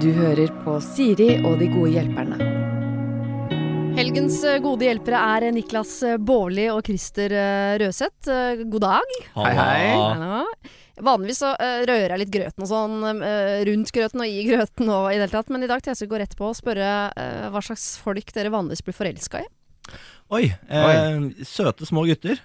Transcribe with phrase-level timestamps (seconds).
[0.00, 2.36] Du hører på Siri og de gode hjelperne.
[3.98, 7.34] Helgens eh, gode hjelpere er eh, Niklas eh, Baarli og Christer
[7.82, 8.30] Røseth.
[8.70, 9.12] God dag.
[9.34, 10.72] Hei, hei.
[11.04, 12.96] Vanligvis så rører jeg litt grøten og sånn,
[13.68, 16.10] rundt grøten og i grøten og i det hele tatt, men i dag tenkte jeg
[16.10, 16.90] å gå rett på og spørre
[17.52, 19.48] hva slags folk dere vanligvis blir forelska i.
[20.36, 22.38] Oi, eh, søte små gutter.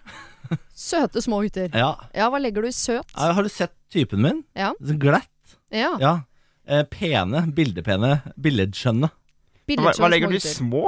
[0.71, 1.67] Søte små gutter.
[1.75, 1.91] Ja.
[2.15, 3.11] Ja, hva legger du i søt?
[3.15, 4.39] Har du sett typen min?
[4.55, 4.71] Ja.
[4.79, 5.57] Så Glatt.
[5.73, 5.91] Ja.
[6.01, 6.15] Ja.
[6.67, 9.09] Eh, pene, bildepene, billedskjønne.
[9.69, 10.87] Hva, hva legger du i små?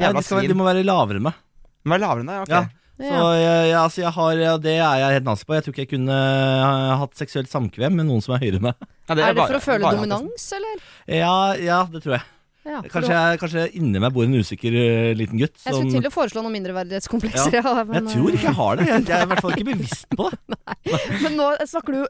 [0.00, 1.40] Ja, de, skal, de må være lavere enn meg.
[1.84, 2.44] Må være lavere enn deg?
[2.44, 2.54] Ok.
[2.54, 2.62] Ja.
[3.00, 3.20] Så Ja.
[3.32, 5.54] jeg, jeg, altså jeg har, ja, det er jeg helt nazi på.
[5.56, 8.66] Jeg tror ikke jeg kunne eh, hatt seksuelt samkvem med noen som er høyere enn
[8.68, 8.74] meg.
[9.08, 10.82] Ja, Er det bare- for å føle dominans, eller?
[11.08, 12.26] Ja, ja, det tror jeg.
[12.60, 15.54] Ja, Kanskje, jeg, kanskje inni meg bor en usikker eh, liten gutt.
[15.64, 17.62] Jeg skulle til å foreslå noen mindreverdighetskomplekser, ja.
[17.80, 18.86] Ja, men, jeg tror ikke jeg har det.
[18.90, 20.58] Jeg, jeg er i hvert fall ikke bevisst på det.
[21.24, 22.02] Men nå snakker du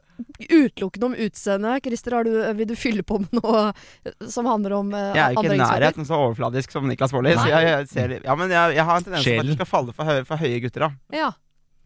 [0.51, 1.75] utelukkende om utseende.
[1.85, 3.63] Christer, har du, vil du fylle på med noe
[4.31, 7.37] som handler om uh, Jeg er ikke i nærheten så overfladisk som Niklas Baarli.
[7.37, 10.27] Ja, men jeg, jeg har en tendens til at du jeg skal falle for, høye-
[10.27, 10.91] for høye gutter, da.
[11.15, 11.31] Ja.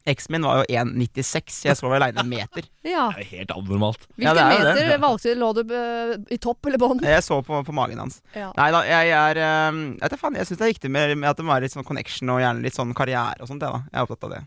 [0.06, 1.64] Eksen min var jo 1,96.
[1.66, 2.67] Jeg sov aleine en meter.
[2.95, 3.08] ja.
[3.16, 4.06] Det er helt abnormalt.
[4.14, 4.75] Hvilken ja, er det.
[4.84, 5.39] meter valgte du?
[5.42, 7.02] Lå du eh, i topp eller bånn?
[7.06, 8.22] Jeg så på, på magen hans.
[8.38, 8.52] Ja.
[8.59, 11.31] Nei da, jeg er Jeg vet da faen, jeg syns det er viktig med, med
[11.31, 13.66] at det må være litt sånn connection og gjerne litt sånn karriere og sånt.
[13.66, 13.89] Jeg, da.
[13.92, 14.45] jeg er opptatt av det.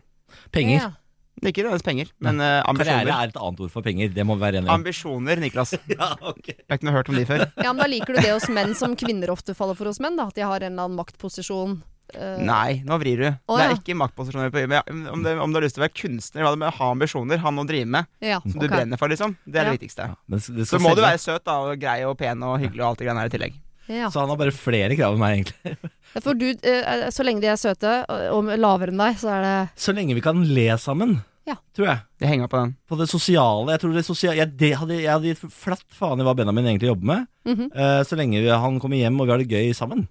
[0.55, 0.79] Penger.
[0.79, 0.95] Ja.
[1.39, 4.09] Ikke nødvendigvis penger, men uh, Karriere er et annet ord for penger.
[4.11, 4.81] Det må vi være enige om.
[4.81, 5.71] Ambisjoner, Niklas.
[5.87, 6.57] Jeg okay.
[6.57, 7.45] Jeg har ikke noe hørt om de før.
[7.55, 10.19] ja, men da liker du det hos menn som kvinner ofte faller for hos menn,
[10.19, 10.27] da?
[10.27, 11.79] At de har en eller annen maktposisjon.
[12.13, 13.27] Eh, Nei, nå vrir du.
[13.29, 13.77] Å, det er ja.
[13.79, 16.51] ikke maktposisjoner på men om, det, om du har lyst til å være kunstner, hva
[16.55, 19.07] det med å ha ambisjoner, ha noe å drive med, Ja, som du brenner for,
[19.11, 19.35] liksom.
[19.45, 19.71] Det er Ja.
[19.71, 20.09] det viktigste.
[20.09, 22.59] Ja, men det Så må må du være søt da, og grei og pen og
[22.59, 23.53] hyggelig og alt det greiene her i tillegg.
[23.89, 24.09] Ja.
[24.13, 25.77] Så han har bare flere krav enn meg, egentlig.
[26.23, 27.95] For du, eh, så lenge de er søte
[28.33, 31.55] og lavere enn deg, så er det Så lenge vi kan le sammen, Ja.
[31.73, 31.99] tror jeg.
[32.21, 32.75] Jeg henger på den.
[32.87, 33.71] På det sosiale.
[33.73, 36.65] Jeg tror det sosiale Jeg, det hadde, jeg hadde gitt flatt faen i hva Benjamin
[36.69, 37.71] egentlig jobber med, Mhm.
[37.73, 40.07] eh, så lenge vi, han kommer hjem og vi har det gøy sammen.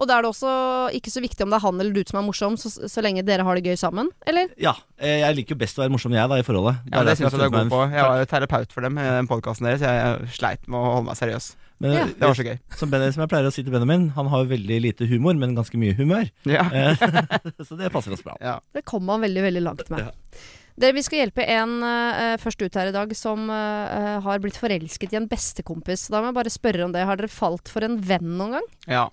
[0.00, 0.50] Og da er det også
[0.96, 3.20] ikke så viktig om det er han eller du som er morsom, så, så lenge
[3.28, 4.48] dere har det gøy sammen, eller?
[4.60, 4.72] Ja.
[4.96, 6.78] eh, Jeg liker jo best å være morsom, jeg, da, i forholdet.
[6.88, 7.80] Ja, det syns jeg du er god på.
[7.92, 9.84] Jeg var jo terapeut for dem i den podkasten deres.
[9.84, 11.50] Jeg sleit med å holde meg seriøs.
[11.80, 12.04] Men, Ja.
[12.12, 12.56] Det var så gøy.
[12.76, 15.36] som, ben, som jeg pleier å si til Benjamin, han har jo veldig lite humor,
[15.40, 16.26] men ganske mye humør.
[16.48, 16.64] Ja.
[16.72, 17.04] Eh,
[17.68, 18.34] så det passer oss bra.
[18.40, 18.58] ja.
[18.76, 20.08] Det kom han veldig, veldig langt med.
[20.08, 20.42] Ja.
[20.80, 24.56] Dere, Vi skal hjelpe en uh, først ut her i dag som uh, har blitt
[24.56, 26.06] forelsket i en bestekompis.
[26.08, 27.02] Da må jeg bare spørre om det.
[27.04, 28.68] Har dere falt for en venn noen gang?
[28.88, 29.06] ja.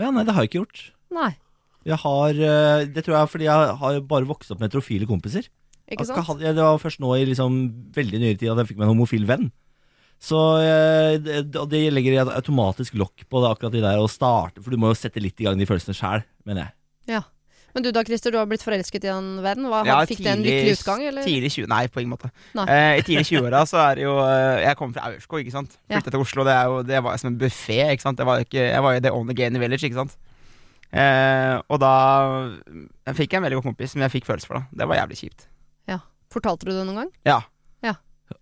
[0.00, 0.82] Å ja, nei, det har jeg ikke gjort.
[1.12, 1.30] Nei.
[1.88, 5.06] Jeg har eh, Det tror jeg er fordi jeg har bare vokst opp med heterofile
[5.08, 5.46] kompiser.
[5.90, 6.26] Ikke Jeg sant?
[6.28, 7.56] hadde- Det var først nå i liksom
[7.96, 9.50] veldig nyere tid at jeg fikk meg en homofil venn.
[10.20, 14.08] Så eh, det, og det legger jeg automatisk lokk på det, akkurat de der å
[14.08, 16.72] starte, for du må jo sette litt i gang de følelsene sjæl, mener jeg.
[17.16, 17.22] Ja.
[17.74, 19.66] Men du da, Christer, du har blitt forelsket i en venn.
[19.70, 21.26] Hva, Ja, fikk det en lykkelig utgang, eller?
[21.26, 22.30] Tidlig 20, nei, på ingen måte.
[22.56, 25.76] Eh, I tidlig 20-åra så er det jo eh, Jeg kommer fra Aurskog, ikke sant.
[25.92, 26.00] Ja.
[26.00, 28.18] Til Oslo, det, er jo, det var som en buffé, ikke sant.
[28.30, 30.16] Var ikke, jeg var jo the only gay in the village, ikke sant.
[30.90, 31.92] Eh, og da
[33.06, 34.66] jeg fikk jeg en veldig god kompis som jeg fikk følelser for, da.
[34.82, 35.46] Det var jævlig kjipt.
[35.90, 36.00] Ja.
[36.34, 37.14] Fortalte du det noen gang?
[37.26, 37.40] Ja.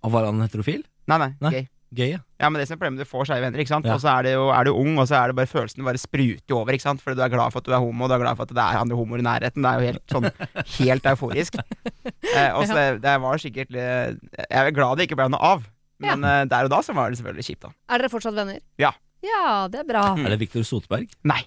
[0.04, 0.82] Og var han heterofil?
[1.08, 1.50] Nei, nei, Nei.
[1.54, 1.66] gay.
[1.94, 2.20] Gay, ja.
[2.36, 3.86] Ja, men det som er problemet, du får skeive venner, ikke sant.
[3.88, 3.94] Ja.
[3.96, 6.56] Og så er, det er du ung, og så er det bare følelsen bare spruter
[6.56, 7.02] over, ikke sant.
[7.04, 8.52] Fordi du er glad for at du er homo, og du er glad for at
[8.52, 9.64] det er andre homoer i nærheten.
[9.64, 10.28] Det er jo helt sånn
[10.82, 11.58] helt euforisk.
[12.04, 14.18] Eh, og så det, det var sikkert Jeg
[14.52, 15.66] er glad det ikke ble noe av.
[15.98, 16.44] Men ja.
[16.46, 17.72] der og da så var det selvfølgelig kjipt, da.
[17.90, 18.60] Er dere fortsatt venner?
[18.78, 18.92] Ja.
[19.24, 20.02] Ja, det er bra.
[20.14, 21.08] Er det Viktor Sotberg?
[21.30, 21.40] Nei.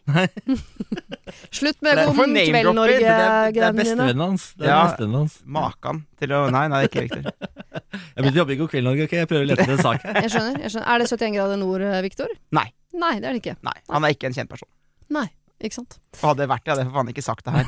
[1.55, 4.49] Slutt med God kveld, Norge Det er, det er bestevennen hans.
[4.59, 4.81] Det er Ja.
[4.89, 5.37] bestevennen hans.
[5.45, 7.31] Makan til å Nei, nei, det er ikke Viktor.
[8.15, 9.05] Jeg begynte å jobbe i God kveld, Norge.
[9.07, 9.13] ok?
[9.21, 10.19] Jeg prøver å lete etter en sak her.
[10.25, 10.59] Jeg skjønner.
[10.65, 12.33] jeg skjønner Er det 71 grader nord, Viktor?
[12.59, 12.67] Nei.
[12.91, 13.55] Nei, det er det ikke.
[13.63, 14.67] Nei, Han er ikke en kjent person.
[15.11, 15.27] Nei,
[15.67, 15.97] ikke sant.
[16.21, 17.65] Hadde det vært det, hadde jeg for faen ikke sagt det her.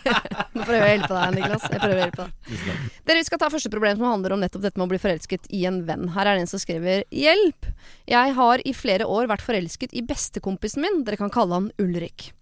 [0.56, 1.66] Nå prøver jeg å hjelpe deg, Niklas.
[1.66, 2.58] Jeg prøver å hjelpe deg.
[3.06, 5.48] Dere, Vi skal ta første problem som handler om nettopp dette med å bli forelsket
[5.56, 6.10] i en venn.
[6.16, 7.70] Her er det en som skriver Hjelp!
[8.10, 11.02] Jeg har i flere år vært forelsket i bestekompisen min.
[11.06, 12.32] Dere kan kalle han Ulrik.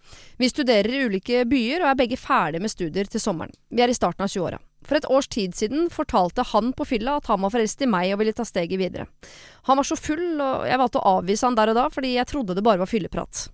[0.41, 3.53] Vi studerer i ulike byer og er begge ferdige med studier til sommeren.
[3.69, 4.61] Vi er i starten av 20-åra.
[4.89, 8.15] For et års tid siden fortalte han på fylla at han var forelsket i meg
[8.15, 9.09] og ville ta steget videre.
[9.69, 12.31] Han var så full, og jeg valgte å avvise han der og da fordi jeg
[12.31, 13.49] trodde det bare var fylleprat.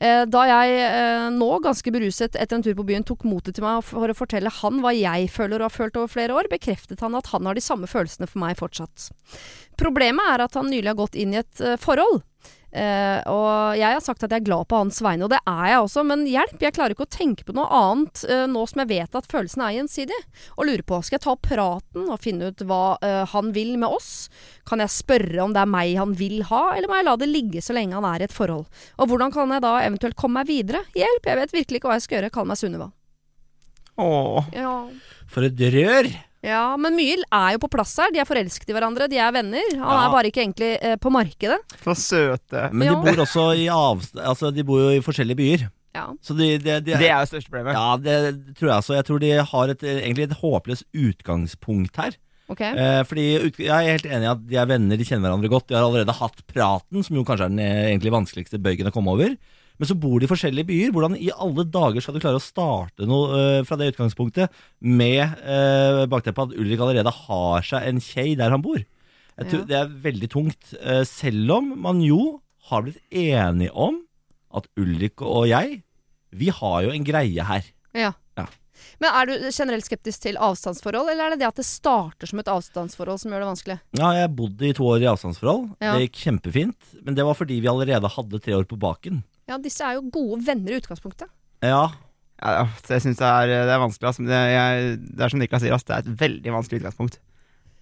[0.00, 3.66] Eh, Da jeg eh, nå, ganske beruset etter en tur på byen, tok motet til
[3.66, 7.00] meg for å fortelle han hva jeg føler og har følt over flere år, bekreftet
[7.04, 9.10] han at han har de samme følelsene for meg fortsatt.
[9.80, 12.22] Problemet er at han nylig har gått inn i et eh, forhold.
[12.70, 15.64] Eh, og jeg har sagt at jeg er glad på hans vegne, og det er
[15.72, 18.84] jeg også, men hjelp, jeg klarer ikke å tenke på noe annet uh, nå som
[18.84, 20.20] jeg vet at følelsene er gjensidige.
[20.56, 23.74] Og lurer på, skal jeg ta opp praten og finne ut hva uh, han vil
[23.80, 24.30] med oss?
[24.68, 27.30] Kan jeg spørre om det er meg han vil ha, eller må jeg la det
[27.32, 28.68] ligge så lenge han er i et forhold?
[29.02, 30.84] Og hvordan kan jeg da eventuelt komme meg videre?
[30.94, 32.34] Hjelp, jeg vet virkelig ikke hva jeg skal gjøre.
[32.34, 32.90] Kall meg Sunniva.
[34.00, 34.52] Åh.
[34.54, 34.74] Ja.
[35.30, 36.14] For et rør!
[36.46, 38.12] Ja, men mye er jo på plass her.
[38.14, 39.66] De er forelsket i hverandre, de er venner.
[39.76, 40.06] Han Ja.
[40.06, 41.58] er bare ikke egentlig eh, på markedet.
[41.84, 42.70] For søte.
[42.72, 44.16] Men de bor også i avst...
[44.16, 45.66] Altså, de bor jo i forskjellige byer.
[45.94, 46.06] Ja.
[46.22, 47.74] Så de, de, de, Det er jo største problemet.
[47.76, 48.94] Ja, det tror jeg også.
[48.96, 52.16] Jeg tror de har et, egentlig et håpløst utgangspunkt her.
[52.50, 52.72] Okay.
[52.74, 53.24] Eh, fordi
[53.62, 55.68] Jeg er helt enig i at de er venner, de kjenner hverandre godt.
[55.70, 58.94] De har allerede hatt praten, som jo kanskje er den eh, egentlig vanskeligste bøygen å
[58.94, 59.36] komme over.
[59.80, 60.92] Men så bor de i forskjellige byer.
[60.92, 64.52] Hvordan i alle dager skal du klare å starte noe uh, fra det utgangspunktet
[64.84, 68.82] med uh, bakteppet at Ulrik allerede har seg en kjei der han bor?
[69.40, 69.66] Tror Ja.
[69.70, 70.74] Det er veldig tungt.
[70.76, 74.02] Uh, selv om man jo har blitt enige om
[74.52, 75.80] at Ulrik og jeg,
[76.30, 77.70] vi har jo en greie her.
[77.96, 78.12] Ja.
[78.36, 78.46] Ja.
[79.00, 82.42] Men er du generelt skeptisk til avstandsforhold, eller er det det at det starter som
[82.42, 83.78] et avstandsforhold som gjør det vanskelig?
[83.96, 85.70] Ja, jeg bodde i to år i avstandsforhold.
[85.80, 85.96] Ja.
[85.96, 86.94] Det gikk kjempefint.
[87.00, 89.22] Men det var fordi vi allerede hadde tre år på baken.
[89.50, 91.28] Ja, disse er jo gode venner i utgangspunktet.
[91.66, 91.88] Ja,
[92.40, 94.06] Ja, jeg syns det, er- det er vanskelig.
[94.08, 94.22] Altså.
[94.24, 97.18] det, jeg, det er som Niklas sier, altså, det er et veldig vanskelig utgangspunkt.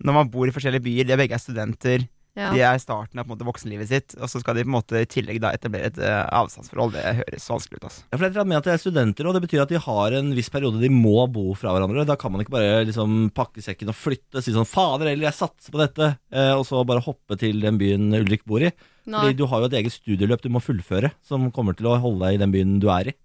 [0.02, 2.52] Når man bor i forskjellige byer, de begge er studenter, Ja.
[2.54, 4.76] de er starten av på en måte, voksenlivet sitt, og så skal de på en
[4.76, 6.94] måte i tillegg da etablere et uh, avstandsforhold.
[6.94, 7.88] Det høres vanskelig ut.
[7.88, 8.04] Altså.
[8.06, 10.30] Ja, for jeg mener at de er studenter, og det betyr at de har en
[10.38, 12.06] viss periode de må bo fra hverandre.
[12.08, 15.38] Da kan man ikke bare liksom pakke sekken og flytte, si sånn 'fader eller jeg
[15.40, 18.70] satser på dette', eh, og så bare hoppe til den byen Ulrik bor i.
[19.08, 19.22] Nei.
[19.24, 22.26] Fordi du har jo et eget studieløp du må fullføre, som kommer til å holde
[22.26, 23.16] deg i den byen du er i.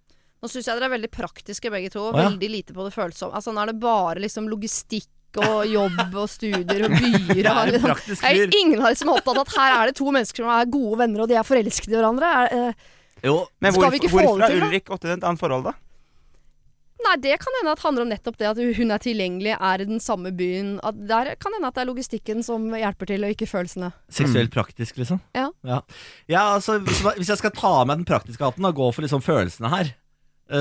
[0.44, 2.10] Nå syns jeg dere er veldig praktiske begge to.
[2.12, 2.30] Ah, ja.
[2.32, 3.36] Veldig lite på det følsomme.
[3.38, 5.08] Altså, nå er det bare liksom logistikk
[5.42, 7.50] og jobb og studier og byer.
[7.52, 7.88] og liksom.
[7.88, 11.00] praktisk er ingen har liksom opptatt at her er det to mennesker som er gode
[11.04, 12.34] venner, og de er forelsket i hverandre.
[12.44, 12.92] Er, eh,
[13.24, 14.68] Jo, Men Skal hvor, vi ikke få hvorfor det har?
[14.68, 15.78] Ulrik gått i et annet forhold, da?
[17.04, 19.84] nei, det kan hende at det handler om nettopp det at hun er tilgjengelig, er
[19.84, 20.76] i den samme byen.
[20.86, 23.92] At der kan hende at det er logistikken som hjelper til, og ikke følelsene.
[24.14, 25.22] seksuelt praktisk, liksom.
[25.36, 25.50] Ja.
[25.68, 25.82] Ja,
[26.32, 29.06] ja altså, hvis, hvis jeg skal ta av meg den praktiske hatten og gå for
[29.06, 29.94] liksom følelsene her,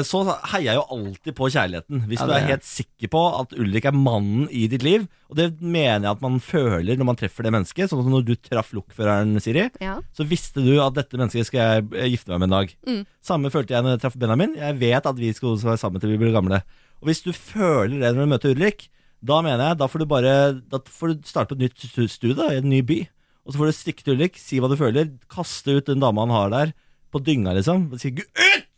[0.06, 0.20] så
[0.52, 2.05] heier jeg jo alltid på kjærligheten.
[2.08, 5.37] Hvis Ja, du er helt sikker på at Ulrik er mannen i ditt liv, og
[5.37, 8.34] det mener jeg at man føler når man treffer det mennesket, sånn som når du
[8.37, 9.99] traff lokføreren, Siri, Ja.
[10.14, 12.75] så visste du at dette mennesket skal jeg eh, gifte meg med en dag.
[12.87, 13.02] Mm.
[13.23, 14.55] Samme følte jeg når jeg traff Benjamin.
[14.56, 16.62] Jeg vet at vi skal være sammen til vi blir gamle.
[17.02, 18.88] Og hvis du føler det når du møter Ulrik,
[19.23, 20.32] da mener jeg, da får du bare
[20.70, 23.00] Da får du starte på et nytt studie, i en ny by.
[23.46, 26.23] Og så får du stikke til Ulrik, si hva du føler, kaste ut den dama
[26.23, 26.73] han har der,
[27.12, 27.90] på dynga, liksom.
[27.93, 28.69] Og si Gud ut!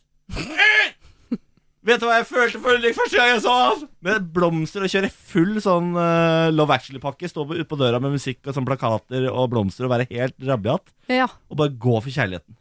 [1.84, 3.82] Vet du hva jeg følte for Ulrik første gang jeg så han?
[4.06, 7.28] Med blomster og kjøre full sånn uh, Love Actually-pakke.
[7.28, 10.36] Stå ut ute på døra med musikk og sånn plakater og blomster og være helt
[10.48, 10.94] rabiat.
[11.12, 11.28] ja.
[11.52, 12.56] Og bare gå for kjærligheten.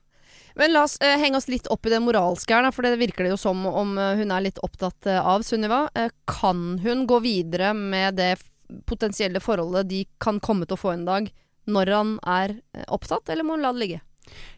[0.60, 3.00] Men la oss uh, henge oss litt opp i det moralske her, da, for det
[3.00, 5.88] virker det jo som om eh, hun er litt opptatt av Sunniva.
[6.30, 8.36] Kan hun gå videre med det
[8.86, 11.31] potensielle forholdet de kan komme til å få en dag,
[11.66, 12.58] når han er
[12.92, 14.04] opptatt, eller må hun la det ligge?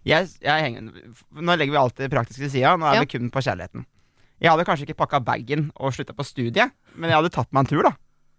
[0.05, 0.89] Jeg, jeg henger,
[1.37, 2.75] nå legger vi alt det praktiske til sida.
[2.81, 3.05] Nå er Ja.
[3.05, 3.85] vi kun på kjærligheten.
[4.45, 7.65] Jeg hadde kanskje ikke pakka bagen og slutta på studiet, men jeg hadde tatt meg
[7.65, 7.95] en tur da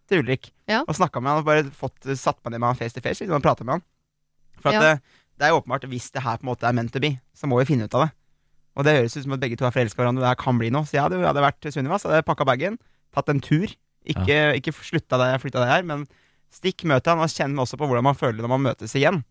[0.06, 0.52] til Ulrik.
[0.70, 0.84] Ja.
[0.86, 3.24] Og snakka med han og bare fått, satt meg ned med han face to face
[3.24, 3.82] liksom, og prata med han.
[4.62, 4.82] For at Ja.
[4.84, 7.16] det, det er jo åpenbart hvis det her på en måte er meant to be,
[7.34, 8.12] så må vi finne ut av det.
[8.76, 10.38] Og det høres ut som at begge to er forelska i hverandre, og det her
[10.44, 10.86] kan bli noe.
[10.86, 12.78] Så jeg hadde, jeg hadde vært Sunniva, så hadde jeg pakka bagen,
[13.16, 13.66] tatt en tur.
[14.06, 16.06] Ikke, ikke slutta der jeg flytta her men
[16.54, 19.24] stikk, møt han, og kjenn også på hvordan man føler det når man møtes igjen.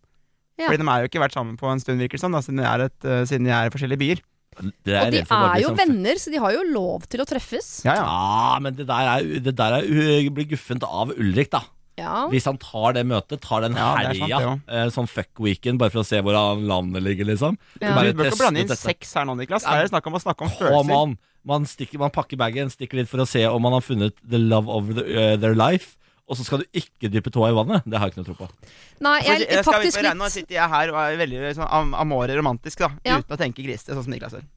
[0.59, 0.67] Ja.
[0.67, 2.59] Fordi de har jo ikke vært sammen på en stund, virker det som, sånn, siden,
[2.59, 4.21] de er et, eh, siden de er i forskjellige byer.
[4.55, 7.25] Det er Og de er jo liksom- venner, så de har jo lov til å
[7.27, 7.83] treffes.
[7.83, 8.03] Ja, ja.
[8.05, 11.61] Ja, men det der, er, det der er, uh, blir guffent av Ulrik, da.
[11.97, 12.27] Ja.
[12.27, 15.93] Hvis han tar det møtet, tar den Ja, helga, det eh, sånn fuck weekend, bare
[15.93, 17.57] for å se hvor landet ligger, liksom.
[17.79, 17.95] Ja.
[17.95, 18.83] Du bør ikke blande inn dette.
[18.83, 19.63] sex her nå, Niklas.
[19.63, 20.91] Her er det snakk om å snakke om følelser.
[20.91, 24.15] Man, Man, stikker, man pakker bagen, stikker litt for å se om man har funnet
[24.27, 25.95] the love of the, uh, their life.
[26.25, 27.85] Og så skal du ikke dyppe tåa i vannet.
[27.85, 28.69] Det har jeg ikke noe tro på.
[29.05, 31.93] Nei, jeg, jeg jeg faktisk litt Nå sitter jeg her og er veldig sånn am
[32.01, 32.89] amore romantisk, da.
[33.05, 33.19] Ja.
[33.21, 34.47] Uten å tenke grisete, sånn som Niklas gjør.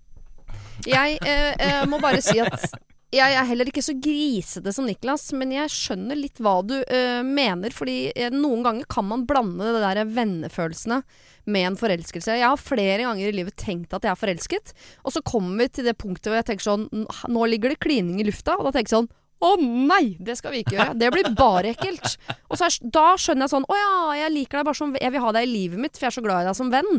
[0.86, 2.70] Jeg eh, eh, må bare si at
[3.08, 7.22] jeg er heller ikke så grisete som Niklas, men jeg skjønner litt hva du eh,
[7.24, 7.72] mener.
[7.72, 11.00] Fordi eh, noen ganger kan man blande det der vennefølelsene
[11.48, 12.36] med en forelskelse.
[12.36, 15.70] Jeg har flere ganger i livet tenkt at jeg er forelsket, og så kommer vi
[15.78, 16.84] til det punktet hvor jeg tenker sånn
[17.32, 20.54] Nå ligger det klining i lufta, og da tenker jeg sånn å nei, det skal
[20.54, 20.94] vi ikke gjøre.
[20.98, 22.16] Det blir bare ekkelt.
[22.50, 23.92] Og så er, da skjønner jeg sånn Å ja,
[24.24, 26.16] jeg liker deg bare som Jeg vil ha deg i livet mitt, for jeg er
[26.16, 26.98] så glad i deg som venn.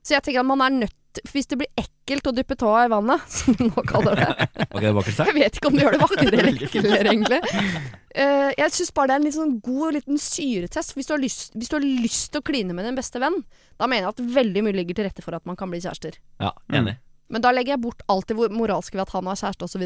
[0.00, 2.90] Så jeg tenker at man er nødt Hvis det blir ekkelt å dyppe tåa i
[2.90, 6.00] vannet, som vi nå kaller det Ok, det Jeg vet ikke om det gjør det
[6.02, 7.40] vakrere eller eklere, egentlig.
[8.10, 10.96] Uh, jeg syns bare det er en litt sånn god liten syretest.
[10.96, 13.38] Hvis du, har lyst, hvis du har lyst til å kline med din beste venn,
[13.78, 16.18] da mener jeg at veldig mye ligger til rette for at man kan bli kjærester.
[16.42, 16.96] Ja, enig.
[17.30, 19.84] Men da legger jeg bort alt det moralske ved at han har kjæreste osv.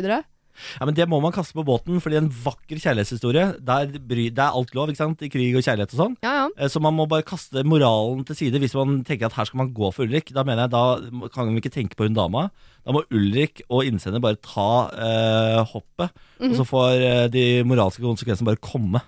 [0.81, 4.39] Ja, men Det må man kaste på båten, fordi en vakker kjærlighetshistorie der bry, Det
[4.39, 5.23] er alt lov ikke sant?
[5.23, 6.17] i krig og kjærlighet og sånn.
[6.23, 6.49] Ja, ja.
[6.57, 9.59] Eh, Så man må bare kaste moralen til side hvis man tenker at her skal
[9.59, 10.33] man gå for Ulrik.
[10.33, 12.51] Da mener jeg da kan vi ikke tenke på hun dama.
[12.87, 16.55] Da må Ulrik og innsender bare ta eh, hoppet, og Mhm.
[16.57, 19.01] så får eh, de moralske konsekvensene bare komme.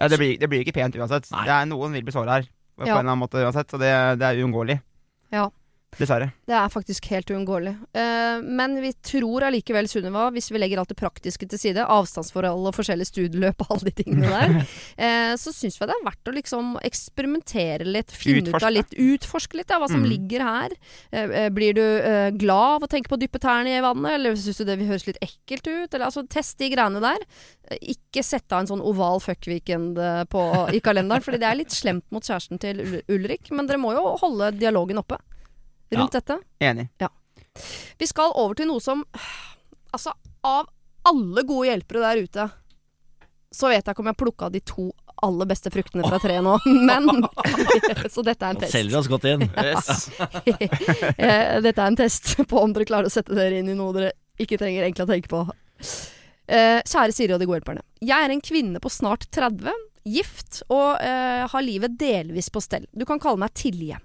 [0.00, 1.26] Ja, det blir, det blir ikke pent uansett.
[1.30, 1.44] Nei.
[1.44, 2.46] Det er Noen vil bli såra her,
[2.80, 2.94] på Ja.
[2.96, 3.68] en eller annen måte uansett.
[3.70, 4.80] Så det, det er uunngåelig.
[5.30, 5.50] Ja.
[6.00, 6.30] Dessverre.
[6.48, 7.74] Det er faktisk helt uunngåelig.
[7.92, 12.64] Uh, men vi tror allikevel, Sunniva, hvis vi legger alt det praktiske til side, avstandsforhold
[12.70, 16.30] og forskjellige studieløp og alle de tingene der, uh, så syns vi det er verdt
[16.30, 18.70] å liksom eksperimentere litt, finne ut Utforske.
[18.70, 20.08] av litt, utforske litt av hva som Mm.
[20.08, 20.72] ligger her.
[21.12, 21.84] Uh, blir du
[22.40, 24.88] glad av å tenke på å dyppe tærne i vannet, eller syns du det vil
[24.88, 25.92] høres litt ekkelt ut?
[25.92, 27.20] Eller, altså, test de greiene der.
[27.84, 32.24] Ikke sette av en sånn oval fuck-weekend i kalenderen, fordi det er litt slemt mot
[32.24, 32.80] kjæresten til
[33.12, 33.52] Ulrik.
[33.52, 35.20] Men dere må jo holde dialogen oppe
[36.00, 36.38] rundt dette.
[36.62, 36.88] Enig.
[38.00, 39.04] Vi skal over til noe som
[39.92, 40.14] Altså,
[40.48, 40.70] av
[41.04, 42.44] alle gode hjelpere der ute,
[43.52, 44.86] så vet jeg ikke om jeg plukka de to
[45.22, 46.54] aller beste fruktene fra treet nå,
[46.88, 47.26] men
[48.14, 48.72] Så dette er en test.
[48.72, 49.44] selger oss godt inn.
[49.66, 50.08] Yes.
[51.18, 53.92] Eh, Dette er en test på om dere klarer å sette dere inn i noe
[53.98, 55.42] dere ikke trenger egentlig å tenke på.
[56.48, 57.84] Eh, kjære Siri og de gode hjelperne.
[58.00, 59.68] Jeg er en kvinne på snart 30,
[60.08, 62.88] gift og uh, har livet delvis på stell.
[62.90, 64.00] Du kan kalle meg Tilje.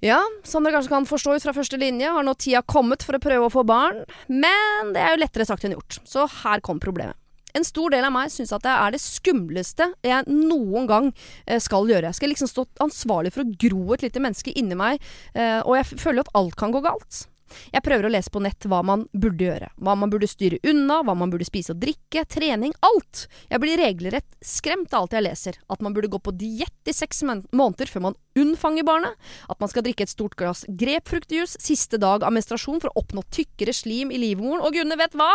[0.00, 3.18] Ja, som dere kanskje kan forstå ut fra første linje, har nå tida kommet for
[3.18, 3.98] å prøve å få barn,
[4.32, 5.98] men det er jo lettere sagt enn gjort.
[6.08, 7.18] Så her kom problemet.
[7.52, 11.58] En stor del av meg syns at det er det skumleste jeg noen gang eh,
[11.60, 12.06] skal gjøre.
[12.08, 15.02] Jeg skal liksom stå ansvarlig for å gro et lite menneske inni meg,
[15.34, 17.24] eh, og jeg føler at alt kan gå galt.
[17.72, 19.70] Jeg prøver å lese på nett hva man burde gjøre.
[19.80, 23.26] Hva man burde styre unna, hva man burde spise og drikke, trening, alt.
[23.50, 25.60] Jeg blir regelrett skremt av alt jeg leser.
[25.72, 29.32] At man burde gå på diett i seks måneder før man unnfanger barnet.
[29.50, 33.24] At man skal drikke et stort glass grepfruktjuice siste dag av menstruasjon for å oppnå
[33.34, 35.32] tykkere slim i livmoren, og gudene vet hva!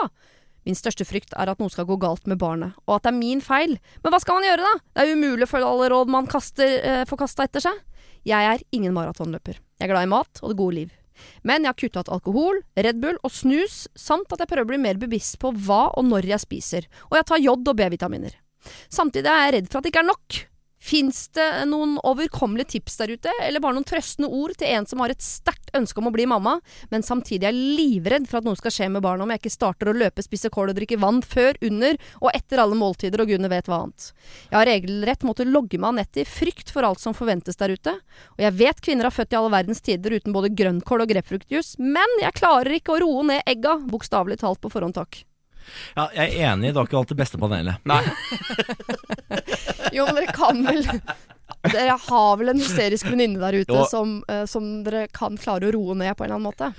[0.65, 3.19] Min største frykt er at noe skal gå galt med barnet, og at det er
[3.19, 3.75] min feil.
[4.01, 4.85] Men hva skal man gjøre, da?
[4.97, 7.83] Det er umulig å følge alle råd man kaster, eh, får kasta etter seg.
[8.25, 9.59] Jeg er ingen maratonløper.
[9.77, 10.95] Jeg er glad i mat og det gode liv.
[11.43, 14.73] Men jeg har kutta ut alkohol, Red Bull og snus, samt at jeg prøver å
[14.73, 18.35] bli mer bevisst på hva og når jeg spiser, og jeg tar jod og B-vitaminer.
[18.89, 20.41] Samtidig er jeg redd for at det ikke er nok.
[20.85, 25.01] Fins det noen overkommelige tips der ute, eller bare noen trøstende ord til en som
[25.01, 26.59] har et sterkt ønske om å bli mamma,
[26.91, 29.89] men samtidig er livredd for at noe skal skje med barna om jeg ikke starter
[29.89, 33.49] å løpe, spise kål og drikke vann før, under og etter alle måltider og gudene
[33.49, 34.11] vet hva annet.
[34.51, 37.73] Jeg har regelrett måttet logge meg av nettet i frykt for alt som forventes der
[37.73, 37.97] ute,
[38.37, 41.79] og jeg vet kvinner har født i alle verdens tider uten både grønnkål og grepfruktjuice,
[41.81, 45.25] men jeg klarer ikke å roe ned egga, bokstavelig talt på forhånd, takk.
[45.95, 47.81] Ja, jeg er enig, du har ikke valgt det beste panelet.
[47.89, 48.03] Nei.
[49.93, 50.83] Jo, men dere kan vel
[51.65, 55.73] Dere har vel en hysterisk venninne der ute som, eh, som dere kan klare å
[55.75, 56.71] roe ned på en eller annen måte?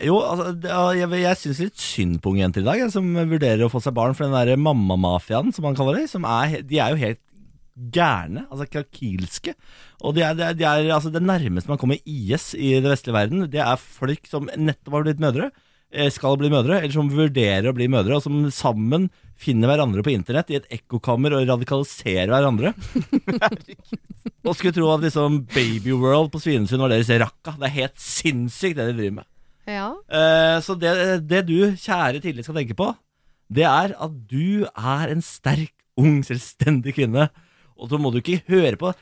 [0.00, 0.54] Jo, altså,
[0.96, 3.82] jeg, jeg syns litt synd på unge jenter i dag, jeg, som vurderer å få
[3.84, 4.16] seg barn.
[4.16, 7.20] For den derre mammamafiaen, som man kaller det, som er, de er jo helt
[7.92, 8.46] gærne.
[8.48, 9.54] Altså krakilske.
[10.02, 12.88] Og de er, de er, de er altså, det nærmeste man kommer IS i det
[12.88, 15.52] vestlige verden, det er folk som nettopp har blitt mødre,
[16.14, 19.10] skal bli mødre, eller som vurderer å bli mødre, og som sammen
[19.42, 22.72] finner hverandre på internett i et ekkokammer og radikaliserer hverandre.
[24.46, 27.56] og skulle tro at liksom Baby World på Svinesund var deres rakka.
[27.58, 29.28] Det er helt sinnssykt det de driver med.
[29.68, 29.88] Ja.
[30.10, 30.92] Eh, så det,
[31.30, 32.90] det du, kjære tillit skal tenke på,
[33.52, 37.28] det er at du er en sterk, ung, selvstendig kvinne.
[37.76, 38.94] Og så må du ikke høre på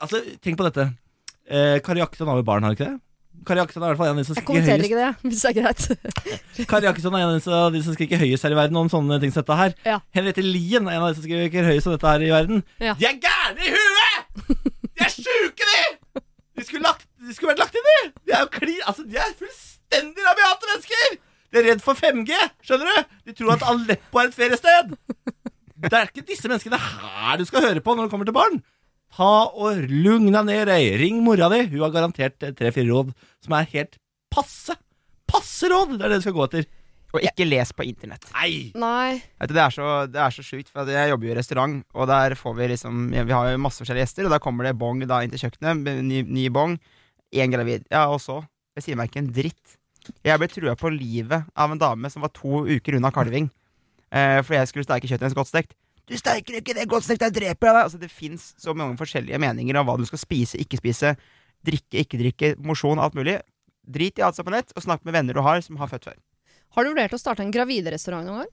[0.00, 0.86] Altså, tenk på dette.
[1.44, 3.00] Eh, Kari Jakkesson har jo barn, har hun ikke det?
[3.46, 5.42] Kari Jakkesson er i hvert fall en av de som Jeg kommenterer ikke det, hvis
[5.44, 5.84] det er greit.
[6.70, 9.32] Kari Jakkesson er en av de som skriker høyest her i verden om sånne ting
[9.34, 9.74] som dette her.
[9.86, 9.96] Ja.
[10.16, 12.62] Henriette Lien er en av de som skriker høyest om dette her i verden.
[12.82, 12.96] Ja.
[13.00, 14.68] De er gærne i huet!
[14.90, 16.22] De er sjuke, de!
[16.60, 18.00] De skulle, lagt, de skulle vært lagt inn, de!
[18.28, 18.76] De er jo kli...
[18.84, 21.16] Altså, de er fullstendig rabiate mennesker!
[21.50, 23.14] De er redd for 5G, skjønner du?
[23.26, 24.92] De tror at Aleppo er et feriested.
[25.80, 28.60] Det er ikke disse menneskene her du skal høre på når det kommer til barn.
[29.16, 30.92] Ta og lugn deg ned, ei.
[31.00, 31.64] Ring mora di.
[31.72, 33.14] Hun har garantert tre-fire råd
[33.44, 33.98] som er helt
[34.32, 34.76] passe.
[35.30, 35.96] Passe råd!
[35.98, 36.68] Det er det du skal gå etter.
[37.10, 38.28] Og ikke les på internett.
[38.36, 38.70] Nei!
[38.78, 39.18] Nei.
[39.42, 42.06] Du, det er så, det er så sjukt, for jeg jobber jo i restaurant, og
[42.10, 44.76] der får vi liksom ja, Vi har jo masse forskjellige gjester, og da kommer det
[44.78, 46.76] bong da inn til kjøkkenet, ny, ny bong,
[47.34, 47.88] én gravid.
[47.90, 48.40] Ja, og så
[48.78, 49.74] Jeg sier meg ikke en dritt.
[50.24, 53.50] Jeg ble trua på livet av en dame som var to uker unna kalving,
[54.14, 55.74] eh, fordi jeg skulle steike kjøttet hennes godt stekt.
[56.10, 57.84] Du steiker ikke det godt stekt, jeg dreper deg!
[57.84, 61.14] Altså, det fins så mange forskjellige meninger om hva du skal spise, ikke spise,
[61.66, 63.38] drikke, ikke drikke, mosjon, alt mulig.
[63.86, 65.90] Drit i alt som er på nett, og snakk med venner du har som har
[65.92, 66.18] født før.
[66.74, 68.50] Har du vurdert å starte en graviderestaurant noen gang?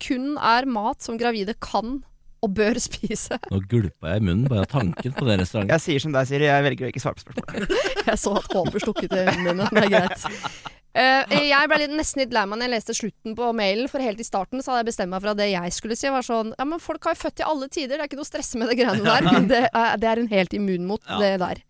[0.00, 2.00] Kun er mat som gravide kan
[2.40, 3.36] og bør spise.
[3.52, 5.74] Nå gulpa jeg i munnen bare av tanken på den restauranten.
[5.76, 7.74] Jeg sier som deg, Siri, jeg velger å ikke svare på spørsmålet.
[8.10, 9.66] Jeg så at håpet slukket i øynene dine.
[9.76, 10.70] Det er greit.
[10.90, 14.02] Eh, jeg ble litt, nesten litt lei meg når jeg leste slutten på mailen, for
[14.02, 16.24] helt i starten så hadde jeg bestemt meg for at det jeg skulle si, var
[16.26, 18.50] sånn Ja, men folk har jo født i alle tider, det er ikke noe stress
[18.58, 19.28] med det greiene der.
[19.50, 21.18] Det uh, det er hun helt immun mot, Ja.
[21.22, 21.60] det der.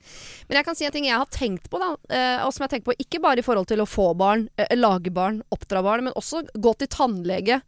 [0.49, 2.73] Men jeg kan si en ting jeg har tenkt på, da, uh, og som jeg
[2.75, 4.47] tenker på ikke bare i forhold til å få barn,
[4.77, 7.61] lage barn, oppdra barn, men også gå til tannlege,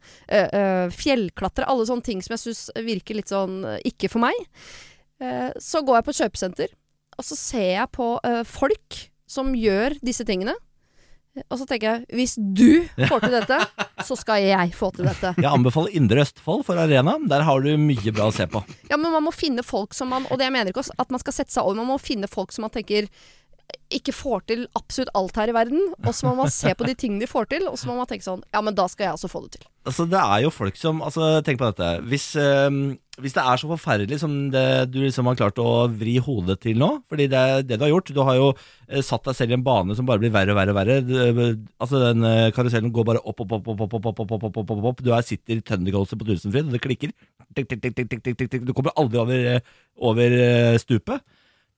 [0.93, 4.35] fjellklatre, alle sånne ting som jeg syns virker litt sånn ikke for meg.
[5.61, 6.75] Så går jeg på kjøpesenter,
[7.17, 8.09] og så ser jeg på
[8.49, 10.55] folk som gjør disse tingene.
[11.49, 13.57] Og så tenker jeg hvis du får til dette,
[14.07, 15.33] så skal jeg få til dette.
[15.41, 17.15] Jeg anbefaler Indre Østfold for Arena.
[17.29, 18.61] Der har du mye bra å se på.
[18.91, 21.21] Ja, men man må finne folk som man Og det jeg mener ikke at man
[21.21, 23.09] skal sette seg over, man må finne folk som man tenker
[23.93, 25.93] ikke får til absolutt alt her i verden.
[26.03, 28.09] Og så må man se på de tingene de får til, og så må man
[28.09, 29.67] tenke sånn Ja, men da skal jeg også få det til.
[29.83, 31.89] Altså, det er jo folk som altså, Tenk på dette.
[32.07, 36.15] Hvis, øh, hvis det er så forferdelig som det du liksom har klart å vri
[36.23, 38.13] hodet til nå Fordi det er det du har gjort.
[38.15, 40.59] Du har jo eh, satt deg selv i en bane som bare blir verre og
[40.61, 40.97] verre og verre.
[41.03, 41.43] Eh,
[41.83, 44.75] altså, den eh, karusellen går bare opp, opp, opp, opp, opp, opp, opp, opp, opp,
[44.77, 45.05] opp, opp.
[45.05, 47.13] Du er, sitter i Thundercolster på Tusenfryd, og det klikker.
[47.53, 51.21] Du kommer aldri over, eh, over eh, stupet.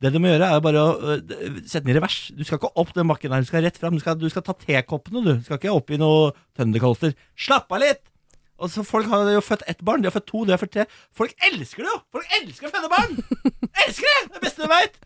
[0.04, 2.18] Det du må gjøre, er bare å øh, sette den i revers.
[2.36, 3.96] Du skal ikke opp den bakken her, du skal rett fram.
[3.96, 5.32] Du skal, du skal ta tekoppene, du.
[5.40, 7.16] Du skal ikke opp i noe Thundercoaster.
[7.40, 8.04] Slapp av litt!
[8.60, 10.74] Og så Folk har jo født ett barn, de har født to, de har født
[10.76, 10.86] tre.
[11.16, 12.00] Folk elsker det jo!
[12.16, 13.18] Folk elsker å føde barn!
[13.86, 14.22] elsker det!
[14.36, 15.00] Det beste de veit!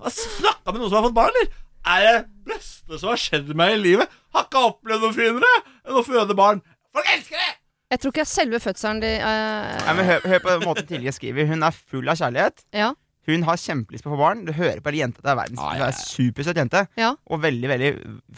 [0.00, 1.56] Har snakka med noen som har fått barn, eller?
[1.90, 2.16] Er det
[2.50, 4.18] beste som har skjedd meg i livet?
[4.36, 5.52] Har ikke opplevd noe finere
[5.88, 6.60] enn å føde barn.
[6.96, 7.52] Folk elsker det!
[7.90, 9.78] Jeg tror ikke selve fødselen de uh...
[9.82, 11.48] Nei, men hør, hør på måten Tilje skriver.
[11.50, 12.62] Hun er full av kjærlighet.
[12.76, 12.92] Ja.
[13.30, 14.44] Hun har kjempelyst på å få barn.
[14.48, 16.06] Du hører på hele jenta det er verdens ah, ja, ja.
[16.10, 16.84] supersøt jente.
[17.00, 17.12] Ja.
[17.30, 17.90] Og veldig, veldig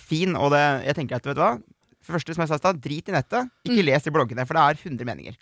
[0.08, 0.36] fin.
[0.36, 1.54] Og det, jeg tenker at, vet du hva
[2.02, 3.50] For det første, som jeg sa i stad, drit i nettet.
[3.64, 3.86] Ikke Mm.
[3.86, 5.36] les de bloggene, for det er 100 meninger.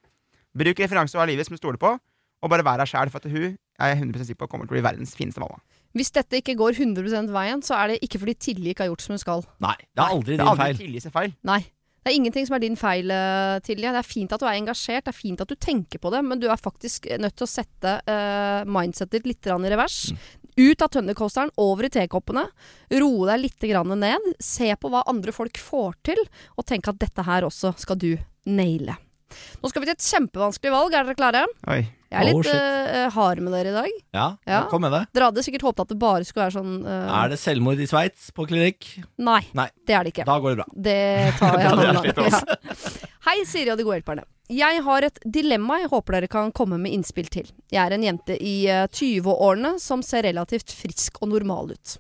[0.61, 3.31] Bruk referanser av livet som du stoler på, og bare vær deg sjæl, for at
[3.33, 5.57] hun er jeg 100 sikker på kommer til å bli verdens fineste mamma.
[5.97, 9.03] Hvis dette ikke går 100% veien, så er det ikke fordi Tilje ikke har gjort
[9.07, 9.45] som hun skal.
[9.65, 10.77] Nei, det er aldri Det er din aldri feil.
[10.85, 11.33] Tilje sin feil.
[11.49, 11.61] Nei.
[12.01, 13.93] Det er ingenting som er din feil, eh, Tilje.
[13.93, 16.23] Det er fint at du er engasjert, det er fint at du tenker på det,
[16.25, 19.99] men du er faktisk nødt til å sette uh, mindsetet ditt litt i revers.
[20.57, 22.47] Ut av tønnercoasteren, over i tekoppene.
[22.97, 24.33] Roe deg litt grann ned.
[24.41, 26.25] Se på hva andre folk får til,
[26.57, 28.15] og tenk at dette her også skal du
[28.49, 28.97] naile.
[29.61, 30.97] Nå skal vi til et kjempevanskelig valg.
[30.97, 31.47] Er dere klare?
[31.69, 31.83] Oi.
[32.11, 33.91] Jeg er litt oh, uh, hard med dere i dag.
[34.17, 34.65] Ja, Ja.
[34.71, 35.05] kom med det.
[35.15, 37.13] Dere hadde sikkert håpet at det bare skulle være sånn uh...
[37.21, 38.89] Er det selvmord i Sveits på klinikk?
[39.23, 39.69] Nei, Nei.
[39.87, 40.27] det er det ikke.
[40.27, 40.67] Da går det bra.
[40.75, 40.99] Det
[41.39, 42.03] tar jeg nå.
[42.03, 43.07] slitt, Ja.
[43.29, 44.25] Hei, Siri og de gode hjelperne.
[44.51, 47.47] Jeg har et dilemma jeg håper dere kan komme med innspill til.
[47.71, 51.93] Jeg er en jente i eh, 20-årene som ser relativt frisk og normal ut.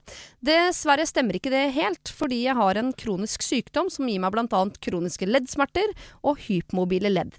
[0.42, 4.64] Dessverre stemmer ikke det helt, fordi jeg har en kronisk sykdom som gir meg bl.a.
[4.82, 5.94] kroniske leddsmerter
[6.26, 7.38] og hypmobile ledd.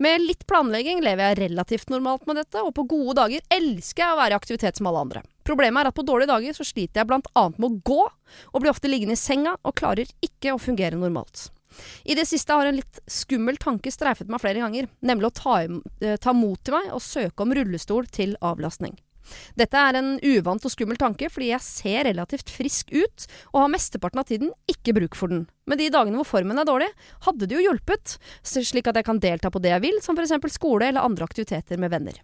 [0.00, 4.14] Med litt planlegging lever jeg relativt normalt med dette, og på gode dager elsker jeg
[4.14, 5.22] å være i aktivitet som alle andre.
[5.46, 8.02] Problemet er at på dårlige dager så sliter jeg blant annet med å gå,
[8.52, 11.50] og blir ofte liggende i senga og klarer ikke å fungere normalt.
[12.04, 15.60] I det siste har en litt skummel tanke streifet meg flere ganger, nemlig å ta,
[15.62, 18.98] eh, ta mot til meg og søke om rullestol til avlastning.
[19.58, 23.72] Dette er en uvant og skummel tanke, fordi jeg ser relativt frisk ut, og har
[23.74, 25.46] mesteparten av tiden ikke bruk for den.
[25.70, 26.90] Men de dagene hvor formen er dårlig,
[27.26, 30.34] hadde det jo hjulpet, slik at jeg kan delta på det jeg vil, som f.eks.
[30.56, 32.18] skole eller andre aktiviteter med venner.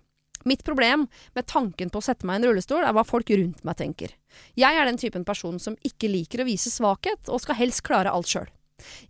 [0.46, 3.64] Mitt problem med tanken på å sette meg i en rullestol, er hva folk rundt
[3.66, 4.12] meg tenker.
[4.54, 8.12] Jeg er den typen person som ikke liker å vise svakhet, og skal helst klare
[8.14, 8.46] alt sjøl.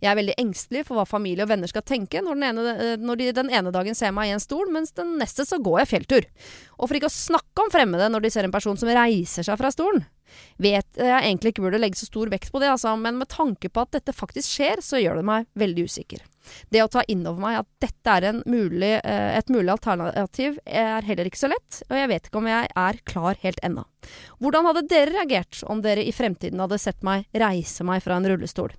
[0.01, 2.93] Jeg er veldig engstelig for hva familie og venner skal tenke når, den ene, eh,
[3.01, 5.81] når de den ene dagen ser meg i en stol, mens den neste så går
[5.83, 6.27] jeg fjelltur.
[6.77, 9.59] Og for ikke å snakke om fremmede når de ser en person som reiser seg
[9.59, 10.05] fra stolen.
[10.59, 13.69] Vet jeg egentlig ikke burde legge så stor vekt på det, altså, men med tanke
[13.71, 16.23] på at dette faktisk skjer, så gjør det meg veldig usikker.
[16.71, 21.07] Det å ta inn over meg at dette er mulig, eh, et mulig alternativ, er
[21.07, 23.87] heller ikke så lett, og jeg vet ikke om jeg er klar helt ennå.
[24.43, 28.27] Hvordan hadde dere reagert om dere i fremtiden hadde sett meg reise meg fra en
[28.27, 28.75] rullestol?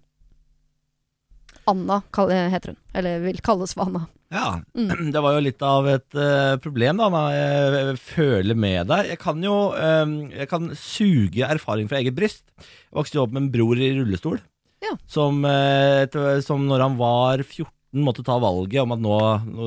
[1.68, 4.06] Anna eh, heter hun, eller vil kalles for Anna.
[4.32, 5.10] Ja, Mm.
[5.14, 9.08] det var jo litt av et uh, problem da, jeg, jeg føler med deg.
[9.14, 12.44] Jeg kan jo um, jeg kan suge erfaring fra eget bryst.
[12.60, 14.36] Jeg vokste jo opp med en bror i rullestol,
[14.84, 14.92] Ja.
[15.10, 16.04] som, uh,
[16.44, 19.16] som når han var 14 måtte ta valget om at nå,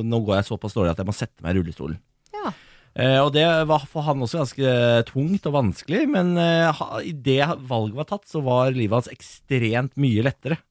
[0.05, 1.97] nå, går jeg såpass dårlig at jeg må sette meg i rullestolen.
[2.37, 2.51] Ja.
[2.93, 4.71] Uh, og det var for han også ganske
[5.09, 6.85] tungt og vanskelig, men uh,
[7.17, 10.61] det valget var tatt, så var livet hans ekstremt mye lettere.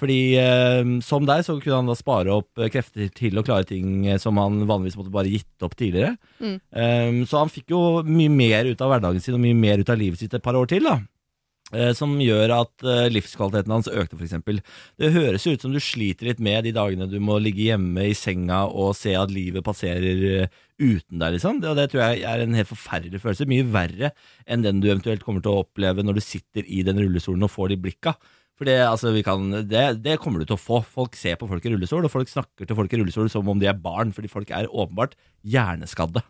[0.00, 3.64] Fordi eh, som deg så kunne han da spare opp eh, krefter til å klare
[3.68, 6.16] ting eh, som han vanligvis måtte bare gitt opp tidligere.
[6.42, 6.56] Mm.
[6.60, 9.92] Eh, så han fikk jo mye mer ut av hverdagen sin og mye mer ut
[9.92, 10.84] av livet sitt et par år til.
[10.88, 11.00] da.
[11.74, 14.60] Eh, som gjør at eh, livskvaliteten hans økte, f.eks.
[15.00, 18.04] Det høres jo ut som du sliter litt med de dagene du må ligge hjemme
[18.06, 20.46] i senga og se at livet passerer
[20.78, 21.58] uten deg, liksom.
[21.64, 23.48] Det, og det tror jeg er en helt forferdelig følelse.
[23.50, 24.12] Mye verre
[24.44, 27.54] enn den du eventuelt kommer til å oppleve når du sitter i den rullestolen og
[27.56, 28.14] får de blikka.
[28.56, 30.80] For det, altså, vi kan, det, det kommer du til å få.
[30.80, 33.60] Folk ser på folk i rullestol, og folk snakker til folk i rullestol som om
[33.60, 36.24] de er barn, fordi folk er åpenbart hjerneskadde.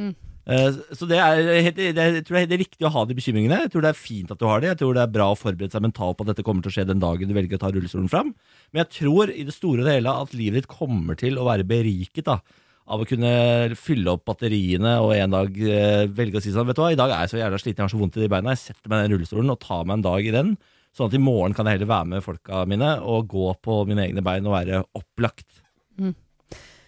[0.00, 0.14] Mm.
[0.46, 3.64] Eh, så det er, helt, det, jeg tror det er riktig å ha de bekymringene.
[3.64, 4.70] Jeg tror det er fint at du har det.
[4.72, 6.76] Jeg tror det er bra å forberede seg mentalt på at dette kommer til å
[6.76, 8.30] skje den dagen du velger å ta rullestolen fram.
[8.70, 11.66] Men jeg tror i det store og hele at livet ditt kommer til å være
[11.66, 12.38] beriket da,
[12.86, 13.32] av å kunne
[13.74, 16.98] fylle opp batteriene og en dag eh, velge å si sånn Vet du hva, i
[17.00, 18.54] dag er jeg så jævla sliten, jeg har så vondt i de beina.
[18.54, 20.54] Jeg setter meg i den rullestolen og tar meg en dag i den.
[20.96, 24.06] Sånn at i morgen kan jeg heller være med folka mine og gå på mine
[24.08, 25.60] egne bein og være opplagt.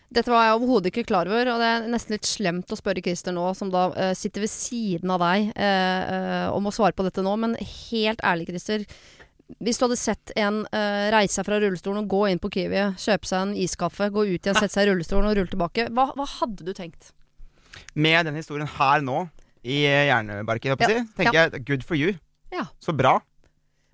[0.08, 3.02] Dette var jeg overhodet ikke klar over, og det er nesten litt slemt å spørre
[3.04, 6.96] Christer nå, som da uh, sitter ved siden av deg, uh, eh, om å svare
[6.96, 7.34] på dette nå.
[7.36, 8.86] Men helt ærlig, Christer.
[9.64, 12.86] Hvis du hadde sett en uh, reise seg fra rullestolen og gå inn på Kiwi,
[13.04, 16.08] kjøpe seg en iskaffe, gå ut igjen, sette seg i rullestolen og rulle tilbake, hva,
[16.16, 17.12] hva hadde du tenkt?
[17.92, 19.26] Med den historien her nå,
[19.68, 21.02] i hjernebarken, ja.
[21.18, 22.16] tenker jeg good for you.
[22.54, 22.70] Ja.
[22.80, 23.18] Så bra.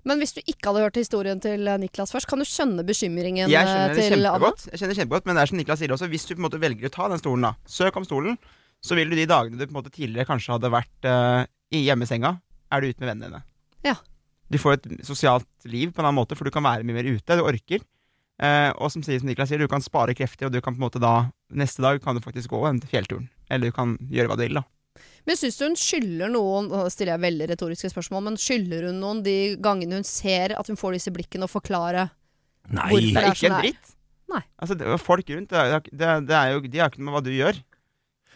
[0.05, 3.49] Men hvis du ikke hadde hørt historien til eh, Niklas først, kan du skjønne bekymringen
[3.49, 4.51] Jeg eh, skjønner det til Anna?
[4.53, 6.45] Jeg skjønner det kjempegodt, men det er som Niklas sier også, hvis du på en
[6.45, 8.37] måte velger å ta den stolen, da, søk om stolen,
[8.85, 11.41] så vil du de dagene du på en måte tidligere kanskje hadde vært uh,
[11.73, 12.35] i hjemmesenga,
[12.69, 13.41] er du ute med vennene dine.
[13.87, 13.95] Ja.
[14.53, 17.09] Du får et sosialt liv på en annen måte, for du kan være mye mer
[17.09, 17.81] ute, du orker.
[18.35, 20.85] Uh, og som, som Niklas sier, du kan spare krefter, og du kan på en
[20.85, 23.27] måte da Neste dag kan du faktisk gå den fjellturen.
[23.53, 24.63] Eller du kan gjøre hva du vil, da.
[25.27, 28.99] Men syns du hun skylder noen Nå stiller jeg veldig retoriske spørsmål, men skylder hun
[29.01, 32.07] noen de gangene hun ser at hun får disse blikkene, og forklare
[32.69, 32.89] Nei!
[32.89, 33.13] Hvorfor?
[33.13, 33.91] Det er ikke en dritt.
[34.31, 34.41] Nei.
[34.57, 37.09] Altså, det, folk rundt, det er, det, er- det er jo, de har ikke noe
[37.11, 37.59] med hva du gjør.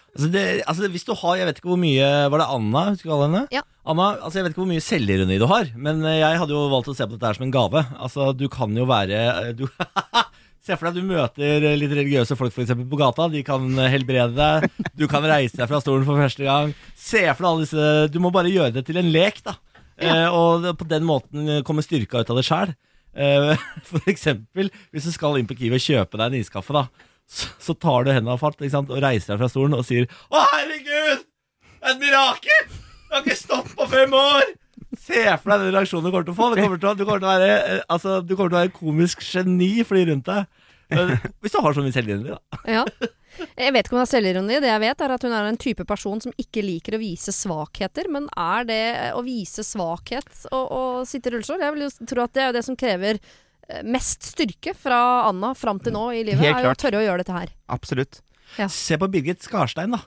[0.09, 2.79] Altså det, altså hvis du har, Jeg vet ikke hvor mye Var det Anna?
[2.89, 3.41] Husker du hva henne?
[3.53, 3.61] Ja.
[3.85, 6.63] Anna, altså Jeg vet ikke hvor mye selvironi du har, men eh, jeg hadde jo
[6.71, 7.83] valgt å se på dette her som en gave.
[8.01, 9.67] Altså Du kan jo være eh, du,
[10.69, 13.25] Se for deg at du møter eh, litt religiøse folk for eksempel, på gata.
[13.33, 14.83] De kan eh, helbrede deg.
[14.93, 16.75] Du kan reise deg fra stolen for første gang.
[16.93, 19.55] Se for deg alle disse Du må bare gjøre det til en lek, da.
[19.97, 22.75] Eh, og på den måten kommer styrka ut av det sjæl.
[23.17, 26.85] Eh, for eksempel hvis du skal inn på Kiwi og kjøpe deg en iskaffe, da.
[27.29, 28.93] Så, så tar du hendene av fatt ikke sant?
[28.93, 31.25] og reiser deg fra stolen og sier Å, herregud!
[31.89, 32.71] Et mirakel!
[33.09, 34.53] du har ikke stått på fem år!
[34.97, 36.47] Se for deg den reaksjonen du kommer til å få.
[36.53, 38.61] Du kommer til å, du kommer til å, være, eh, altså, du kommer til å
[38.63, 40.58] være komisk geni for de rundt deg.
[40.89, 42.61] Hvis du har så mye selvironi, da.
[42.69, 42.83] Ja.
[43.39, 44.57] Jeg vet ikke om hun har selvironi.
[44.59, 47.33] Det jeg vet, er at hun er en type person som ikke liker å vise
[47.35, 48.09] svakheter.
[48.11, 48.81] Men er det
[49.15, 51.61] å vise svakhet å, sitte i rullestol?
[51.63, 55.53] Jeg vil jo tro at det er det som krever eh, mest styrke fra Anna
[55.57, 56.41] fram til nå i livet.
[56.41, 57.53] Helt er jo å tørre å gjøre dette her.
[57.77, 58.21] Absolutt.
[58.73, 60.01] Se på Birgit Skarstein, da.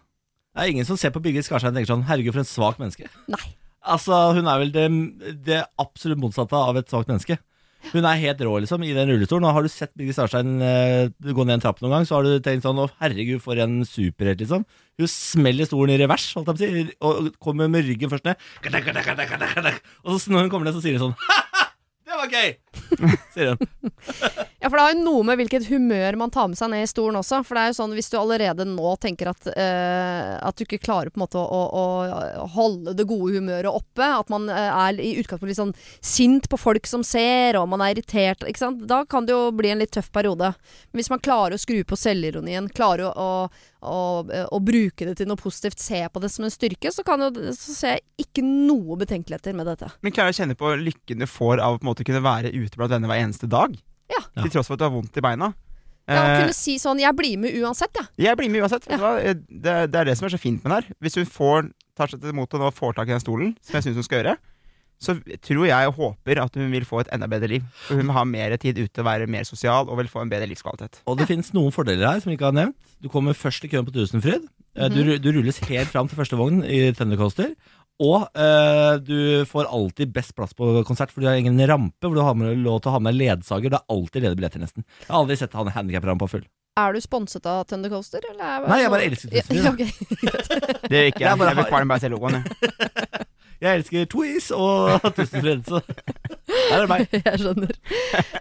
[0.53, 2.83] Det er ingen som ser på Birgit Skarstein og tenker sånn Herregud, for en svak
[2.83, 3.09] menneske.
[3.33, 3.45] Nei.
[3.83, 4.85] Altså, Hun er vel det,
[5.47, 7.39] det absolutt motsatte av et svakt menneske.
[7.91, 9.47] Hun er helt rå liksom i den rullestolen.
[9.49, 12.29] Og har du sett Birgit Starstein uh, gå ned en trapp noen gang, så har
[12.29, 14.67] du tenkt sånn Å, herregud, for en superhelt, liksom.
[15.01, 18.29] Hun smeller stolen i revers, holdt jeg på å si, og kommer med ryggen først
[18.29, 18.41] ned.
[20.07, 21.71] Og så når hun kommer ned, så sier hun sånn Ha-ha!
[22.07, 22.55] Det var gøy!
[23.35, 23.67] sier hun.
[24.63, 26.91] Ja, for det har jo noe med hvilket humør man tar med seg ned i
[26.91, 27.41] stolen også.
[27.43, 30.79] For det er jo sånn hvis du allerede nå tenker at, eh, at du ikke
[30.85, 31.85] klarer på en måte å, å,
[32.45, 36.47] å holde det gode humøret oppe, at man eh, er i utgangspunktet litt sånn sint
[36.53, 38.87] på folk som ser, og man er irritert, ikke sant.
[38.87, 40.53] Da kan det jo bli en litt tøff periode.
[40.93, 43.29] Men hvis man klarer å skru på selvironien, klarer å,
[43.83, 47.33] å, bruke det til noe positivt, se på det som en styrke, så, kan jo,
[47.51, 49.91] så ser jeg ikke noe betenkeligheter med dette.
[50.07, 52.23] Men klarer du å kjenne på lykken du får av å på en måte kunne
[52.23, 53.75] være ute blant venner hver eneste dag?
[54.11, 54.21] Ja.
[54.37, 54.43] Ja.
[54.43, 55.55] Til tross for at du har vondt i beina.
[56.09, 58.03] Ja, Å Eh, kunne si sånn 'jeg blir med uansett', ja.
[58.19, 58.87] jeg blir med uansett.
[58.91, 60.95] Eh, Det, det er det som er så fint med den her.
[61.01, 63.83] Hvis hun får, tar seg til motet og får tak i den stolen, som jeg
[63.85, 64.37] syns hun skal gjøre,
[65.01, 67.63] så tror jeg og håper at hun vil få et enda bedre liv.
[67.89, 70.47] For hun vil ha mer tid ute være mer sosial og vil få en bedre
[70.47, 71.01] livskvalitet.
[71.07, 72.77] Og det finnes noen fordeler her som vi ikke har nevnt.
[73.03, 74.47] Du kommer først i køen på Tusenfryd.
[74.77, 74.95] Eh, Mhm.
[74.95, 77.55] du, du rulles helt fram til første vogn i Thundercoaster.
[78.01, 82.15] Og eh, du får alltid best plass på konsert, for du har ingen rampe hvor
[82.17, 83.71] du har med, lov til å ha med ledsager.
[83.71, 84.87] Det er alltid ledige billetter, nesten.
[85.05, 86.47] Jeg har aldri sett han handikaprampa full.
[86.81, 88.43] Er du sponset av Thunder Coaster, eller?
[88.65, 89.59] er- Nei, jeg bare elsker Twister.
[89.61, 89.91] Ja, okay.
[90.91, 91.39] Det er ikke Jeg jeg.
[91.39, 92.41] vil bare se logoen.
[92.41, 93.27] jeg.
[93.63, 97.13] Jeg elsker Twiz og Tusenfryd, så her er det meg.
[97.15, 97.77] Jeg skjønner.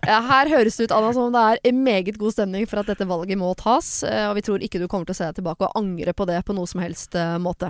[0.07, 2.81] Ja, her høres det ut Anna, som om det er en meget god stemning for
[2.81, 3.91] at dette valget må tas.
[4.01, 6.25] eh, Og vi tror ikke du kommer til å se deg tilbake og angre på
[6.25, 7.69] det på noe som helst eh, måte.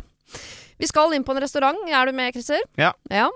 [0.81, 1.77] Vi skal inn på en restaurant.
[1.85, 2.63] Er du med, Christer?
[2.73, 2.95] Ja.
[3.13, 3.27] ja.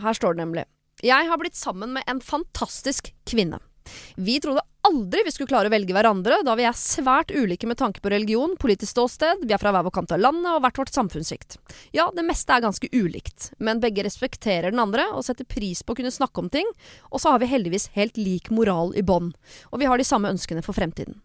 [0.00, 0.62] Her står det nemlig.
[1.04, 3.58] Jeg har blitt sammen med en fantastisk kvinne.
[4.16, 7.76] Vi trodde aldri vi skulle klare å velge hverandre, da vi er svært ulike med
[7.78, 10.80] tanke på religion, politisk ståsted, vi er fra hver vår kant av landet og hvert
[10.80, 11.58] vårt samfunnssjikt.
[11.94, 15.92] Ja, det meste er ganske ulikt, men begge respekterer den andre og setter pris på
[15.92, 16.72] å kunne snakke om ting,
[17.12, 19.34] og så har vi heldigvis helt lik moral i bånn,
[19.68, 21.20] og vi har de samme ønskene for fremtiden.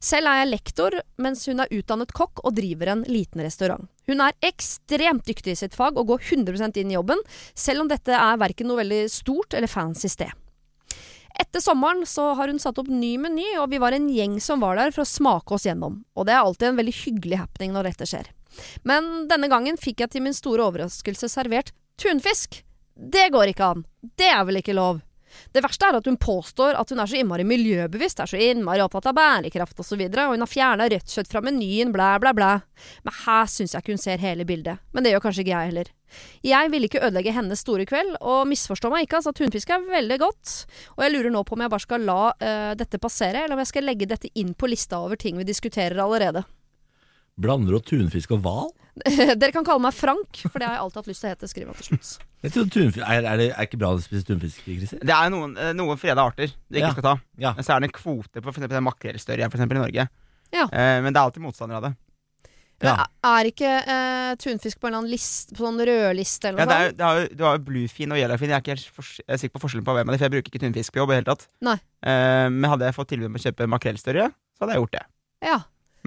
[0.00, 3.88] Selv er jeg lektor, mens hun er utdannet kokk og driver en liten restaurant.
[4.08, 7.20] Hun er ekstremt dyktig i sitt fag og går 100% inn i jobben,
[7.54, 10.32] selv om dette er verken noe veldig stort eller fancy sted.
[11.38, 14.64] Etter sommeren så har hun satt opp ny meny, og vi var en gjeng som
[14.64, 16.00] var der for å smake oss gjennom.
[16.18, 18.30] Og det er alltid en veldig hyggelig happening når dette skjer.
[18.88, 22.62] Men denne gangen fikk jeg til min store overraskelse servert tunfisk.
[22.98, 23.84] Det går ikke an.
[24.18, 25.04] Det er vel ikke lov.
[25.54, 28.82] Det verste er at hun påstår at hun er så innmari miljøbevisst, er så innmari
[28.84, 31.92] opptatt av bærekraft osv., og, så videre, og hun har fjerna rødt kjøtt fra menyen,
[31.94, 32.50] blæ, blæ, blæ.
[33.06, 34.82] Men her syns jeg ikke hun ser hele bildet.
[34.92, 35.92] Men det gjør kanskje ikke jeg heller.
[36.44, 40.20] Jeg ville ikke ødelegge hennes store kveld, og misforstå meg ikke, altså tunfisk er veldig
[40.22, 40.54] godt.
[40.96, 43.64] Og jeg lurer nå på om jeg bare skal la uh, dette passere, eller om
[43.64, 46.44] jeg skal legge dette inn på lista over ting vi diskuterer allerede.
[47.38, 48.70] Blander du tunfisk og hval?
[49.38, 51.50] Dere kan kalle meg Frank, for det har jeg alltid hatt lyst til å hete,
[51.50, 52.24] skriver til slutt.
[52.42, 55.02] Jeg tror tunfisk, er, er det er ikke bra å spise tunfisk, Christer?
[55.06, 56.90] Det er noen, eh, noen freda arter du ikke Ja.
[56.96, 57.14] skal ta.
[57.38, 57.52] Ja.
[57.54, 60.08] Men så er det en kvote på for makrellstørje for eksempel, i Norge.
[60.54, 60.66] Ja.
[60.66, 61.94] Eh, men det er alltid motstander av det.
[62.82, 62.94] Ja.
[62.94, 66.68] Men Er ikke eh, tunfisk på en eller annen list, på sånn rødliste eller noe
[66.70, 66.98] det er, sånt?
[66.98, 68.52] det har, du har jo bluefin og yellowfin.
[68.52, 70.26] Jeg er ikke helt for, jeg er sikker på forskjellen på hvem av dem, for
[70.28, 71.48] jeg bruker ikke tunfisk på jobb i det hele tatt.
[71.66, 71.74] Nei.
[72.06, 75.04] Eh, men hadde jeg fått tilbud om å kjøpe makrellstørje, så hadde jeg gjort det.
[75.48, 75.58] Ja.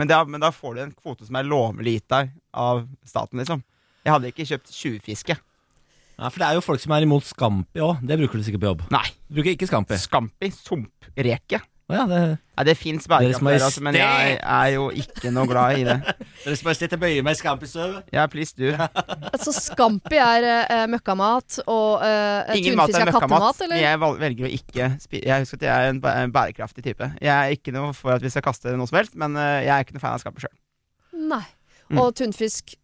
[0.01, 3.37] Men, da, men da får du en kvote som er lovlig gitt deg av staten,
[3.37, 3.59] liksom.
[4.01, 5.35] Jeg hadde ikke kjøpt tjuvfiske.
[6.17, 8.01] Nei, for det er jo folk som er imot Scampi òg.
[8.01, 8.81] Det bruker du sikkert på jobb.
[8.93, 9.03] Nei.
[9.29, 9.99] Du bruker ikke Scampi.
[10.01, 11.61] Scampi, sumpreke.
[11.91, 12.19] Å ja, det
[12.62, 15.95] ja, det fins Deres bærekraft altså, men jeg er jo ikke noe glad i det.
[16.45, 18.12] Deres Majestet, jeg bøyer meg i Scampi-støvet.
[18.15, 18.69] Ja, please, du.
[19.34, 23.63] Altså Scampi er uh, møkkamat, og uh, Ingen mat tunfisk er er kattemat, møkkamat.
[23.67, 23.82] eller?
[23.82, 27.10] Jeg velger å ikke spise Jeg husker at jeg er en, bæ- en bærekraftig type.
[27.21, 29.73] Jeg er ikke noe for at vi skal kaste noe som helst, men uh, jeg
[29.75, 30.56] er ikke noe fan av Scampi sjøl.
[31.34, 31.43] Nei.
[31.91, 31.99] Mm.
[32.06, 32.75] Og tunfisk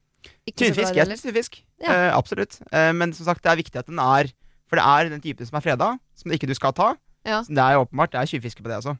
[0.47, 1.19] ikke så Tunfisk, glad i det jeg heller?
[1.21, 1.59] spiser tunfisk.
[1.83, 1.93] Ja.
[1.93, 2.57] Uh, absolutt.
[2.73, 4.31] Uh, men som sagt, det er viktig at den er
[4.67, 6.89] For det er den typen som er freda, som ikke du skal ta.
[7.27, 7.41] Ja.
[7.43, 8.13] Det er jo åpenbart.
[8.13, 8.95] Det er tjuvfiske på det også.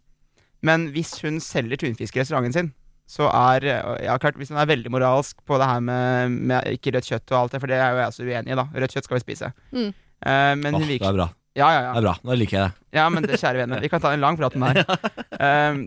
[0.68, 2.70] Men hvis hun selger tunfisk i restauranten sin,
[3.08, 3.64] så er
[4.04, 7.32] Ja, klart, hvis hun er veldig moralsk på det her med, med ikke rødt kjøtt
[7.32, 8.66] og alt det, for det er jo jeg også uenig i, da.
[8.76, 9.52] Rødt kjøtt skal vi spise.
[9.72, 9.92] Mm.
[10.18, 11.30] Uh, men oh, hun det er bra.
[11.58, 12.16] Ja, ja, Det er bra.
[12.24, 12.98] Nå liker jeg det.
[13.00, 15.08] Ja, men det, kjære venner, vi kan ta en lang prat om det her.
[15.46, 15.86] uh,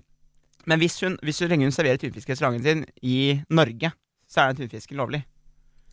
[0.71, 3.93] men hvis hun, hvis hun, lenge hun serverer tunfisk i restauranten sin i Norge,
[4.31, 5.23] så er den tunfisken lovlig.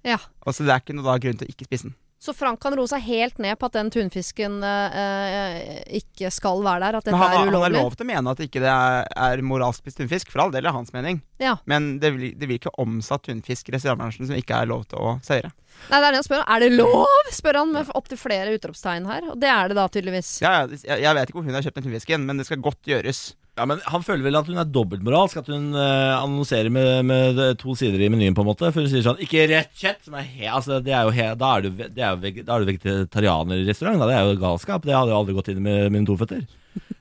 [0.06, 0.18] Ja.
[0.46, 1.98] Og så det er ikke noe da grunn til å ikke spise den.
[2.28, 6.60] Så Frank kan roe seg helt ned på at den tunfisken eh, eh, ikke skal
[6.66, 8.60] være der, at dette han, er har- han har lov til å mene at ikke
[8.66, 10.34] det er, er moralsk spist tunfisk.
[10.34, 11.22] For all del er hans mening.
[11.40, 11.56] Ja.
[11.66, 15.16] Men det det blir ikke omsatt tunfisk i restaurantbransjen som ikke er lov til å
[15.24, 15.54] servere.
[15.88, 16.44] Nei, det er det han spør.
[16.44, 17.32] Er det lov?
[17.32, 19.32] spør han med opptil flere utropstegn her.
[19.32, 20.38] Og det er det da tydeligvis.
[20.44, 22.64] Ja, ja, jeg, jeg vet ikke hvor hun har kjøpt den tunfisken, men det skal
[22.64, 23.22] godt gjøres.
[23.58, 27.42] Ja, men Han føler vel at hun er dobbeltmoralsk, at hun uh, annonserer med, med
[27.62, 28.36] to sider i menyen.
[28.38, 30.94] på en måte For hun sier sånn 'ikke rett kjøtt', som er he, altså, det
[30.94, 33.98] er jo he, da er du, det er jo veg, da er du vegetarianerrestaurant.
[34.04, 34.10] Da.
[34.12, 34.86] Det er jo galskap.
[34.86, 36.46] Det hadde jo aldri gått inn med mine to føtter.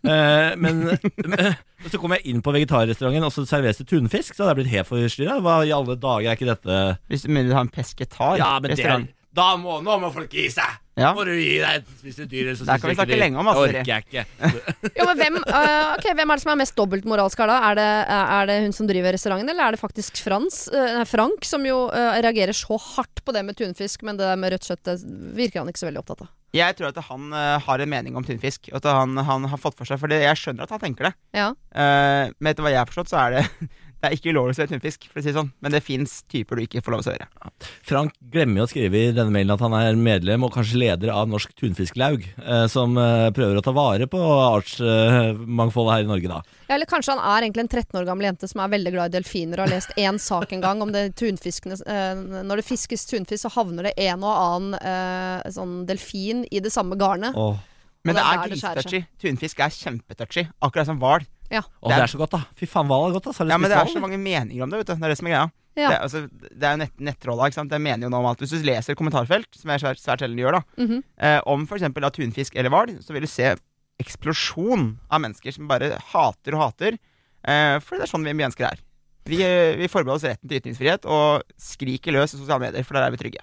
[0.07, 4.37] Eh, men men så kom jeg inn på vegetarrestauranten, og så serveres det tunfisk.
[4.37, 5.39] Så hadde jeg blitt helt forstyrra.
[5.43, 6.77] Hva i alle dager er ikke dette
[7.11, 9.09] Hvis du mener du har en pesketar Ja, men det restaurant.
[9.37, 10.83] Da må, Nå må folk gi seg!
[10.96, 11.11] Ja.
[11.12, 13.37] Må du gi deg et spise dyr, så Der kan vi snakke ikke de- lenge
[13.42, 14.92] om, altså, Det orker jeg ikke.
[14.96, 17.59] Jo, men hvem, uh, okay, hvem er det som er mest dobbeltmoralsk her, da?
[17.68, 21.44] Er det, er det hun som driver restauranten, eller er det faktisk Frans, uh, Frank,
[21.44, 24.70] som jo uh, reagerer så hardt på det med tunfisk, men det der med rødt
[24.70, 24.96] kjøtt det
[25.37, 26.33] virker han ikke så veldig opptatt av?
[26.57, 28.70] Jeg tror at han eh, har en mening om tunfisk.
[28.72, 31.12] Og at han, han har fått for seg For jeg skjønner at han tenker det.
[31.37, 31.51] Ja.
[31.75, 33.42] Eh, men etter hva jeg har forstått, så er det
[34.07, 35.49] Det er ikke ulovlig å servere tunfisk, for å si det sånn.
[35.64, 37.51] Men det fins typer du ikke får lov å servere.
[37.88, 41.11] Frank glemmer jo å skrive i denne mailen at han er medlem og kanskje leder
[41.11, 46.31] av Norsk Tunfisklaug, eh, som eh, prøver å ta vare på artsmangfoldet her i Norge,
[46.31, 46.38] da.
[46.69, 49.11] Ja, Eller kanskje han er egentlig en 13 år gammel jente som er veldig glad
[49.11, 52.69] i delfiner og har lest én sak en gang om det tunfiskene øh, Når det
[52.71, 57.35] fiskes tunfisk, så havner det en og annen sånn delfin i det samme garnet.
[57.35, 57.59] Åh,
[58.07, 59.07] Men det det er er.
[59.23, 60.47] Tunfisk er kjempetouchy.
[60.62, 61.27] Akkurat som hval.
[61.51, 61.63] Ja.
[61.83, 62.41] Og det er så godt, da.
[62.59, 63.33] Fy faen, hval er godt, da?
[63.39, 64.95] Har du Ja, men det er så mange meninger om det, vet du.
[64.95, 65.51] Det er det som er greia.
[65.77, 65.89] Ja.
[65.93, 66.21] Det, altså,
[66.57, 67.71] det er jo nett, nettrolla, ikke sant.
[67.71, 68.41] Det mener jo noe om alt.
[68.41, 71.03] Hvis du leser kommentarfelt, som jeg svært, svært sjelden gjør, da, Mhm.
[71.19, 71.83] eh, om f.eks.
[72.17, 73.55] tunfisk eller hval, så vil du se
[74.01, 76.99] eksplosjon av mennesker som bare hater og hater.
[77.47, 78.79] Eh, for det er sånn vi mennesker er.
[79.27, 82.95] Vi, eh, vi forbeholder oss retten til ytringsfrihet og skriker løs i sosiale medier, for
[82.95, 83.43] der er vi trygge.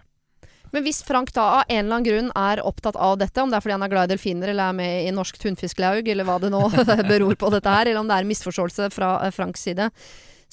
[0.73, 3.59] Men hvis Frank da av en eller annen grunn er opptatt av dette, om det
[3.59, 6.39] er fordi han er glad i delfiner eller er med i Norsk Tunfisklaug, eller hva
[6.41, 6.61] det nå
[7.11, 9.91] beror på dette her, eller om det er en misforståelse fra eh, Franks side,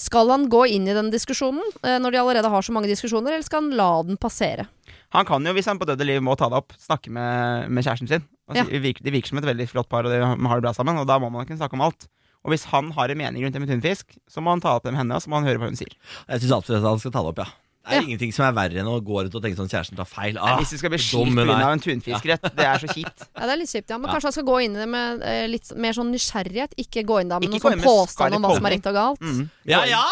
[0.00, 3.34] skal han gå inn i den diskusjonen eh, når de allerede har så mange diskusjoner,
[3.36, 4.68] eller skal han la den passere?
[5.16, 7.84] Han kan jo, hvis han på døde liv må ta det opp, snakke med, med
[7.84, 8.28] kjæresten sin.
[8.50, 8.64] Og Ja.
[8.66, 11.08] virker, de virker som et veldig flott par, og de har det bra sammen, og
[11.08, 12.06] da må man kunne snakke om alt.
[12.40, 14.86] Og hvis han har en mening rundt det med tunfisk, så må han ta opp
[14.86, 15.92] det med henne, og så må han høre hva hun sier.
[16.30, 17.50] Jeg syns absolutt at han skal ta det opp, ja.
[17.80, 18.02] Det er Ja.
[18.06, 20.34] ingenting som er verre enn å gå ut og tenke sånn kjæresten tar feil.
[20.34, 21.46] Nei, Ah, hvis det skal bli skilt er.
[21.48, 21.72] pga.
[21.72, 23.24] en tunfiskrett, det er så kjipt.
[23.36, 23.96] Ja, det er litt kjipt, ja.
[23.98, 24.14] Men Ja.
[24.14, 27.20] kanskje han skal gå inn i det med eh, litt mer sånn nysgjerrighet, ikke gå
[27.22, 29.20] inn da med noen sånn påstand om hva som er rett og galt.
[29.20, 29.50] Mm.
[29.64, 30.04] Ja, ja!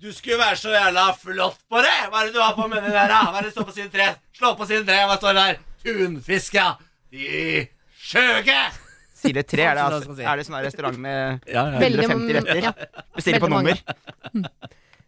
[0.00, 1.94] Du skulle være så jævla flott på det!
[2.10, 3.20] Hva er det du har på munnen der, da?
[3.32, 4.08] Hva er det du står på side tre?
[4.36, 5.58] Slå på side tre, hva står det der?
[5.84, 6.74] Tunfisk, ja!
[7.12, 7.68] De
[8.00, 8.58] skjøge!
[9.14, 9.62] Side tre?
[9.64, 10.24] Er det, altså, jeg si?
[10.24, 11.78] er det sånn restaurant med Ja, ja.
[11.80, 12.62] 150 retter?
[12.64, 12.72] ja.
[13.14, 13.78] Bestiller på nummer?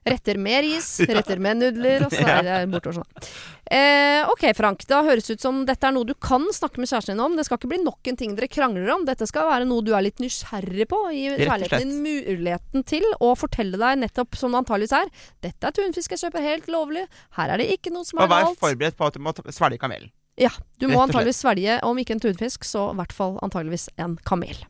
[0.06, 0.88] Retter med ris,
[1.18, 3.30] retter med nudler, og så er det bortover sånn.
[3.66, 4.84] Eh, ok, Frank.
[4.86, 7.34] Da høres ut som dette er noe du kan snakke med kjæresten din om.
[7.38, 9.06] Det skal ikke bli nok en ting dere krangler om.
[9.08, 11.00] Dette skal være noe du er litt nysgjerrig på.
[11.10, 15.10] Gi kjærligheten din muligheten til å fortelle deg nettopp som det antageligvis er.
[15.48, 17.08] Dette er tunfisk jeg kjøper helt lovlig.
[17.40, 19.82] Her er det ikke noe som Og er vær forberedt på at du må svelge
[19.82, 20.12] kamelen.
[20.36, 23.88] Ja, du må og antageligvis svelge, om ikke en tunfisk, så i hvert fall antageligvis
[23.96, 24.60] en kamel.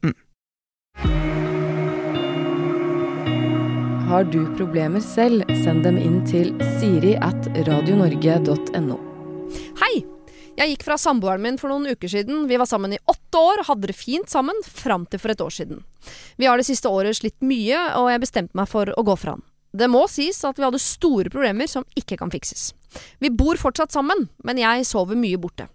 [4.07, 8.99] Har du problemer selv, send dem inn til siri at radionorge.no.
[9.81, 9.97] Hei!
[10.57, 12.45] Jeg gikk fra samboeren min for noen uker siden.
[12.47, 15.43] Vi var sammen i åtte år og hadde det fint sammen fram til for et
[15.43, 15.83] år siden.
[16.39, 19.35] Vi har det siste året slitt mye, og jeg bestemte meg for å gå fra
[19.35, 19.43] han.
[19.75, 22.71] Det må sies at vi hadde store problemer som ikke kan fikses.
[23.19, 25.67] Vi bor fortsatt sammen, men jeg sover mye borte.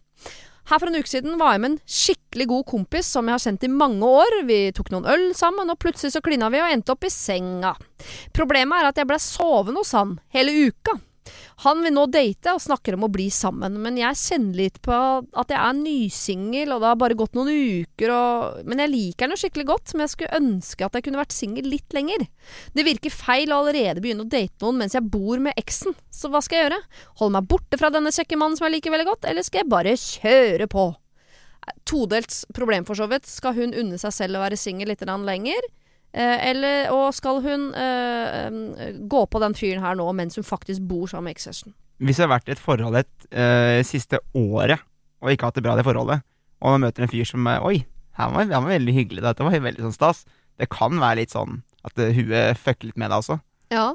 [0.69, 3.43] Her for en uke siden var jeg med en skikkelig god kompis som jeg har
[3.43, 4.37] kjent i mange år.
[4.47, 7.73] Vi tok noen øl sammen, og plutselig så klina vi og endte opp i senga.
[8.35, 10.99] Problemet er at jeg ble sovende hos han hele uka.
[11.61, 14.93] Han vil nå date og snakker om å bli sammen, men jeg kjenner litt på
[14.95, 19.29] at jeg er nysingel, og det har bare gått noen uker, og Men jeg liker
[19.29, 22.25] jo skikkelig godt, men jeg skulle ønske at jeg kunne vært singel litt lenger.
[22.73, 26.31] Det virker feil å allerede begynne å date noen mens jeg bor med eksen, så
[26.33, 26.81] hva skal jeg gjøre?
[27.21, 29.71] Holde meg borte fra denne kjekke mannen som jeg liker veldig godt, eller skal jeg
[29.71, 30.87] bare kjøre på?
[31.85, 33.29] Todelt problem for så vidt.
[33.29, 35.69] Skal hun unne seg selv å være singel litt lenger?
[36.11, 40.83] Eh, eller, og skal hun eh, gå på den fyren her nå mens hun faktisk
[40.89, 41.75] bor sammen med ekskjæresten?
[42.01, 44.81] Hvis det har vært et forhold et eh, siste året
[45.21, 46.23] og ikke hatt det bra det forholdet,
[46.61, 47.83] og man møter en fyr som Oi,
[48.17, 50.23] han var, han var veldig hyggelig, dette var veldig sånn stas.
[50.59, 53.37] Det kan være litt sånn at huet fucker litt med deg også.
[53.73, 53.85] Ja.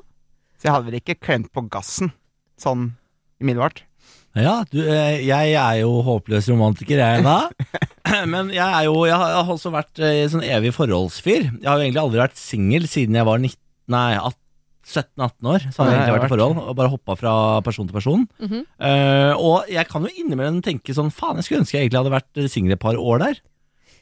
[0.57, 2.15] Så jeg hadde vel ikke klemt på gassen
[2.63, 2.93] sånn
[3.43, 3.83] umiddelbart.
[4.37, 7.39] Ja, du, jeg er jo håpløs romantiker, jeg da.
[8.35, 11.49] Men jeg er jo Jeg har også vært eh, sånn evig forholdsfyr.
[11.61, 13.63] Jeg har jo egentlig aldri vært singel siden jeg var 19,
[13.95, 14.43] nei, 18
[14.87, 15.65] 17-18 år.
[15.75, 17.35] Så har jeg egentlig vært i forhold og bare hoppa fra
[17.67, 18.27] person til person.
[18.39, 18.63] Mm -hmm.
[18.79, 22.15] uh, og jeg kan jo innimellom tenke sånn Faen, jeg skulle ønske jeg egentlig hadde
[22.15, 23.35] vært singel et par år der.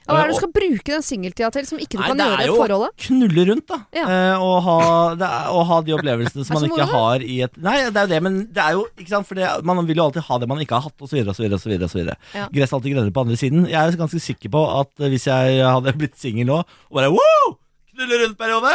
[0.05, 2.25] Hva er det du skal bruke den singeltida til som ikke du Nei, kan det
[2.27, 2.97] gjøre er i et jo- forholdet?
[3.07, 3.79] Knulle rundt, da.
[3.97, 4.05] Ja.
[4.05, 4.77] Eh, og, ha,
[5.17, 8.05] det er, og ha de opplevelsene som man ikke har i et Nei, det er
[8.05, 10.39] jo det, men det er jo ikke sant, for det, man vil jo alltid ha
[10.43, 11.49] det man ikke har hatt, osv., osv.,
[11.89, 12.03] osv.
[12.37, 12.49] Ja.
[12.53, 13.65] Gress alltid grønnere på andre siden.
[13.73, 17.09] Jeg er ganske sikker på at eh, hvis jeg hadde blitt singel nå, og bare
[17.15, 17.57] wow,
[17.95, 18.75] knulle rundt-periode,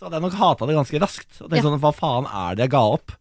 [0.00, 1.32] så hadde jeg nok hata det ganske raskt.
[1.42, 1.68] Og tenkt Ja.
[1.68, 3.12] sånn, hva faen er det jeg ga opp?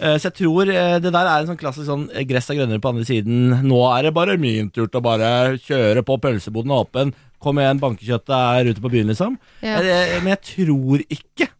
[0.00, 2.56] Eh, Så jeg tror eh, det der er en sånn klassisk sånn eh, gress er
[2.60, 3.52] grønnere på andre siden.
[3.68, 7.12] Nå er det bare min tur til å bare kjøre på, pølseboden er åpen.
[7.40, 9.36] Kom igjen, bankekjøttet er ute på byen, liksom.
[9.64, 9.78] Ja.
[10.20, 11.50] Men jeg tror ikke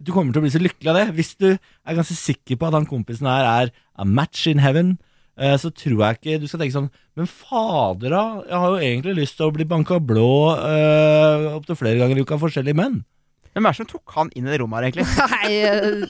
[0.00, 1.06] du kommer til å bli så lykkelig av det.
[1.16, 4.94] Hvis du er ganske sikker på at han kompisen her er a match in heaven,
[5.36, 8.24] så tror jeg ikke du skal tenke sånn Men fader, da.
[8.48, 12.24] Jeg har jo egentlig lyst til å bli banka blå øh, opptil flere ganger i
[12.24, 12.98] uka av forskjellige menn.
[13.50, 15.06] Hvem er det som tok han inn i det rommet her, egentlig?
[15.34, 15.54] Nei,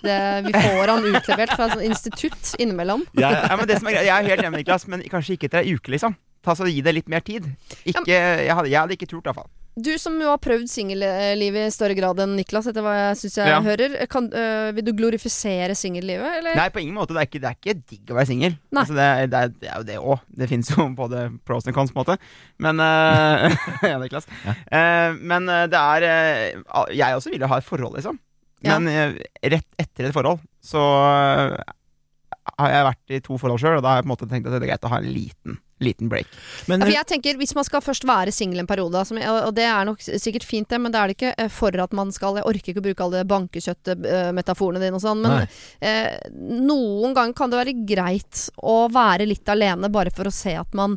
[0.04, 3.06] det, vi får han utlevert fra et institutt innimellom.
[3.16, 5.38] Jeg, Ja, men det som er greit, Jeg er helt enig med Niklas, men kanskje
[5.38, 6.18] ikke etter ei uke, liksom.
[6.44, 7.48] Ta så Gi det litt mer tid.
[7.84, 9.48] Ikke, jeg, hadde, jeg hadde ikke turt, i hvert fall.
[9.80, 13.36] Du som jo har prøvd singellivet i større grad enn Niklas, etter hva jeg syns
[13.40, 13.60] jeg Ja.
[13.64, 13.96] hører.
[14.12, 16.54] Kan, øh, vil du glorifisere singellivet, eller?
[16.58, 17.14] Nei, på ingen måte.
[17.14, 18.56] Det er ikke, det er ikke digg å være singel.
[18.74, 20.24] Altså, det, det, det er jo det òg.
[20.42, 22.18] Det fins jo både pros and cons, på en måte.
[22.58, 23.56] Men øh,
[23.90, 24.26] Ja, Niklas.
[24.44, 24.56] Ja.
[24.70, 28.18] Uh, men eh, det er al- Jeg også ville ha et forhold, liksom.
[28.66, 29.06] Men ja.
[29.56, 30.80] rett etter et forhold så
[32.58, 34.48] har jeg vært i to forhold sjøl, og da har jeg på en måte tenkt
[34.48, 36.28] at det er greit å ha en liten, liten break.
[36.70, 39.54] men Ja, for jeg tenker, Hvis man skal først være singel en periode, som, og
[39.56, 42.12] det er nok sikkert fint, det, men det er det ikke eh, for at man
[42.12, 45.46] skal Jeg orker ikke å bruke alle bankekjøttmetaforene dine og sånn, men
[45.80, 50.56] eh, noen ganger kan det være greit å være litt alene, bare for å se
[50.56, 50.96] at man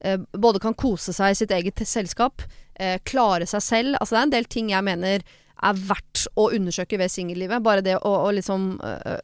[0.00, 2.44] eh, både kan kose seg i sitt eget selskap,
[2.76, 3.96] eh, klare seg selv.
[4.00, 5.24] Altså Det er en del ting jeg mener
[5.64, 7.62] er verdt å undersøke ved singellivet.
[7.64, 9.20] Bare det å, å liksom øh,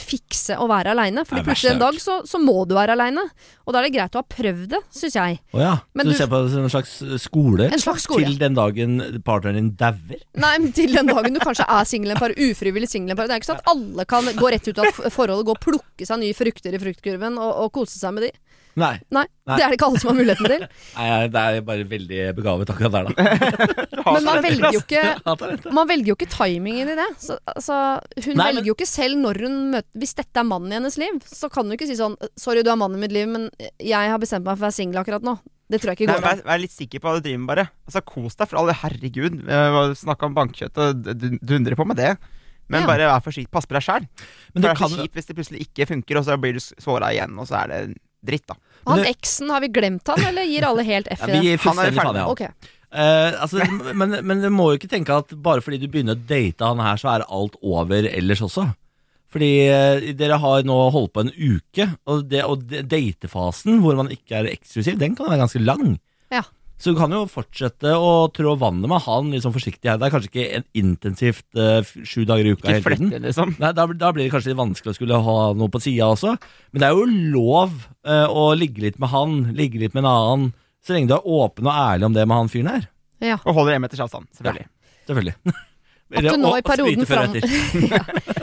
[0.00, 1.24] fikse å være aleine.
[1.28, 3.24] For plutselig en dag så, så må du være aleine.
[3.66, 5.38] Og da er det greit å ha prøvd det, syns jeg.
[5.56, 5.72] Å ja.
[5.94, 7.68] Men så du, du- ser på det som en slags skole?
[7.70, 8.26] En slags skole.
[8.26, 10.22] Til den dagen partneren din dauer?
[10.40, 13.30] Nei, men til den dagen du kanskje er singel en par ufrivillig singel en par
[13.30, 16.08] Det er ikke sånn at alle kan gå rett ut av forholdet, gå og plukke
[16.08, 18.32] seg nye frukter i fruktkurven og, og kose seg med de.
[18.80, 18.96] Nei.
[19.12, 19.56] Nei, Nei.
[19.58, 20.64] det er det ikke alle som har muligheten til.
[20.98, 23.12] Nei, det er bare veldig begavet akkurat der, da.
[24.16, 27.08] Men man velger jo ikke Man velger jo ikke timingen i det.
[27.22, 27.76] Så, altså,
[28.24, 30.78] hun Nei, velger men- jo ikke selv når hun møter Hvis dette er mannen i
[30.80, 33.28] hennes liv, så kan hun ikke si sånn 'Sorry, du er mannen i mitt liv,
[33.28, 35.38] men jeg har bestemt meg for å være singel akkurat nå'.
[35.70, 36.46] Det tror jeg ikke Nei, går vær, an.
[36.50, 37.66] vær litt sikker på hva du driver med, bare.
[37.86, 39.36] Altså, Kos deg, for alle herregud.
[39.94, 41.04] Snakk om bankkjøtt, og
[41.46, 42.16] dundre på med det.
[42.70, 42.86] Men Ja.
[42.86, 43.50] bare vær forsiktig.
[43.50, 44.06] Pass på deg sjæl.
[44.54, 46.52] Men Det det er så kan kjipt hvis det plutselig ikke funker, og så blir
[46.54, 48.54] du såra igjen, og så er det dritt, da.
[48.86, 51.42] Han det- eksen, har vi glemt han, eller gir alle helt F i Vi det?
[51.44, 52.04] gir Han er fullstendig ferdig.
[52.04, 52.30] faen i han.
[52.30, 52.42] Ok.
[52.90, 56.26] Eh, altså, men, men du må jo ikke tenke at bare fordi du begynner å
[56.26, 58.64] date han her, så er alt over ellers også.
[59.30, 63.94] Fordi eh, dere har nå holdt på en uke, og, det, og det- datefasen hvor
[64.00, 66.00] man ikke er eksklusiv, den kan være ganske lang.
[66.80, 66.82] Ja.
[66.82, 69.98] Så du kan jo fortsette å trå vannet med han litt sånn forsiktig her.
[70.00, 73.10] Det er kanskje ikke en intensivt uh, sju dager i uka Ikke hele tiden.
[73.10, 73.54] flette, liksom.
[73.60, 76.34] Nei, da, da blir det kanskje litt vanskelig å skulle ha noe på sida også.
[76.72, 77.76] Men det er jo lov
[78.08, 80.50] uh, å ligge litt med han, ligge litt med en annen,
[80.80, 82.88] så lenge du er åpen og ærlig om det med han fyren her.
[83.20, 83.36] Ja.
[83.44, 84.70] Og holder en meters avstand, selvfølgelig.
[85.04, 85.36] Selvfølgelig.
[86.10, 87.36] At hun, nå i perioden fram
[87.92, 88.00] ja.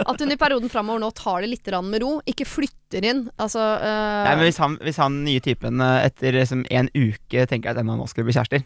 [0.07, 3.26] At hun i perioden framover nå tar det litt med ro, ikke flytter inn.
[3.36, 4.24] Altså uh...
[4.24, 7.82] Nei, men hvis han, hvis han nye typen eh, etter liksom en uke tenker at
[7.82, 8.63] ennå nå skal bli kjærester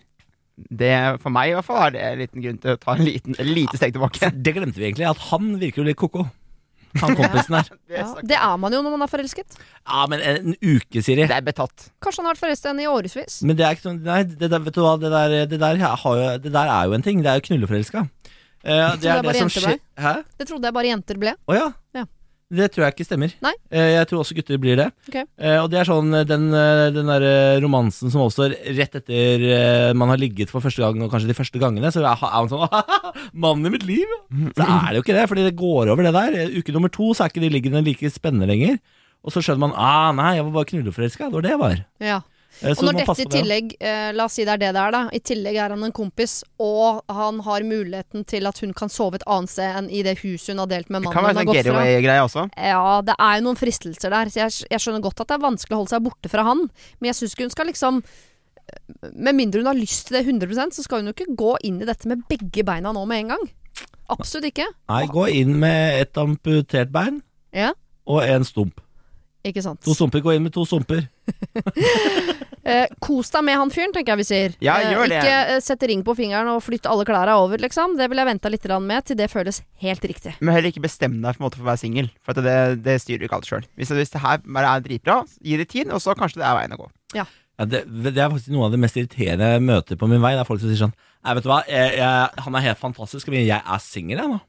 [0.70, 0.94] det,
[1.24, 3.38] For meg i hvert fall er det en liten grunn til å ta en liten,
[3.48, 4.30] lite steg tilbake.
[4.36, 6.28] Det glemte vi egentlig, at han virker jo litt ko-ko.
[7.00, 7.70] Han kompisen her.
[7.88, 8.24] Det er, ja.
[8.34, 9.58] Det er man jo når man er forelsket.
[9.88, 11.24] Ja, men en uke, Siri.
[11.24, 11.88] det er betatt.
[12.04, 13.38] Kanskje han har vært forelsket i henne i årevis.
[13.48, 15.86] Men det er ikke sånn Nei, det der, vet du hva, det der, det der,
[16.04, 17.24] har jo, det der er jo en ting.
[17.24, 18.06] Det er jo knulleforelska.
[18.64, 20.16] Eh, det det er det som skjer Hæ?
[20.38, 21.36] Det trodde jeg bare jenter ble.
[21.50, 21.70] Å ja.
[21.98, 22.06] Ja.
[22.52, 23.34] Det tror jeg ikke stemmer.
[23.40, 23.54] Nei.
[23.72, 24.88] Eh, jeg tror også gutter blir det.
[25.08, 25.18] Ok.
[25.24, 27.26] Eh, og det er sånn den, den der
[27.64, 31.62] romansen som oppstår rett etter man har ligget for første gang, og kanskje de første
[31.62, 32.68] gangene, så er man sånn
[33.46, 34.18] Mannen i mitt liv!
[34.58, 36.42] Så er det jo ikke det, fordi det går over det der.
[36.60, 38.82] Uke nummer to så er ikke de liggende like spennende lenger.
[39.22, 41.30] Og så skjønner man ah, nei, jeg var bare knulleforelska.
[41.30, 41.82] Det var det jeg var.
[42.02, 42.20] Ja.
[42.62, 44.92] Eh, Og når dette i tillegg, eh, la oss si det er det det er,
[44.92, 45.02] da.
[45.16, 49.16] I tillegg er han en kompis, og han har muligheten til at hun kan sove
[49.22, 51.10] et annet sted enn i det huset hun har delt med mannen.
[51.10, 52.44] Det kan være sånn getaway-greie også.
[52.58, 54.34] Ja, det er jo noen fristelser der.
[54.34, 56.68] Så jeg, jeg skjønner godt at det er vanskelig å holde seg borte fra han.
[57.00, 58.04] Men jeg syns ikke hun skal liksom
[59.14, 61.82] Med mindre hun har lyst til det 100% så skal hun jo ikke gå inn
[61.82, 63.44] i dette med begge beina nå med en gang.
[64.12, 64.68] Absolutt ikke.
[64.92, 67.22] Nei, gå inn med et amputert bein
[67.56, 67.72] Ja,
[68.08, 68.80] og en stump.
[69.48, 69.82] Ikke sant.
[69.86, 71.06] To sumper går inn med to sumper.
[72.62, 74.52] Eh, kos deg med han fyren, tenker jeg vi sier.
[74.62, 75.18] Ja, Eh, gjør det.
[75.18, 77.96] Ikke eh, sette ring på fingeren og flytte alle klærne over, liksom.
[77.98, 80.36] Det vil jeg venta litt med til det føles helt riktig.
[80.40, 83.18] Men heller ikke bestem deg for, for å være singel, for at det, det styrer
[83.18, 83.66] du ikke alt sjøl.
[83.76, 86.60] Hvis, hvis det her bare er dritbra, gi det tid, og så kanskje det er
[86.60, 86.92] veien å gå.
[87.18, 87.26] Ja,
[87.66, 90.36] det, det er faktisk noe av det mest irriterende jeg møter på min vei.
[90.38, 92.80] Det er folk som sier sånn Nei, vet du hva, jeg, jeg, han er helt
[92.82, 94.40] fantastisk, men jeg er singel, jeg nå.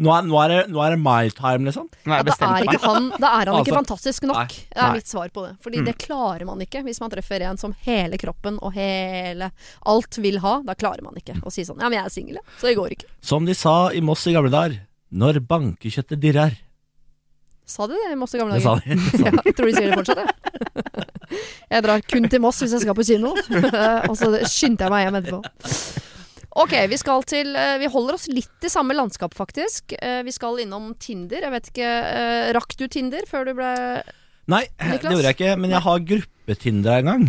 [0.00, 1.86] Nå er, nå, er det, nå er det my time, liksom.
[2.08, 4.36] Nå Ja, er da er ikke han, da er han ikke Altså, fantastisk nok.
[4.38, 5.50] nei, Det er mitt svar på det.
[5.60, 5.84] Fordi Mm.
[5.90, 9.50] det klarer man ikke hvis man treffer en som hele kroppen og hele
[9.84, 10.62] alt vil ha.
[10.64, 12.38] Da klarer man ikke å si sånn Ja, men jeg er singel.
[12.58, 13.04] Så det går ikke.
[13.20, 14.80] Som de sa i Moss i gamle dager.
[15.12, 16.56] Når bankekjøttet dirrer.
[17.66, 18.96] Sa de det i Moss i gamle Det sa dager?
[18.96, 19.24] de.
[19.24, 21.06] Ja, jeg tror de sier det fortsatt, jeg.
[21.70, 23.34] Jeg drar kun til Moss hvis jeg skal på kino.
[24.10, 25.42] Og så skyndte jeg meg hjem etterpå.
[26.58, 29.94] Ok, vi skal til eh, Vi holder oss litt i samme landskap, faktisk.
[30.00, 31.46] Eh, Vi skal innom Tinder.
[31.46, 33.70] Jeg vet ikke eh, Rakk du Tinder før du ble
[34.50, 34.64] Nei,
[34.98, 37.24] det gjorde jeg ikke, men jeg har gruppetinder en gang.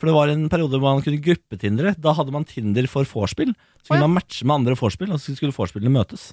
[0.00, 1.92] For det var en periode hvor man kunne gruppetindre.
[2.00, 3.52] Da hadde man Tinder for vorspiel.
[3.82, 4.08] Så kunne kunne ja.
[4.08, 6.30] man matche med andre vorspiel, og så skulle vorspielene møtes.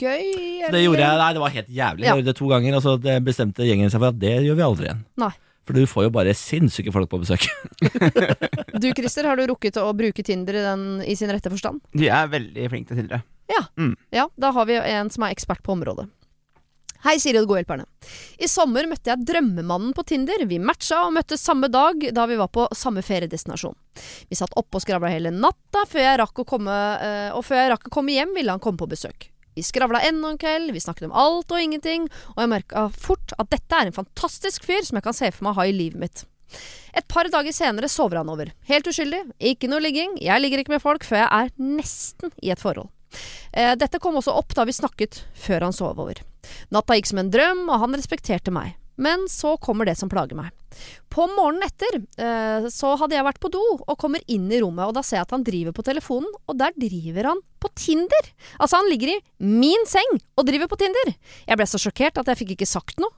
[0.00, 0.24] gøy?
[0.64, 2.06] Så det gjorde jeg, nei, det var helt jævlig.
[2.06, 2.14] Ja.
[2.14, 4.66] Jeg gjorde det to ganger, og så bestemte gjengen seg for at det gjør vi
[4.70, 5.04] aldri igjen.
[5.20, 5.32] Nei.
[5.66, 7.48] For du får jo bare sinnssyke folk på besøk.
[8.76, 11.80] Du Christer, har du rukket å bruke Tinder i, den, i sin rette forstand?
[11.96, 13.22] De er veldig flinke til Tindre.
[14.12, 16.04] Ja, da har vi en som er ekspert på området.
[17.06, 17.84] Hei, Siri og godhjelperne.
[18.42, 20.42] I sommer møtte jeg drømmemannen på Tinder.
[20.48, 23.76] Vi matcha og møttes samme dag da vi var på samme feriedestinasjon.
[24.28, 27.62] Vi satt oppe og skravla hele natta, før jeg rakk å komme, eh, og før
[27.62, 29.28] jeg rakk å komme hjem, ville han komme på besøk.
[29.56, 33.32] Vi skravla enda en kveld, vi snakket om alt og ingenting, og jeg merka fort
[33.40, 35.72] at dette er en fantastisk fyr som jeg kan se for meg å ha i
[35.72, 36.26] livet mitt.
[36.92, 38.52] Et par dager senere sover han over.
[38.68, 40.18] Helt uskyldig, ikke noe ligging.
[40.20, 42.92] Jeg ligger ikke med folk før jeg er nesten i et forhold.
[43.56, 46.20] Eh, dette kom også opp da vi snakket før han sov over.
[46.74, 48.76] Natta gikk som en drøm, og han respekterte meg.
[48.96, 50.52] Men så kommer det som plager meg.
[51.12, 54.88] På morgenen etter eh, så hadde jeg vært på do og kommer inn i rommet,
[54.88, 58.32] og da ser jeg at han driver på telefonen, og der driver han på Tinder.
[58.58, 61.14] Altså, han ligger i min seng og driver på Tinder.
[61.48, 63.14] Jeg ble så sjokkert at jeg fikk ikke sagt noe.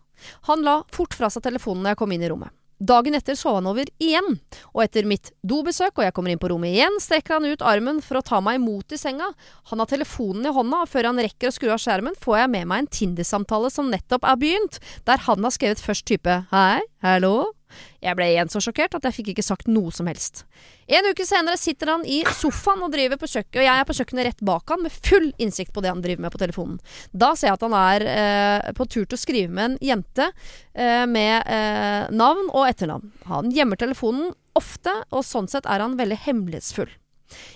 [0.51, 2.55] Han la fort fra seg telefonen når jeg kom inn i rommet.
[2.79, 4.39] Dagen etter sov han over igjen,
[4.70, 7.99] og etter mitt dobesøk og jeg kommer inn på rommet igjen, strekker han ut armen
[8.05, 9.33] for å ta meg imot i senga.
[9.72, 12.55] Han har telefonen i hånda, og før han rekker å skru av skjermen, får jeg
[12.55, 14.79] med meg en Tinder-samtale som nettopp er begynt,
[15.11, 17.57] der han har skrevet først type hei, hallo.
[18.05, 20.45] Jeg ble igjen så sjokkert at jeg fikk ikke sagt noe som helst.
[20.89, 23.97] En uke senere sitter han i sofaen og driver på kjøkkenet, og jeg er på
[23.99, 26.79] kjøkkenet rett bak han med full innsikt på det han driver med på telefonen.
[27.12, 30.31] Da ser jeg at han er eh, på tur til å skrive med en jente
[30.31, 33.12] eh, med eh, navn og etternavn.
[33.29, 36.91] Han gjemmer telefonen ofte, og sånn sett er han veldig hemmelighetsfull.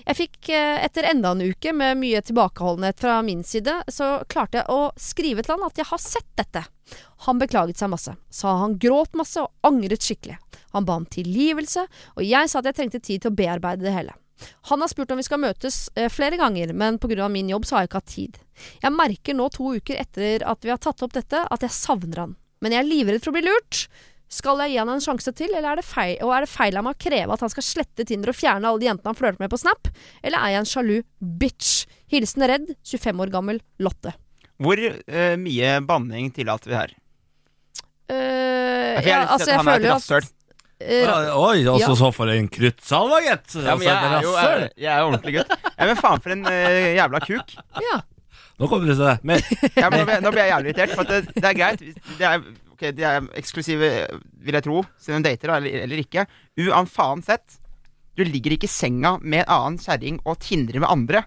[0.07, 4.61] Jeg fikk, eh, etter enda en uke med mye tilbakeholdenhet fra min side, så klarte
[4.61, 6.64] jeg å skrive til han at jeg har sett dette.
[7.27, 10.39] Han beklaget seg masse, sa han gråt masse og angret skikkelig.
[10.77, 13.95] Han ba om tilgivelse, og jeg sa at jeg trengte tid til å bearbeide det
[13.95, 14.16] hele.
[14.73, 17.29] Han har spurt om vi skal møtes eh, flere ganger, men pga.
[17.29, 18.39] min jobb så har jeg ikke hatt tid.
[18.83, 22.25] Jeg merker nå to uker etter at vi har tatt opp dette, at jeg savner
[22.27, 22.37] han.
[22.62, 23.87] Men jeg er livredd for å bli lurt.
[24.33, 26.78] Skal jeg gi han en sjanse til, eller er det feil, og er det feil
[26.80, 29.18] av meg å kreve at han skal slette Tinder og fjerne alle de jentene han
[29.18, 29.91] flørter med på Snap?
[30.24, 30.95] Eller er jeg en sjalu
[31.43, 31.72] bitch?
[32.12, 34.14] Hilsen redd, 25 år gammel Lotte.
[34.62, 36.95] Hvor uh, mye banning tillater vi her?
[38.12, 40.39] Uh, jeg ja, altså, jeg er føler jo at
[40.83, 41.95] Uh, Oi, altså Ja.
[41.95, 43.53] så for en kruttsalva, gitt!
[43.55, 45.53] Ja, men Altså, jeg er jo, jeg, jeg er jo ordentlig gutt.
[45.78, 47.55] Ja, men faen for en uh, jævla kuk.
[47.87, 48.01] Ja.
[48.59, 49.14] Nå kommer det til det.
[49.22, 49.45] Men
[49.78, 50.97] Ja, men nå, ble, nå ble jeg jævlig irritert.
[50.97, 51.85] For at det, det er greit.
[52.18, 52.43] Det er,
[52.83, 53.91] ok, de er eksklusive,
[54.43, 56.26] vil jeg tro, siden de dater, da, eller, eller ikke.
[56.66, 57.61] Uan faen sett.
[58.18, 61.22] Du ligger ikke i senga med en annen kjerring og tindrer med andre.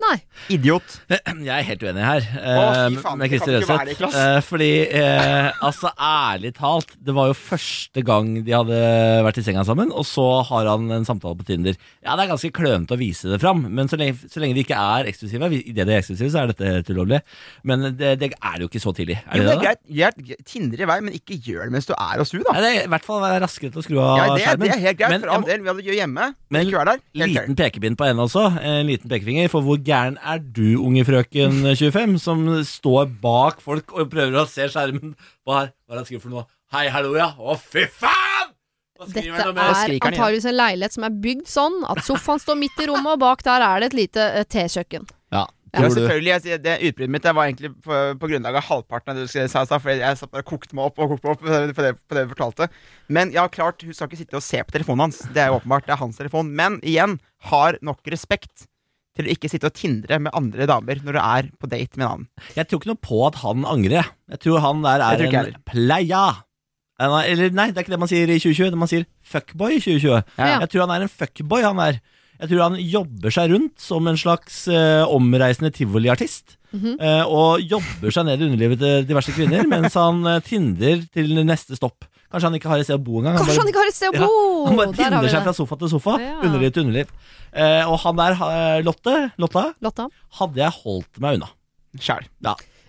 [0.00, 0.16] Nei.
[0.54, 0.94] Idiot.
[1.10, 3.84] jeg er helt uenig her Å, eh, fy faen, med det kan Christer ikke være
[3.84, 3.88] Røseth.
[3.90, 4.14] det, Klass.
[4.16, 4.68] Eh, fordi
[5.00, 8.78] eh, altså, ærlig talt, det var jo første gang de hadde
[9.26, 11.76] vært i senga sammen, og så har han en samtale på Tinder.
[12.00, 14.64] Ja, det er ganske klønete å vise det fram, men så lenge, så lenge de
[14.64, 17.20] ikke er eksklusive, i det de er eksklusive, så er dette helt ulovlig.
[17.68, 19.18] Men det, det er det jo ikke så tidlig.
[19.26, 19.66] Er Jo, det det er da?
[19.68, 19.84] greit.
[20.24, 20.46] greit.
[20.50, 22.56] Tindre i vei, men ikke gjør det mens du er hos hun, da.
[22.56, 24.64] Nei, det er i hvert fall være raskere til å skru av Ja, det, skjermen.
[24.66, 25.12] det er helt greit.
[25.12, 26.30] Men For jeg all må- del, vi hadde gjør hjemme.
[26.50, 27.00] Men Men ikke vær der.
[27.20, 28.46] Helt Liten pekepinn på henne også.
[28.70, 29.48] En liten pekefinger.
[29.52, 34.46] For hvor gæren er du, unge frøken 25, som står bak folk og prøver å
[34.48, 35.16] se skjermen?
[35.44, 36.46] Hva er det han skriver for noe?
[36.70, 37.32] Hei, hallo, ja.
[37.34, 38.52] Å, fy faen!
[39.00, 43.14] Dette er antageligvis en leilighet som er bygd sånn at sofaen står midt i rommet,
[43.16, 45.08] og bak der er det et lite eh, tekjøkken.
[45.32, 46.30] Ja, Ja, selvfølgelig.
[46.50, 49.52] Jeg, det Utbruddet mitt det var egentlig på, på grunnlag av halvparten av det du
[49.52, 49.62] sa.
[49.70, 52.18] For jeg satt bare og kokte meg opp og kokte meg opp på, det, på
[52.18, 52.66] det du fortalte.
[53.06, 55.22] Men ja, klart, hun skal ikke sitte og se på telefonen hans.
[55.30, 55.86] Det er jo åpenbart.
[55.86, 56.50] Det er hans telefon.
[56.58, 57.20] Men igjen,
[57.50, 58.66] har nok respekt
[59.20, 62.04] til å ikke sitte og tindre med andre damer når du er på date med
[62.04, 62.28] en annen.
[62.56, 64.12] Jeg tror ikke noe på at han angrer.
[64.30, 64.40] jeg.
[64.44, 66.24] Tror han der er en playa.
[67.00, 68.72] Eller nei, det er ikke det man sier i 2020.
[68.74, 70.34] Det man sier fuckboy i 2020.
[70.36, 70.56] Ja.
[70.60, 72.00] Jeg tror han er en fuckboy, han er.
[72.40, 76.56] Jeg tror han jobber seg rundt som en slags eh, omreisende tivoliartist.
[76.70, 77.00] Mhm.
[77.02, 81.40] eh, og jobber seg ned i underlivet til diverse kvinner mens han uh, tinder til
[81.42, 82.06] neste stopp.
[82.30, 83.36] Kanskje han ikke har et sted å bo engang.
[83.40, 84.66] Kanskje bare- han ikke har et sted å Ja, bo!
[84.66, 85.42] han bare vi seg det.
[85.48, 86.16] fra sofa til sofa.
[86.22, 86.34] Ja.
[86.46, 87.08] Underliv til underliv.
[87.52, 90.06] Eh, og han der, eh, Lotte, Lotta, Lotta.
[90.38, 91.48] hadde jeg holdt meg unna.
[91.98, 92.28] Sjæl.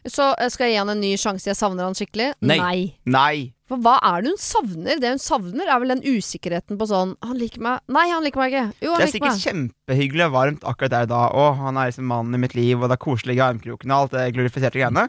[0.05, 1.45] Så eh, skal jeg gi han en ny sjanse.
[1.49, 2.33] Jeg savner han skikkelig.
[2.41, 2.93] Nei.
[3.05, 3.53] Nei.
[3.71, 4.99] For hva er det hun savner?
[4.99, 8.41] Det hun savner, er vel den usikkerheten på sånn Han liker meg Nei, han liker
[8.41, 8.63] meg ikke.
[8.83, 9.45] Jo, han Det er sikkert meg.
[9.45, 11.21] kjempehyggelig og varmt akkurat der da.
[11.31, 14.09] Å, han er liksom mannen i mitt liv, og det er koselig i armkrokene og
[14.09, 15.07] alt det glorifiserte greiene.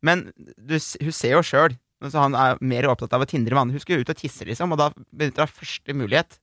[0.00, 1.74] Men du, hun ser jo sjøl
[2.06, 3.78] så han er mer opptatt av å tindre med andre.
[3.78, 6.38] Hun skal jo ut og tisse, liksom, og da benytter hun første mulighet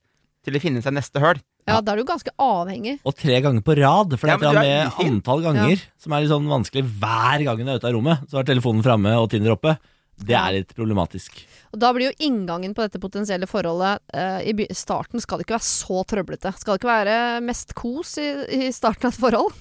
[0.45, 1.39] til å finne seg neste høl.
[1.65, 2.99] Ja, da er du ganske avhengig.
[3.07, 5.15] Og tre ganger på rad, for det ja, er med ufin.
[5.15, 8.27] antall ganger som er litt sånn vanskelig hver gang hun er ute av rommet.
[8.29, 9.73] Så er telefonen framme og Tinder oppe.
[10.15, 11.41] Det er litt problematisk.
[11.73, 15.57] Og da blir jo inngangen på dette potensielle forholdet eh, I starten skal det ikke
[15.57, 16.53] være så trøblete.
[16.55, 18.29] Skal det ikke være mest kos i,
[18.61, 19.57] i starten av et forhold?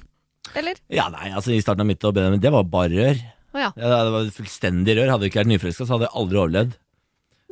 [0.54, 0.78] Eller?
[0.92, 3.24] Ja, nei, altså I starten av mitt og Benjamin, det var bare rør.
[3.54, 3.68] Å ja.
[3.78, 5.12] Ja, det var fullstendig rør.
[5.14, 6.72] Hadde jeg ikke vært nyforelska, så hadde jeg aldri overlevd.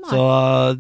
[0.03, 0.09] Nei.
[0.11, 0.23] Så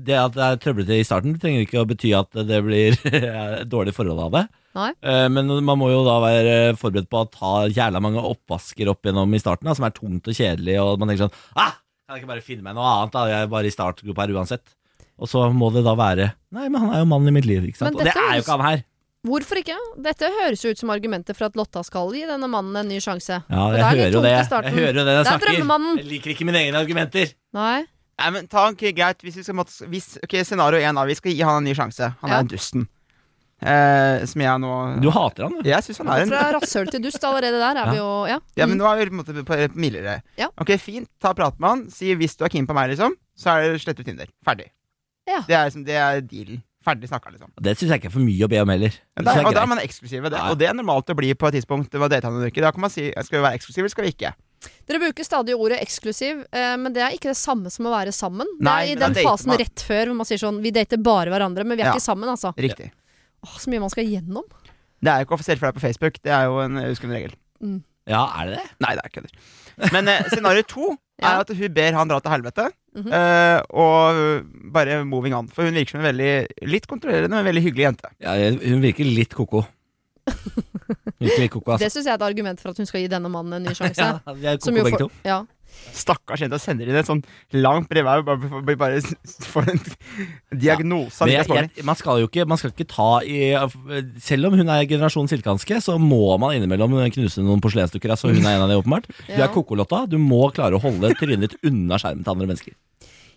[0.02, 3.68] det at det er trøblete i starten, trenger ikke å bety at det blir et
[3.70, 4.42] dårlig forhold av det.
[4.74, 4.88] Nei.
[5.04, 9.06] Eh, Men man må jo da være forberedt på å ta jævla mange oppvasker opp
[9.06, 11.76] gjennom i starten, da, som er tungt og kjedelig, og man tenker sånn ah,
[12.08, 13.14] Kan jeg ikke bare finne meg noe annet?
[13.14, 13.26] da?
[13.30, 14.64] Jeg er bare i startgruppa her uansett.
[15.22, 17.68] Og så må det da være Nei, men han er jo mannen i mitt liv,
[17.68, 17.94] ikke sant?
[17.94, 18.82] Og det er jo ikke han her.
[19.22, 19.76] Hvorfor ikke?
[20.02, 22.98] Dette høres jo ut som argumenter for at Lotta skal gi denne mannen en ny
[23.02, 23.36] sjanse.
[23.46, 24.32] Ja, jeg det er hører jo det.
[24.34, 25.52] Jeg hører jo det jeg er snakker.
[26.00, 27.30] Jeg liker ikke mine egne argumenter.
[27.54, 27.84] Nei.
[28.18, 31.04] Nei, men ta okay, greit hvis vi skal måtte, hvis, Ok, Scenario én, da.
[31.06, 32.10] Vi skal gi han en ny sjanse.
[32.20, 32.40] Han Ja.
[32.42, 32.88] er dusten.
[33.62, 35.68] Eh, som jeg nå Du hater han, du.
[35.70, 38.40] Jeg syns han er en Fra rasshøl til dust allerede der er vi jo Ja.
[38.56, 40.22] Ja, men nå er vi på en måte på på mildere.
[40.36, 40.48] Ja.
[40.58, 41.08] Ok, fint.
[41.20, 41.90] Ta prat med han.
[41.90, 44.26] Si hvis du er keen på meg, liksom, så er det slett ut Tinder.
[44.44, 44.66] Ferdig.
[45.28, 45.44] Ja.
[45.46, 46.62] Det er, liksom, det er dealen.
[46.82, 47.50] Ferdig snakka, liksom.
[47.62, 48.90] Det syns jeg ikke er for mye å be om heller.
[48.90, 50.30] Det er, og er da er man eksklusive.
[50.32, 50.48] Det, Ja.
[50.50, 51.90] og det er normalt å bli på et tidspunkt.
[51.90, 52.40] Det var han.
[52.50, 54.32] Da kan man si skal vi være eksklusive, eller skal vi ikke?
[54.86, 58.12] Dere bruker stadig ordet eksklusiv, eh, men det er ikke det samme som å være
[58.14, 58.46] sammen.
[58.60, 59.58] Det er i den dater fasen man.
[59.58, 61.94] rett før hvor man sier sånn Vi dater bare hverandre, men vi er Ja.
[61.94, 62.52] ikke sammen, altså.
[62.56, 62.90] Riktig.
[63.46, 64.44] Åh, så mye man skal gjennom.
[65.02, 66.18] Det er jo ikke offisielt for deg på Facebook.
[66.22, 67.34] Det er jo en uskreven regel.
[68.06, 68.66] Ja, er det det?
[68.80, 69.92] Nei, det er kødder.
[69.92, 71.36] Men eh, scenario to Ja.
[71.36, 72.72] er at hun ber han dra til helvete.
[72.92, 75.46] Eh, og bare moving on.
[75.48, 76.32] For hun virker som en veldig
[76.68, 78.10] litt kontrollerende, men veldig hyggelig jente.
[78.20, 78.34] Ja,
[78.66, 79.62] hun virker litt ko-ko.
[81.22, 81.86] Virker litt ko-ko, altså.
[81.86, 83.74] Det syns jeg er et argument for at hun skal gi denne mannen en ny
[83.78, 84.02] sjanse.
[84.26, 85.26] Ja, vi er Som jo begge for- to.
[85.28, 85.40] Ja.
[85.92, 87.22] Stakkars jente og sender inn et sånn
[87.56, 89.00] langt brev her, bare bare, bare
[89.52, 89.82] får en
[90.62, 93.40] diagnose Ja, Men jeg, jeg, man, skal jo ikke, man skal ikke ta i
[94.22, 98.12] Selv om hun er generasjon silkehanske, så må man innimellom knuse noen porselensdukker.
[98.14, 99.08] Altså hun er en av de, åpenbart.
[99.26, 100.04] Du er kokolotta.
[100.10, 102.76] Du må klare å holde trynet ditt unna skjermen til andre mennesker.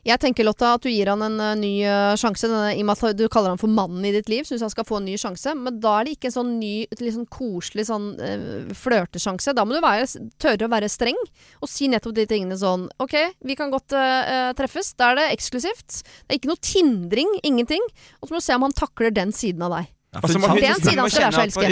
[0.06, 2.46] Jeg tenker, Lotta, at du gir han en eh, ny eh, sjanse.
[2.46, 4.70] Denne, I og med at du kaller han for mannen i ditt liv, syns han
[4.74, 5.56] skal få en ny sjanse.
[5.58, 9.56] Men da er det ikke en sånn ny, litt sånn koselig sånn uh, flørtesjanse.
[9.58, 10.06] Da må du være,
[10.42, 11.18] tørre å være streng
[11.64, 13.16] og si nettopp de tingene sånn OK,
[13.50, 14.94] vi kan godt uh, treffes.
[15.00, 16.04] Da er det eksklusivt.
[16.06, 17.34] Det er ikke noe tindring.
[17.48, 17.82] Ingenting.
[18.22, 19.90] Og så må du se om han takler den siden av deg.
[20.16, 20.80] Ja, så må hun- en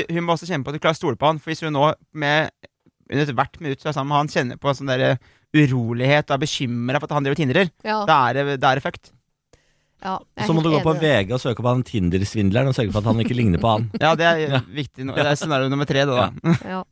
[0.10, 1.40] hun, hun må også kjenne på at du klarer å stole på han.
[1.40, 2.50] For hvis hun nå med
[3.14, 5.18] under hvert minutt du er sammen med han, kjenner på en sånn der
[5.54, 8.80] urolighet og er bekymra for at han driver Tinderer, Ja, da er det, da er
[8.80, 9.12] det fucked.
[10.04, 11.02] ja, Så må du gå på det.
[11.28, 13.90] VG og søke på han Tinder-svindleren og sørge for at han ikke ligner på han.
[14.04, 15.06] Ja, det er viktig.
[15.08, 16.58] Det er scenario nummer tre, det, da.
[16.66, 16.84] Ja.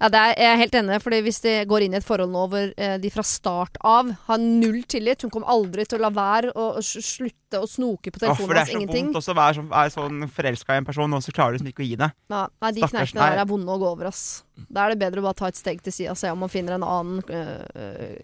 [0.00, 2.32] Ja, det er, jeg er helt enig, fordi hvis de går inn i et forhold
[2.34, 6.04] nå hvor eh, de fra start av har null tillit Hun kommer aldri til å
[6.06, 9.18] la være å å slutte å snoke på telefonen for telefonen det er så vondt
[9.20, 11.70] også å være så, være sånn forelska i en person, og så klarer du liksom
[11.70, 12.08] ikke å gi det.
[12.32, 14.24] Ja, nei, de Stakkars kneikene der er vonde å gå over, ass.
[14.66, 16.50] Da er det bedre å bare ta et steg til sida og se om man
[16.50, 17.62] finner en annen øh,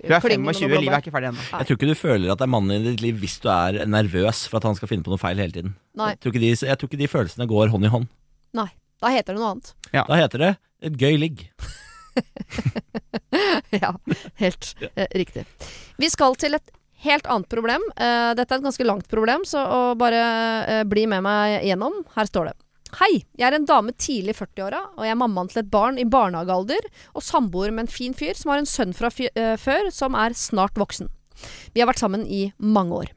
[0.03, 1.45] Du er 25, livet er ikke ferdig ennå.
[1.53, 3.81] Jeg tror ikke du føler at det er mannen i ditt liv hvis du er
[3.91, 5.77] nervøs for at han skal finne på noe feil hele tiden.
[5.99, 6.15] Nei.
[6.17, 8.11] Jeg tror ikke de, jeg tror ikke de følelsene går hånd i hånd.
[8.59, 8.71] Nei.
[9.01, 9.73] Da heter det noe annet.
[9.95, 10.51] Da heter det
[10.83, 11.47] et gøy ligg.
[13.83, 13.95] ja,
[14.41, 15.07] helt ja.
[15.15, 15.47] riktig.
[16.01, 16.73] Vi skal til et
[17.05, 17.85] helt annet problem.
[17.97, 19.63] Eh, dette er et ganske langt problem, så
[19.99, 20.25] bare
[20.65, 22.03] eh, bli med meg gjennom.
[22.17, 22.57] Her står det.
[22.99, 25.99] Hei, jeg er en dame tidlig i 40-åra, og jeg er mammaen til et barn
[26.01, 29.93] i barnehagealder, og samboer med en fin fyr som har en sønn fra eh, før
[29.95, 31.11] som er snart voksen.
[31.73, 33.13] Vi har vært sammen i mange år.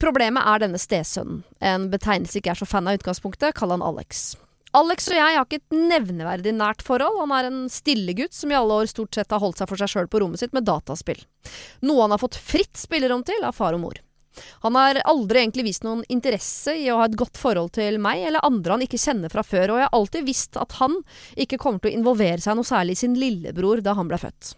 [0.00, 1.44] Problemet er denne stesønnen.
[1.62, 4.32] En betegnelse ikke er så fan av i utgangspunktet, kall han Alex.
[4.74, 7.20] Alex og jeg har ikke et nevneverdig nært forhold.
[7.22, 9.78] Han er en stille gutt som i alle år stort sett har holdt seg for
[9.78, 11.20] seg sjøl på rommet sitt med dataspill.
[11.86, 14.00] Noe han har fått fritt spillerom til av far og mor.
[14.64, 18.24] Han har aldri egentlig vist noen interesse i å ha et godt forhold til meg
[18.26, 20.96] eller andre han ikke kjenner fra før, og jeg har alltid visst at han
[21.38, 24.56] ikke kommer til å involvere seg noe særlig i sin lillebror da han ble født.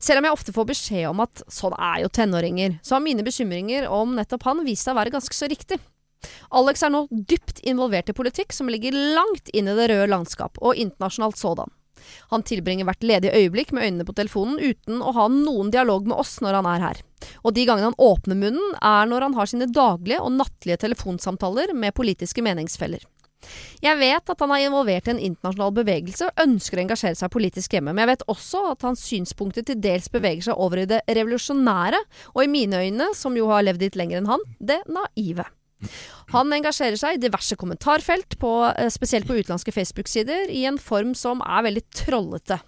[0.00, 3.24] Selv om jeg ofte får beskjed om at sånn er jo tenåringer, så har mine
[3.24, 5.80] bekymringer om nettopp han vist seg å være ganske så riktig.
[6.50, 10.58] Alex er nå dypt involvert i politikk som ligger langt inn i det røde landskap,
[10.60, 11.70] og internasjonalt sådan.
[12.32, 16.16] Han tilbringer hvert ledige øyeblikk med øynene på telefonen uten å ha noen dialog med
[16.20, 17.00] oss når han er her.
[17.44, 21.74] Og de gangene han åpner munnen, er når han har sine daglige og nattlige telefonsamtaler
[21.76, 23.04] med politiske meningsfeller.
[23.80, 27.32] Jeg vet at han er involvert i en internasjonal bevegelse og ønsker å engasjere seg
[27.32, 30.88] politisk hjemme, men jeg vet også at hans synspunkter til dels beveger seg over i
[30.90, 32.02] det revolusjonære,
[32.34, 35.48] og i mine øyne, som jo har levd litt lenger enn han, det naive.
[36.30, 41.14] Han engasjerer seg i diverse kommentarfelt, på, eh, spesielt på utenlandske Facebook-sider, i en form
[41.18, 42.60] som er veldig trollete.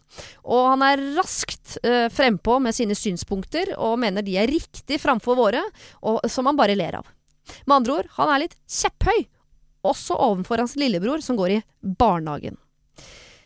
[0.45, 5.39] Og han er raskt uh, frempå med sine synspunkter, og mener de er riktig framfor
[5.39, 5.63] våre,
[6.03, 7.07] og, som han bare ler av.
[7.67, 9.25] Med andre ord, han er litt kjepphøy,
[9.87, 12.59] også overfor hans lillebror som går i barnehagen.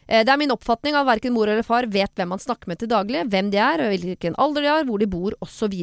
[0.07, 2.79] Eh, Det er min oppfatning at verken mor eller far vet hvem han snakker med
[2.79, 5.75] til daglig, hvem de er, hvilken alder de har, hvor de bor osv.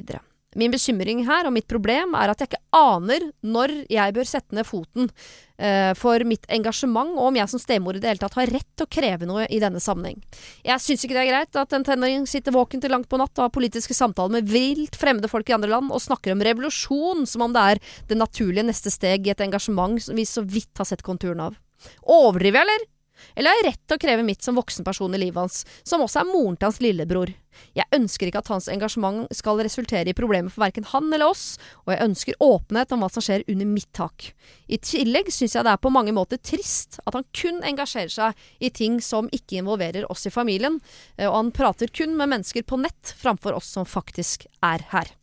[0.60, 4.56] Min bekymring her og mitt problem er at jeg ikke aner når jeg bør sette
[4.56, 8.38] ned foten uh, for mitt engasjement, og om jeg som stemor i det hele tatt
[8.38, 10.22] har rett til å kreve noe i denne sammenheng.
[10.66, 13.36] Jeg syns ikke det er greit at en tenåring sitter våken til langt på natt
[13.38, 17.28] og har politiske samtaler med vilt fremmede folk i andre land og snakker om revolusjon
[17.30, 20.74] som om det er det naturlige neste steg i et engasjement som vi så vidt
[20.80, 21.60] har sett konturene av.
[22.08, 22.89] Overdriver jeg, eller?
[23.36, 26.21] Eller har jeg rett til å kreve mitt som voksenperson i livet hans, som også
[26.21, 27.34] er moren til hans lillebror?
[27.78, 31.59] Jeg ønsker ikke at hans engasjement skal resultere i problemer for verken han eller oss,
[31.86, 34.32] og jeg ønsker åpenhet om hva som skjer under mitt tak.
[34.67, 38.45] I tillegg syns jeg det er på mange måter trist at han kun engasjerer seg
[38.63, 40.80] i ting som ikke involverer oss i familien,
[41.17, 45.13] eh, og han prater kun med mennesker på nett framfor oss som faktisk er her.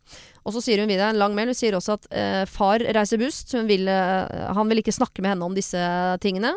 [0.47, 1.53] Og så sier hun videre en lang mail.
[1.53, 3.53] Hun sier også at eh, far reiser bust.
[3.69, 5.83] Vil, eh, han vil ikke snakke med henne om disse
[6.25, 6.55] tingene.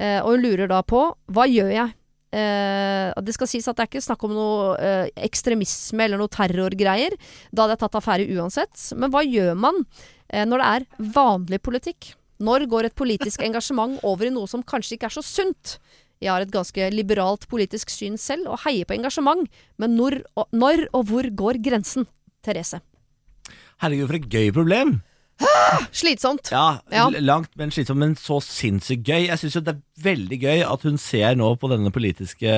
[0.00, 1.94] Eh, og hun lurer da på hva gjør jeg?
[2.30, 6.30] Eh, det skal sies at det er ikke snakk om noe eh, ekstremisme eller noe
[6.32, 7.16] terrorgreier.
[7.50, 8.84] Da hadde jeg tatt affære uansett.
[8.96, 9.82] Men hva gjør man
[10.30, 12.12] eh, når det er vanlig politikk?
[12.40, 15.76] Når går et politisk engasjement over i noe som kanskje ikke er så sunt?
[16.20, 19.46] Jeg har et ganske liberalt politisk syn selv, og heier på engasjement.
[19.80, 22.06] Men når og, når og hvor går grensen?
[22.44, 22.80] Therese.
[23.80, 25.00] Herregud, for et gøy problem!
[25.96, 26.50] Slitsomt.
[26.52, 27.06] Ja, Ja.
[27.20, 29.26] langt, men slitsomt, men så sinnssykt gøy.
[29.28, 32.50] Jeg syns jo det er veldig gøy at hun ser nå på denne politiske,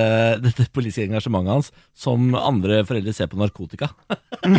[0.44, 3.88] dette politiske engasjementet hans som andre foreldre ser på narkotika.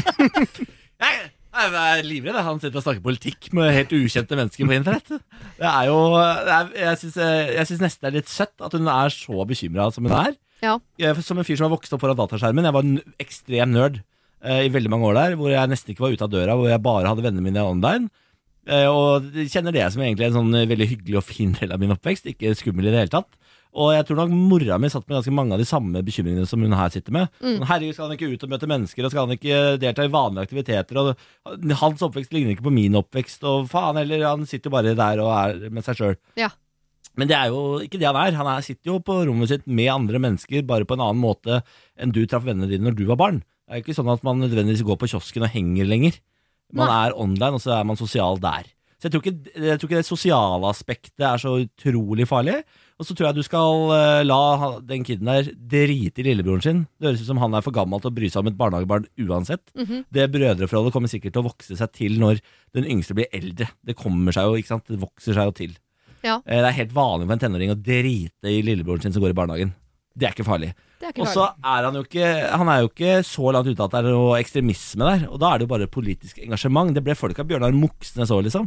[1.02, 2.42] jeg, jeg er livredd.
[2.48, 5.14] Han sitter og snakker politikk med helt ukjente mennesker på internett.
[5.58, 6.00] Det er jo
[6.78, 10.36] Jeg syns nesten det er litt søtt at hun er så bekymra som hun er.
[10.66, 10.78] Ja.
[11.22, 12.66] Som en fyr som har vokst opp foran dataskjermen.
[12.66, 14.06] Jeg var en ekstrem nerd eh,
[14.46, 16.84] i veldig mange år der, hvor jeg nesten ikke var ute av døra, hvor jeg
[16.86, 18.12] bare hadde vennene mine online.
[18.68, 21.94] Eh, og kjenner det som egentlig en sånn veldig hyggelig og fin del av min
[21.96, 22.28] oppvekst.
[22.34, 23.32] Ikke skummel i det hele tatt.
[23.78, 26.62] Og jeg tror nok mora mi satt med ganske mange av de samme bekymringene som
[26.64, 27.34] hun her sitter med.
[27.42, 27.58] Mm.
[27.60, 30.14] Sånn, Herregud, skal han ikke ut og møte mennesker, og skal han ikke delta i
[30.14, 31.02] vanlige aktiviteter?
[31.02, 34.96] Og hans oppvekst ligner ikke på min oppvekst, og faen heller, han sitter jo bare
[34.98, 36.18] der og er med seg sjøl.
[36.40, 36.50] Ja.
[37.18, 38.40] Men det er jo ikke det han er.
[38.40, 41.62] Han er, sitter jo på rommet sitt med andre mennesker, bare på en annen måte
[41.98, 43.44] enn du traff vennene dine når du var barn.
[43.68, 46.18] Det er jo ikke sånn at man nødvendigvis går på kiosken og henger lenger.
[46.72, 47.00] Man Nei.
[47.10, 48.64] er online, og så er man sosial der.
[48.98, 52.56] Så jeg tror, ikke, jeg tror ikke det sosiale aspektet er så utrolig farlig.
[52.98, 54.40] Og så tror jeg du skal eh, la
[54.90, 56.80] den kiden der drite i lillebroren sin.
[56.98, 59.06] Det høres ut som han er for gammel til å bry seg om et barnehagebarn
[59.28, 59.62] uansett.
[59.78, 60.08] Mhm.
[60.10, 62.42] Det brødreforholdet kommer sikkert til å vokse seg til når
[62.74, 63.70] den yngste blir eldre.
[63.86, 64.88] Det kommer seg jo, ikke sant?
[64.90, 65.78] Det vokser seg jo til.
[66.26, 66.40] Ja.
[66.48, 69.36] Eh, Det er helt vanlig for en tenåring å drite i lillebroren sin som går
[69.36, 69.76] i barnehagen.
[70.18, 70.74] Det er ikke farlig.
[71.22, 72.26] Og så er han jo ikke
[72.58, 75.28] Han er jo ikke så langt ute at det er noe ekstremisme der.
[75.30, 76.94] Og da er det jo bare politisk engasjement.
[76.96, 78.66] Det ble folk av Bjørnar Moxnes òg, liksom.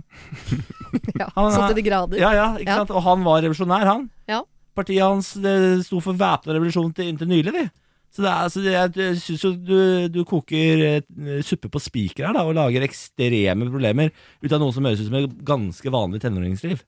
[1.20, 2.18] Ja, han så til de grader.
[2.20, 2.78] Ja, ja, ikke Ja.
[2.82, 2.90] sant?
[2.94, 4.08] Og han var revolusjonær, han.
[4.30, 4.42] Ja.
[4.78, 7.64] Partiet hans det sto for væpna revolusjon til inntil nylig, de.
[8.10, 12.34] Så det er, altså, jeg syns jo du, du koker eh, suppe på spiker her,
[12.34, 14.10] da, og lager ekstreme problemer
[14.42, 16.82] ut av noe som høres ut som et ganske vanlig tenåringsliv.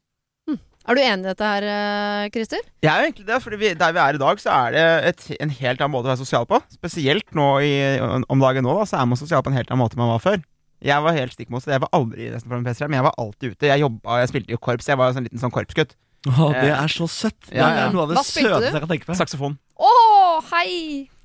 [0.82, 2.62] Er du enig i dette her, eh, Christer?
[2.82, 5.26] Jeg er jo egentlig det, For der vi er i dag, så er det et,
[5.44, 6.58] en helt annen måte å være sosial på.
[6.74, 7.70] Spesielt nå i,
[8.02, 10.14] om dagen nå, da, så er man sosial på en helt annen måte enn man
[10.16, 10.42] var før.
[10.82, 11.76] Jeg var helt stikk motsatt.
[11.76, 13.70] Jeg var aldri nesten foran PC, men jeg var alltid ute.
[13.70, 14.90] Jeg jobba, jeg spilte jo korps.
[14.90, 15.94] Jeg var jo sånn liten sånn korpsgutt.
[16.26, 17.38] Å, det er så søtt!
[17.50, 19.14] Det er noe av det søteste jeg kan tenke på.
[19.18, 19.54] Saksofon.
[19.78, 19.92] Å,
[20.50, 20.70] hei!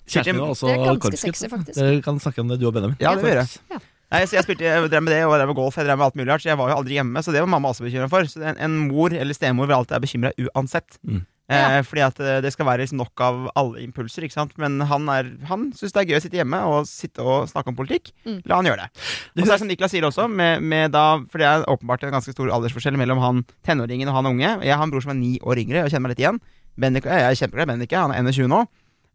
[0.08, 1.74] Kjæresten min var også korpsgutt.
[1.74, 2.98] Dere kan snakke om det, du og Benjamin.
[3.02, 3.62] Ja, det gjør jeg.
[3.74, 3.82] Ja.
[4.08, 5.98] Nei, så jeg spilte, jeg drev med det, og jeg drev med golf, jeg drev
[6.00, 7.24] med alt mulig rart, så jeg var jo aldri hjemme.
[7.24, 8.30] Så det var mamma også bekymra for.
[8.32, 10.96] Så en, en mor eller stemor vil alltid være bekymra uansett.
[11.04, 11.26] Mm.
[11.48, 14.56] Eh, fordi at eh, det skal være liksom nok av alle impulser, ikke sant.
[14.60, 17.72] Men han, er, han syns det er gøy å sitte hjemme og sitte og snakke
[17.72, 18.12] om politikk.
[18.28, 18.42] Mm.
[18.48, 19.06] La han gjøre det.
[19.36, 22.04] Og så er det som Niklas sier også, med, med da, for det er åpenbart
[22.08, 24.58] en ganske stor aldersforskjell mellom han tenåringen og han unge.
[24.68, 26.42] Jeg har en bror som er ni år yngre, og kjenner meg litt igjen.
[26.78, 28.66] Bendik, jeg er kjempeglad i Bendik, han er 21 nå.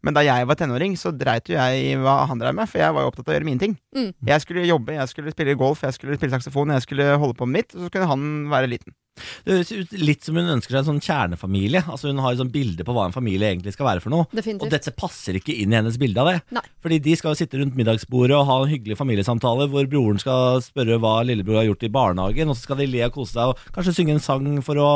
[0.03, 2.81] Men da jeg var tenåring, så dreit jo jeg i hva han drev med, for
[2.81, 3.77] jeg var jo opptatt av å gjøre mine ting.
[3.95, 4.09] Mm.
[4.27, 7.47] Jeg skulle jobbe, jeg skulle spille golf, jeg skulle spille saksofon, jeg skulle holde på
[7.47, 8.95] med mitt, og så kunne han være liten.
[9.43, 11.83] Det høres ut litt som hun ønsker seg en sånn kjernefamilie.
[11.85, 14.27] Altså Hun har et sånt bilde på hva en familie egentlig skal være for noe.
[14.55, 16.37] Og dette passer ikke inn i hennes bilde av det.
[16.57, 16.63] Nei.
[16.83, 20.63] Fordi de skal jo sitte rundt middagsbordet og ha en hyggelig familiesamtale hvor broren skal
[20.65, 23.53] spørre hva lillebror har gjort i barnehagen, og så skal de le og kose seg
[23.53, 24.89] og kanskje synge en sang for å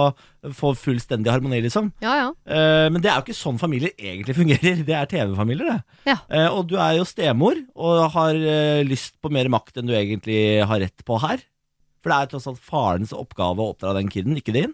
[0.55, 1.91] få fullstendig harmoni, liksom.
[2.03, 2.30] Ja, ja.
[2.47, 4.82] Uh, men det er jo ikke sånn familier egentlig fungerer.
[4.88, 5.99] Det er TV-familier, det.
[6.13, 6.18] Ja.
[6.32, 9.95] Uh, og du er jo stemor og har uh, lyst på mer makt enn du
[9.97, 11.43] egentlig har rett på her.
[12.08, 14.74] For det er tross alt farens oppgave å oppdra den kiden, ikke din.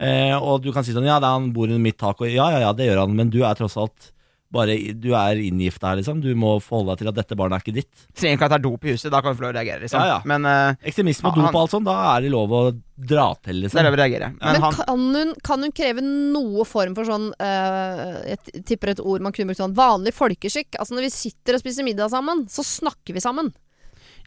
[0.00, 2.30] Eh, og du kan si sånn ja, det er han bor under mitt tak, og
[2.30, 4.10] ja, ja, ja, det gjør han, men du er tross alt
[4.52, 6.18] bare Du er inngifta her, liksom.
[6.20, 8.02] Du må forholde deg til at dette barnet er ikke ditt.
[8.12, 9.80] Trenger ikke at det er dop i huset, da kan du få lov å reagere,
[9.80, 10.02] liksom.
[10.02, 10.18] Ja, ja.
[10.28, 13.62] Men uh, Ekstremisme og dop og alt sånt, da er det lov å dra til,
[13.62, 13.86] det er liksom.
[13.88, 14.28] lov å reagere.
[14.34, 18.92] Men, Men han kan hun, kan hun kreve noe form for sånn uh, Jeg tipper
[18.92, 20.76] et ord man kunne brukt sånn vanlig folkeskikk.
[20.76, 23.48] Altså Når vi sitter og spiser middag sammen, så snakker vi sammen.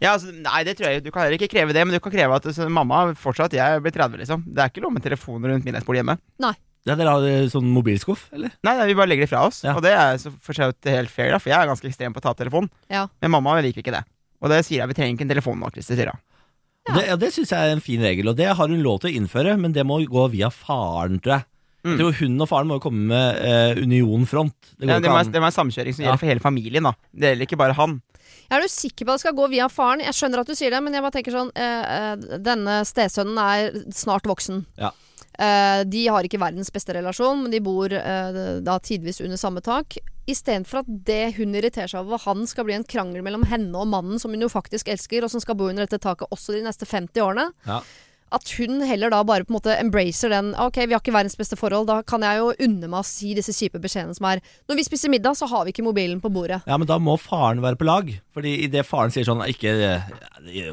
[0.03, 2.11] Ja, altså, nei, det tror jeg Du kan heller ikke kreve det, men du kan
[2.11, 4.43] kreve at så, mamma fortsatt Jeg blir 30, liksom.
[4.47, 6.17] Det er ikke lov med telefon rundt middagsbordet hjemme.
[6.43, 6.51] Nei.
[6.85, 8.51] Ja, dere har eh, sånn mobilskuff, eller?
[8.67, 9.63] Nei, nei, vi bare legger det fra oss.
[9.65, 9.73] Ja.
[9.73, 12.25] Og det er så for helt fair, da, for jeg er ganske ekstrem på å
[12.27, 12.69] ta telefonen.
[12.93, 13.07] Ja.
[13.23, 14.03] Men mamma liker ikke det.
[14.43, 16.21] Og det sier jeg, vi trenger ikke en telefon nå, Christer, sier hun.
[16.85, 16.93] Ja.
[16.93, 19.09] Det, ja, det syns jeg er en fin regel, og det har hun lov til
[19.09, 21.47] å innføre, men det må gå via faren, tror jeg.
[21.85, 21.91] Mm.
[21.91, 24.55] Jeg tror Hun og faren må jo komme med eh, union front.
[24.73, 26.07] Det går Ja, det, må, det må være en samkjøring som Ja.
[26.11, 26.93] gjelder for hele familien, da.
[27.13, 27.99] Det gjelder ikke bare han.
[28.51, 30.03] Er du sikker på at det skal gå via faren?
[30.05, 33.39] Jeg skjønner at du sier det, men jeg bare tenker sånn eh, eh, Denne stesønnen
[33.41, 34.63] er snart voksen.
[34.81, 34.93] Ja.
[35.39, 39.63] Eh, de har ikke verdens beste relasjon, men de bor eh, da tidvis under samme
[39.65, 39.97] tak.
[40.29, 43.89] Istedenfor at det hun irriterer seg over, han skal bli en krangel mellom henne og
[43.91, 46.63] mannen som hun jo faktisk elsker, og som skal bo under dette taket også de
[46.65, 47.49] neste 50 årene.
[47.67, 47.81] Ja.
[48.33, 51.37] At hun heller da bare på en måte embracer den Ok, vi har ikke verdens
[51.37, 54.41] beste forhold, da kan jeg jo unne meg å si disse kjipe beskjedene som er
[54.67, 56.63] Når vi spiser middag, så har vi ikke mobilen på bordet.
[56.65, 58.09] Ja, men da må faren være på lag.
[58.33, 59.75] Fordi idet faren sier sånn Ikke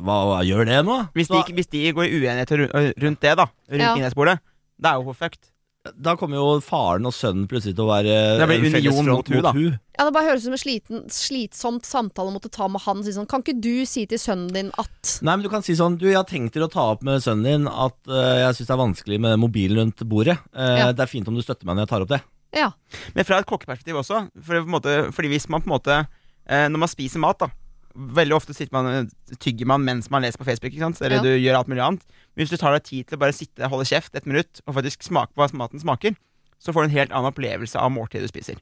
[0.01, 0.99] hva, hva gjør det nå?
[1.13, 2.57] Hvis de, hvis de går i uenighet
[3.05, 3.95] rundt det, da, rundt Ja.
[4.01, 4.39] middagsbordet,
[4.81, 5.52] det er jo for fucked.
[5.83, 9.31] Da kommer jo faren og sønnen plutselig til å være Det blir en union mot
[9.33, 9.51] hun, da.
[9.97, 13.01] Ja, Det bare høres ut som en sliten, slitsomt samtale å måtte ta med han.
[13.03, 15.75] Si sånn, kan ikke du si til sønnen din at Nei, men du kan si
[15.79, 18.61] sånn Du, jeg har tenkt til å ta opp med sønnen din at uh, jeg
[18.61, 20.39] syns det er vanskelig med mobilen rundt bordet.
[20.55, 20.87] Uh, Ja.
[20.95, 22.21] Det er fint om du støtter meg når jeg tar opp det.
[22.55, 22.69] Ja.
[23.17, 24.27] Men fra et kokkeperspektiv også.
[24.39, 27.43] For på en måte, fordi hvis man på en måte uh, Når man spiser mat,
[27.43, 27.51] da
[27.95, 31.03] Veldig ofte sitter man, eh, tygger man mens man leser på Facebook, ikke sant?
[31.03, 31.23] eller Ja.
[31.23, 32.03] du gjør alt mulig annet.
[32.35, 34.75] Men hvis du tar deg tid til å bare sitte, holde kjeft et minutt og
[34.77, 36.17] faktisk smake på hva maten smaker,
[36.63, 38.57] så får du en helt annen opplevelse av måltidet du spiser.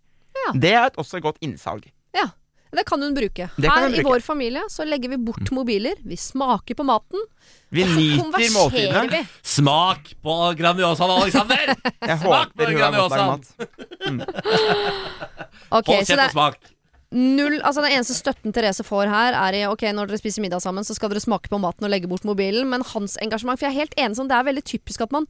[0.46, 0.52] Ja.
[0.54, 1.90] Det er et, også et godt innsalg.
[2.14, 2.30] ja.
[2.70, 3.50] Det kan hun bruke.
[3.58, 5.96] Det kan Her hun i vår familie så legger vi bort mobiler.
[6.06, 7.18] Vi smaker på maten.
[7.74, 9.26] Vi nyter måltidene.
[9.42, 11.74] Smak på Grandiosaen, Alexander!
[12.06, 13.42] Jeg Smak på Grandiosaen.
[14.06, 14.20] Mm.
[15.70, 16.70] Okay, Hold kjeft og smak.
[17.10, 20.62] Null Altså Den eneste støtten Therese får her, er i ok, når dere spiser middag
[20.62, 22.68] sammen, så skal dere smake på maten og legge bort mobilen.
[22.70, 25.26] Men hans engasjement For jeg er helt enig sånn, det er veldig typisk at man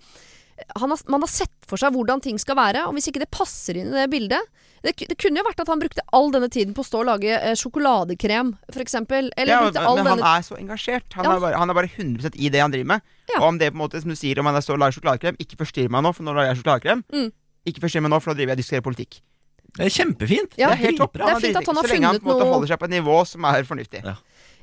[0.76, 3.31] han har, man har sett for seg hvordan ting skal være, og hvis ikke det
[3.33, 4.45] passer inn i det bildet
[4.85, 7.09] Det, det kunne jo vært at han brukte all denne tiden på å stå og
[7.09, 8.95] lage eh, sjokoladekrem, f.eks.
[9.01, 11.09] Eller Ja, brukte men, all men han er så engasjert.
[11.16, 11.35] Han, Ja.
[11.37, 13.03] er bare, han er bare 100 i det han driver med.
[13.28, 13.41] Ja.
[13.43, 15.37] Og om det på en måte, som du sier, om han står og lager sjokoladekrem,
[15.41, 17.05] ikke forstyrr meg nå, for nå lager jeg sjokoladekrem.
[17.12, 17.28] Mm.
[17.68, 19.20] Ikke forstyrr meg nå, for nå driver jeg og diskuterer politikk.
[19.77, 20.57] Det er kjempefint.
[20.59, 20.71] Ja.
[20.71, 21.12] det er helt topp.
[21.21, 22.55] Det er fint at han har funnet noe så lenge han på en måte noe-
[22.59, 24.05] holder seg på et nivå som er fornuftig.
[24.05, 24.16] Ja.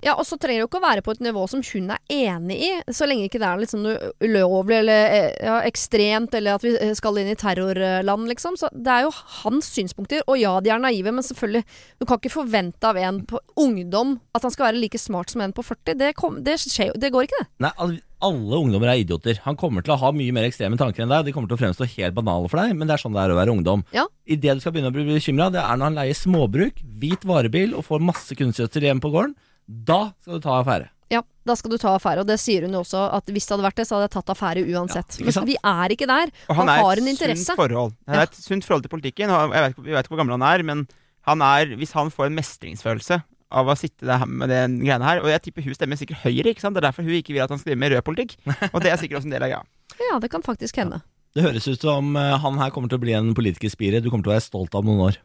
[0.06, 1.98] Ja, og så trenger det jo ikke å være på et nivå som hun er
[2.14, 3.88] enig i, så lenge ikke det er litt sånn
[4.22, 8.54] ulovlig eller eh, ja, ekstremt, eller at vi eh, skal inn i terrorland, liksom.
[8.62, 10.22] Så det er jo hans synspunkter.
[10.30, 11.64] Og ja, de er naive, men selvfølgelig,
[11.98, 15.42] du kan ikke forvente av en på ungdom at han skal være like smart som
[15.42, 15.98] en på 40.
[15.98, 17.50] Det, kom, det, skjer, det går ikke, det.
[17.66, 19.38] Nei, al- alle ungdommer er idioter.
[19.46, 21.26] Han kommer til å ha mye mer ekstreme tanker enn deg.
[21.28, 23.34] De kommer til å fremstå helt banale for deg, men det er sånn det er
[23.36, 23.84] å være ungdom.
[23.94, 24.08] Ja.
[24.26, 27.76] Idet du skal begynne å bli bekymra, det er når han leier småbruk, hvit varebil
[27.78, 29.36] og får masse kunstgjødsel hjemme på gården.
[29.68, 30.90] Da skal du ta affære.
[31.14, 32.20] Ja, da skal du ta affære.
[32.26, 34.16] Og det sier hun jo også, at hvis det hadde vært det, så hadde jeg
[34.18, 35.20] tatt affære uansett.
[35.22, 36.32] Ja, Men vi er ikke der.
[36.50, 37.56] Og Han, han, har en interesse.
[37.56, 37.94] forhold.
[38.08, 38.22] Han Ja.
[38.22, 39.30] er et sunt forhold til politikken.
[39.30, 40.88] Jeg vet, ikke- vi vet ikke hvor gammel han er, men
[41.22, 45.22] han er, hvis han får en mestringsfølelse av å sitte der med den greiene her
[45.24, 46.76] Og jeg tipper hun stemmer sikkert Høyre, ikke sant?
[46.76, 48.36] Det er derfor hun ikke vil at han skal drive med rød politikk.
[48.74, 49.64] Og det er sikkert også en del av greia.
[50.10, 51.00] Ja, det kan faktisk hende.
[51.38, 54.10] Det høres ut som eh, han her kommer til å bli en politisk spire du
[54.12, 55.20] kommer til å være stolt av om noen år.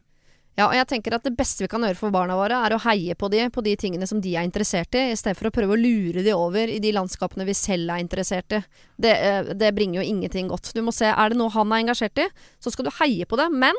[0.53, 2.81] Ja, og jeg tenker at det beste vi kan gjøre for barna våre, er å
[2.83, 5.53] heie på de, på de tingene som de er interessert i, i stedet for å
[5.55, 8.59] prøve å lure de over i de landskapene vi selv er interessert i.
[9.01, 10.69] Det, eh, det bringer jo ingenting godt.
[10.77, 12.27] Du må se, er det noe han er engasjert i,
[12.61, 13.49] så skal du heie på det.
[13.49, 13.73] Men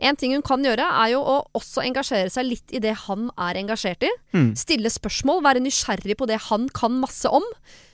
[0.00, 3.28] en ting hun kan gjøre, er jo å også engasjere seg litt i det han
[3.36, 4.10] er engasjert i.
[4.34, 4.50] Mm.
[4.58, 7.44] Stille spørsmål, være nysgjerrig på det han kan masse om.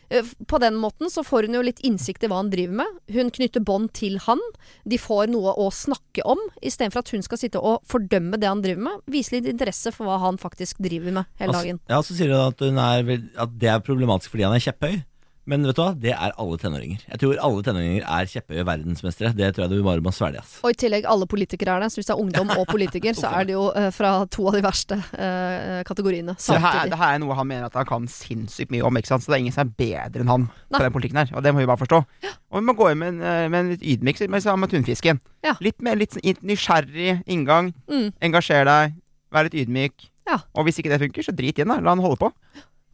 [0.08, 3.00] Eh, På den måten så får hun jo litt innsikt i hva han driver med.
[3.10, 4.38] Hun knytter bånd til han.
[4.86, 8.62] De får noe å snakke om, istedenfor at hun skal sitte og fordømme det han
[8.62, 9.02] driver med.
[9.10, 11.80] Vise litt interesse for hva han faktisk driver med hele Altså, dagen.
[11.90, 15.02] ja, så sier hun at, hun er, at det er problematisk fordi han er kjepphøy.
[15.46, 17.02] Men vet du hva, det er alle tenåringer.
[17.06, 19.30] Jeg tror alle tenåringer er kjepphøye verdensmestere.
[19.38, 20.42] Det tror jeg du bare må svelge.
[20.42, 20.56] ass.
[20.66, 21.90] Og i tillegg alle politikere er det.
[21.94, 24.58] Så hvis det er ungdom og politiker, så er det jo eh, fra to av
[24.58, 27.86] de verste eh, kategoriene Så det her, det her er noe han mener at han
[27.86, 29.22] kan sinnssykt mye om, ikke sant?
[29.22, 30.80] så det er ingen som er bedre enn han Nei.
[30.80, 31.32] på den politikken her.
[31.38, 32.02] Og det må vi bare forstå.
[32.50, 35.22] Og vi må gå inn med en, eh, med en litt ydmyk med tunfisken.
[35.46, 35.54] Ja.
[35.62, 37.70] Litt mer litt nysgjerrig inngang.
[37.86, 38.10] Mm.
[38.18, 38.98] Engasjer deg.
[39.30, 40.10] Vær litt ydmyk.
[40.26, 40.40] Ja.
[40.58, 41.70] Og hvis ikke det funker, så drit i den.
[41.70, 42.32] da La han holde på.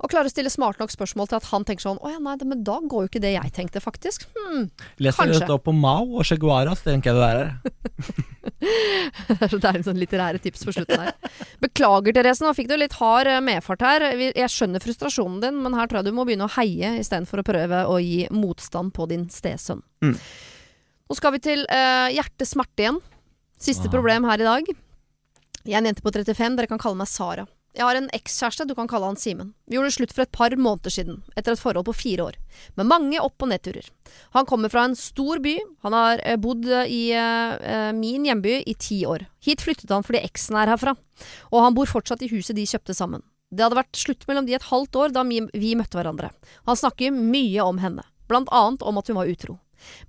[0.03, 2.35] Og klare å stille smart nok spørsmål til at han tenker sånn Å ja, nei,
[2.41, 4.27] det, men da går jo ikke det jeg tenkte, faktisk.
[4.35, 4.67] Hm,
[5.03, 5.41] Leser Kanskje.
[5.45, 8.29] dette opp på Mao og Che Guevara, så tenker jeg det der her.
[8.63, 11.15] Det er en sånn litterære tips på slutten her.
[11.63, 12.45] Beklager, Therese.
[12.45, 14.05] Nå fikk du litt hard eh, medfart her.
[14.23, 17.47] Jeg skjønner frustrasjonen din, men her tror jeg du må begynne å heie istedenfor å
[17.47, 19.83] prøve å gi motstand på din stesønn.
[20.05, 20.15] Mm.
[21.11, 23.03] Nå skal vi til uh, hjertesmerte igjen.
[23.63, 23.97] Siste wow.
[23.99, 24.71] problem her i dag.
[25.63, 26.59] Jeg er en jente på 35.
[26.59, 27.47] Dere kan kalle meg Sara.
[27.73, 29.55] Jeg har en ekskjæreste, du kan kalle han Simen.
[29.65, 32.37] Vi gjorde det slutt for et par måneder siden, etter et forhold på fire år.
[32.77, 33.87] Med mange opp- og nedturer.
[34.37, 35.55] Han kommer fra en stor by.
[35.87, 39.25] Han har eh, bodd eh, i eh, min hjemby i ti år.
[39.41, 40.93] Hit flyttet han fordi eksen er herfra.
[41.49, 43.25] Og han bor fortsatt i huset de kjøpte sammen.
[43.49, 46.29] Det hadde vært slutt mellom de et halvt år da vi møtte hverandre.
[46.69, 49.59] Han snakker mye om henne, blant annet om at hun var utro.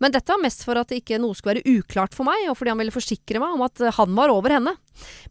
[0.04, 2.74] Men dette var mest for at ikke noe skulle være uklart for meg, og fordi
[2.74, 4.76] han ville forsikre meg om at eh, han var over henne.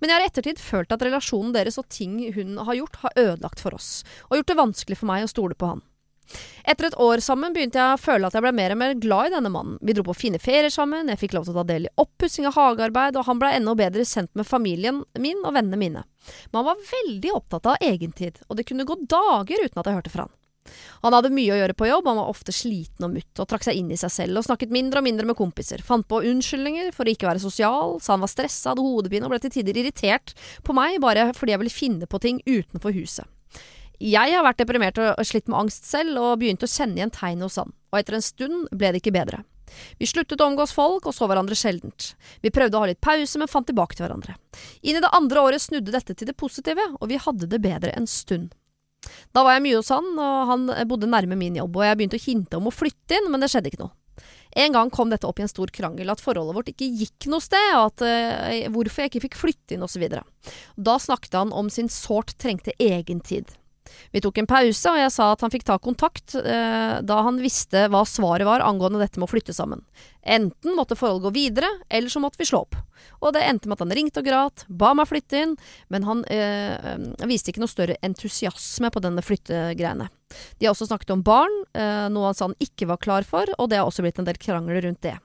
[0.01, 3.25] Men jeg har i ettertid følt at relasjonen deres og ting hun har gjort, har
[3.29, 5.83] ødelagt for oss, og gjort det vanskelig for meg å stole på han.
[6.65, 9.29] Etter et år sammen begynte jeg å føle at jeg ble mer og mer glad
[9.29, 9.79] i denne mannen.
[9.83, 12.47] Vi dro på fine ferier sammen, jeg fikk lov til å ta del i oppussing
[12.49, 16.05] av hagearbeid, og han ble enda bedre sendt med familien min og vennene mine.
[16.51, 19.99] Men han var veldig opptatt av egentid, og det kunne gå dager uten at jeg
[19.99, 20.37] hørte fra han.
[21.03, 23.67] Han hadde mye å gjøre på jobb, han var ofte sliten og mutt, og trakk
[23.67, 26.93] seg inn i seg selv og snakket mindre og mindre med kompiser, fant på unnskyldninger
[26.95, 29.83] for å ikke være sosial, sa han var stressa, hadde hodepine og ble til tider
[29.83, 33.27] irritert på meg bare fordi jeg ville finne på ting utenfor huset.
[34.03, 37.47] Jeg har vært deprimert og slitt med angst selv, og begynte å kjenne igjen tegnet
[37.47, 39.45] hos han, og etter en stund ble det ikke bedre.
[39.99, 42.13] Vi sluttet å omgås folk og så hverandre sjeldent.
[42.43, 44.35] Vi prøvde å ha litt pause, men fant tilbake til hverandre.
[44.83, 47.95] Inn i det andre året snudde dette til det positive, og vi hadde det bedre
[47.97, 48.53] en stund.
[49.35, 52.21] Da var jeg mye hos han, og han bodde nærme min jobb, og jeg begynte
[52.21, 53.95] å hinte om å flytte inn, men det skjedde ikke noe.
[54.53, 57.41] En gang kom dette opp i en stor krangel, at forholdet vårt ikke gikk noe
[57.41, 60.05] sted, og at, uh, hvorfor jeg ikke fikk flytte inn, osv.
[60.77, 63.55] Da snakket han om sin sårt trengte egentid.
[64.13, 67.41] Vi tok en pause, og jeg sa at han fikk ta kontakt eh, da han
[67.43, 69.85] visste hva svaret var angående dette med å flytte sammen.
[70.23, 72.79] Enten måtte forholdet gå videre, eller så måtte vi slå opp.
[73.23, 75.57] Og det endte med at han ringte og grat, ba meg flytte inn,
[75.91, 80.09] men han eh, viste ikke noe større entusiasme på denne flyttegreiene.
[80.59, 83.51] De har også snakket om barn, eh, noe han sa han ikke var klar for,
[83.59, 85.19] og det har også blitt en del krangler rundt det.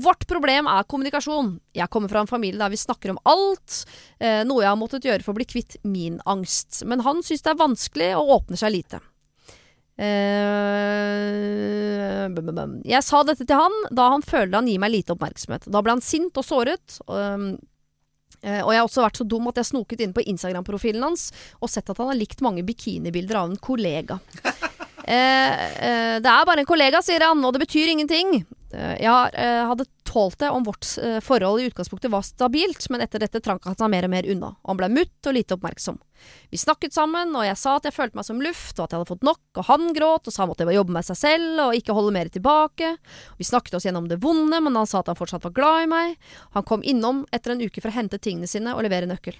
[0.00, 1.54] Vårt problem er kommunikasjon.
[1.76, 3.84] Jeg kommer fra en familie der vi snakker om alt,
[4.18, 6.82] eh, noe jeg har måttet gjøre for å bli kvitt min angst.
[6.86, 8.98] Men han syns det er vanskelig og åpner seg lite.
[10.00, 12.28] Eh,
[12.88, 15.68] jeg sa dette til han da han følte han gir meg lite oppmerksomhet.
[15.68, 17.00] Da ble han sint og såret.
[18.40, 21.28] Eh, og jeg har også vært så dum at jeg snoket inn på Instagram-profilen hans
[21.60, 24.16] og sett at han har likt mange bikinibilder av en kollega.
[25.04, 28.42] Eh, eh, det er bare en kollega, sier han, og det betyr ingenting.
[28.74, 30.86] Eh, jeg hadde tålt det om vårt
[31.22, 34.52] forhold i utgangspunktet var stabilt, men etter dette trank han seg mer og mer unna.
[34.66, 36.00] Han ble mutt og lite oppmerksom.
[36.50, 38.98] Vi snakket sammen, og jeg sa at jeg følte meg som luft, og at jeg
[39.00, 41.78] hadde fått nok, og han gråt og sa han måtte jobbe med seg selv og
[41.78, 42.96] ikke holde mer tilbake.
[43.38, 45.92] Vi snakket oss gjennom det vonde, men han sa at han fortsatt var glad i
[45.94, 46.32] meg.
[46.58, 49.38] Han kom innom etter en uke for å hente tingene sine og levere nøkkel.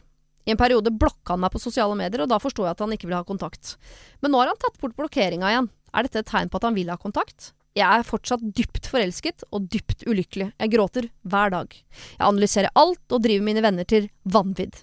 [0.48, 2.94] I en periode blokka han meg på sosiale medier, og da forsto jeg at han
[2.94, 3.76] ikke ville ha kontakt.
[4.24, 5.70] Men nå har han tatt bort blokkeringa igjen.
[5.90, 7.52] Er dette et tegn på at han vil ha kontakt?
[7.78, 10.50] Jeg er fortsatt dypt forelsket og dypt ulykkelig.
[10.58, 11.76] Jeg gråter hver dag.
[11.76, 14.80] Jeg analyserer alt og driver mine venner til vanvidd.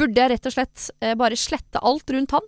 [0.00, 2.46] Burde jeg rett og slett eh, bare slette alt rundt han?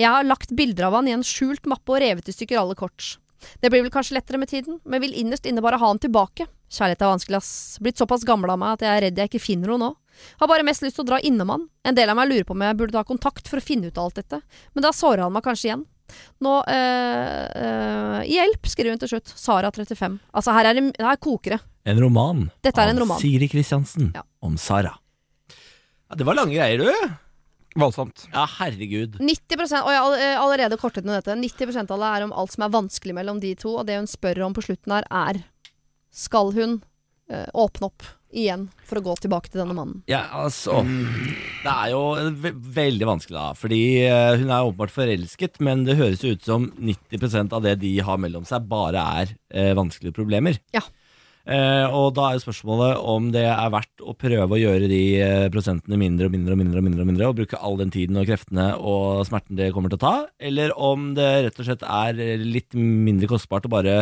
[0.00, 2.74] Jeg har lagt bilder av han i en skjult mappe og revet i stykker alle
[2.78, 3.20] kort.
[3.60, 6.46] Det blir vel kanskje lettere med tiden, men vil innerst inne bare ha han tilbake.
[6.70, 7.78] Kjærlighet er vanskelig, ass.
[7.82, 9.90] Blitt såpass gammel av meg at jeg er redd jeg ikke finner noe nå.
[10.42, 11.64] Har bare mest lyst til å dra innom han.
[11.86, 13.98] En del av meg lurer på om jeg burde ta kontakt for å finne ut
[13.98, 14.42] av alt dette,
[14.74, 15.86] men da sårer han meg kanskje igjen.
[16.42, 19.30] Nå øh, øh, Hjelp, skriver hun til slutt.
[19.38, 20.18] Sara 35.
[20.34, 21.60] Altså, her, er det, her koker det.
[21.90, 23.20] En roman Dette er en av roman.
[23.22, 24.24] Siri Kristiansen Ja.
[24.42, 24.92] om Sara.
[26.10, 27.14] Ja, det var lange greier, du.
[27.78, 28.26] Voldsomt.
[28.32, 29.20] Ja, herregud.
[29.22, 31.36] 90 Og jeg har eh, allerede kortet ned dette.
[31.38, 34.10] 90 av det er om alt som er vanskelig mellom de to, og det hun
[34.10, 35.44] spør om på slutten her, er
[36.10, 36.80] Skal hun
[37.30, 40.02] eh, åpne opp igjen for å gå tilbake til denne mannen?
[40.10, 42.02] Ja, altså Det er jo
[42.42, 43.58] ve veldig vanskelig, da.
[43.58, 47.76] Fordi eh, hun er åpenbart forelsket, men det høres jo ut som 90% av det
[47.82, 50.58] de har mellom seg, bare er eh, vanskelige problemer.
[50.74, 50.82] Ja.
[51.48, 54.98] Eh, og da er jo spørsmålet om det er verdt å prøve å gjøre de
[55.24, 57.90] eh, prosentene mindre og mindre og mindre og mindre, og mindre Og bruke all den
[57.94, 61.66] tiden og kreftene og smerten det kommer til å ta, eller om det rett og
[61.70, 63.96] slett er litt mindre kostbart å bare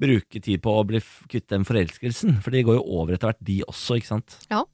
[0.00, 2.40] bruke tid på å bli f- kvitt den forelskelsen.
[2.42, 4.38] For de går jo over etter hvert, de også, ikke sant.
[4.50, 4.64] Ja.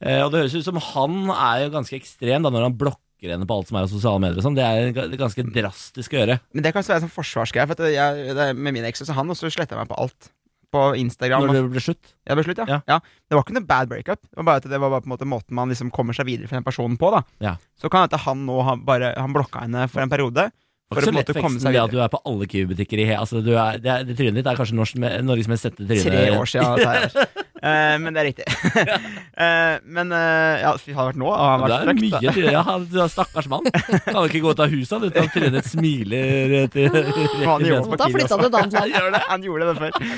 [0.00, 3.34] Eh, og det høres ut som han er jo ganske ekstrem da når han blokker
[3.34, 4.38] henne på alt som er av sosiale medier.
[4.40, 4.54] og sånn.
[4.56, 6.38] Det er ganske drastisk å gjøre.
[6.56, 7.68] Men det kan også være sånn forsvarsgreie.
[7.68, 10.30] For jeg, det, med min eks så han også sletta meg på alt.
[10.70, 11.48] På Instagram.
[11.48, 12.12] Når det ble slutt.
[12.22, 12.78] Ja, det ble slutt, ja.
[12.78, 12.80] Ja.
[12.86, 12.98] ja.
[13.26, 14.22] Det var ikke noe bad breakup.
[14.22, 16.50] Det var bare det var bare på en måte måten man liksom kommer seg videre
[16.50, 17.10] fra den personen på.
[17.16, 17.56] da Ja.
[17.80, 20.50] Så kan hende han nå har bare Han blokka henne for en periode.
[20.90, 23.14] Det For er så lett veksten det at du er på alle Kiwi-butikker i he...
[23.14, 26.02] Altså, du er, det, er, det trynet ditt er kanskje norsk, Norges mest sette tryne.
[26.02, 26.66] Tre år siden.
[26.66, 27.26] Altså,
[27.62, 28.46] uh, men det er riktig.
[28.50, 31.30] uh, men uh, ja, fy, har det vært nå?
[31.30, 32.54] Har vært Det er frekt, mye tryne.
[32.56, 33.70] Ja, han- du er stakkars mann.
[33.70, 37.86] Kan ikke gå ut av huset uten at trynet smiler til til, til, Han gjorde
[37.86, 38.02] fjeset.
[38.02, 39.20] Da flytta du et annet land.
[39.30, 40.16] Han gjorde det før.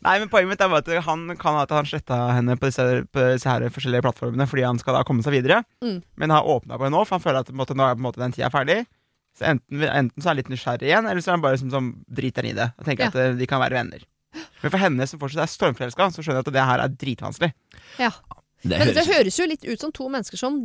[0.00, 2.70] Nei, men Poenget mitt er bare at han kan ha at han sletta henne på
[2.70, 5.58] disse, på disse her forskjellige plattformene fordi han skal da komme seg videre.
[5.84, 5.98] Mm.
[6.16, 7.98] Men har åpna på henne nå, for han føler at på en måte, nå er
[7.98, 8.78] på en måte den tida ferdig.
[9.36, 11.68] Så enten, enten så er han litt nysgjerrig igjen, eller så er han bare som,
[11.74, 12.70] som driter i det.
[12.80, 13.12] Og tenker Ja.
[13.12, 14.06] at eh, de kan være venner.
[14.62, 17.52] Men for henne som fortsatt er stormforelska, så skjønner jeg at det her er dritvanskelig.
[18.00, 18.10] Ja.
[18.62, 20.62] Det Men det høres høres jo litt ut som to mennesker som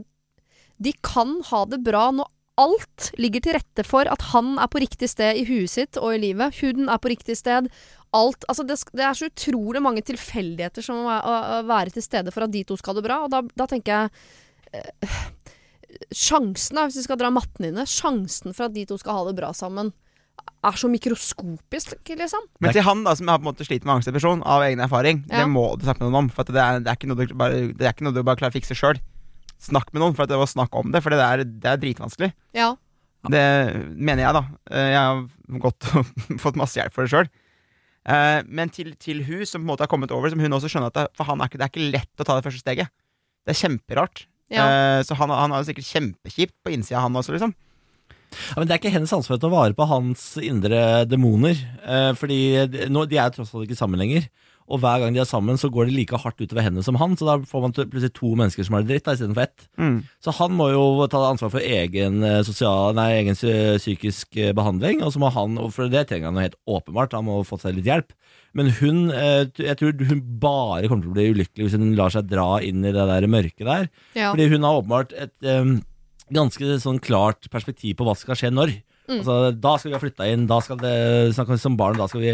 [0.83, 2.27] De kan ha det bra når
[2.59, 6.13] alt ligger til rette for at han er på riktig sted i huet sitt og
[6.15, 6.55] i livet.
[6.61, 7.67] Huden er på riktig sted.
[8.13, 11.15] Alt Altså, det, det er så utrolig mange tilfeldigheter som må
[11.67, 13.17] være til stede for at de to skal ha det bra.
[13.25, 15.17] Og da, da tenker jeg eh,
[16.15, 19.35] Sjansen, hvis vi skal dra matten inne, sjansen for at de to skal ha det
[19.37, 19.93] bra sammen,
[20.65, 22.43] er så mikroskopisk, liksom.
[22.63, 25.23] Men til han da som har på en måte slitt med angstdepresjon av egen erfaring,
[25.29, 25.43] Ja.
[25.43, 26.29] det må du snakke med noen om.
[26.33, 28.23] For at det, er, det, er ikke noe du bare, det er ikke noe du
[28.25, 28.99] bare klarer å fikse sjøl.
[29.61, 31.79] Snakk med noen, for at det var snakk om det, for det er, det er
[31.81, 32.31] dritvanskelig.
[32.57, 32.73] Ja.
[33.31, 33.45] Det
[33.95, 34.43] mener jeg, da.
[34.69, 36.11] Eh, Jeg har gått og
[36.43, 37.31] fått masse hjelp for det sjøl.
[38.05, 40.91] Men til, til hun som på en måte har kommet over, som hun også skjønner
[40.91, 42.91] at det, for han er ikke, det er ikke lett å ta det første steget.
[43.45, 44.25] Det er kjemperart.
[44.53, 44.65] ja.
[44.65, 47.55] Uh, Så han, han har det sikkert kjempekjipt på innsida, han også, liksom.
[48.35, 51.55] Ja, men Det er ikke hennes ansvar å ta vare på hans indre demoner.
[51.85, 54.27] Eh, fordi de, nå, de er tross alt ikke sammen lenger.
[54.65, 57.13] Og hver gang de er sammen, så går det like hardt utover henne som han.
[57.17, 59.67] Så da får man plutselig to mennesker som har det dritt, da, istedenfor ett.
[59.77, 59.97] Mm.
[60.25, 65.03] Så han må jo ta ansvar for egen, eh, sosial, nei, egen psykisk eh, behandling.
[65.05, 67.77] Og så må han, for det trenger han jo helt åpenbart, han må få seg
[67.77, 68.15] litt hjelp.
[68.55, 72.13] Men hun, eh, jeg tror hun bare kommer til å bli ulykkelig hvis hun lar
[72.13, 73.89] seg dra inn i det der mørket der.
[74.15, 74.31] ja.
[74.31, 75.77] Fordi hun har åpenbart et, um,
[76.33, 78.77] ganske sånn klart perspektiv på hva som skal skje når.
[79.05, 79.19] Mm.
[79.19, 82.31] Altså, da skal vi ha flytta inn, da skal det som barn, da skal vi,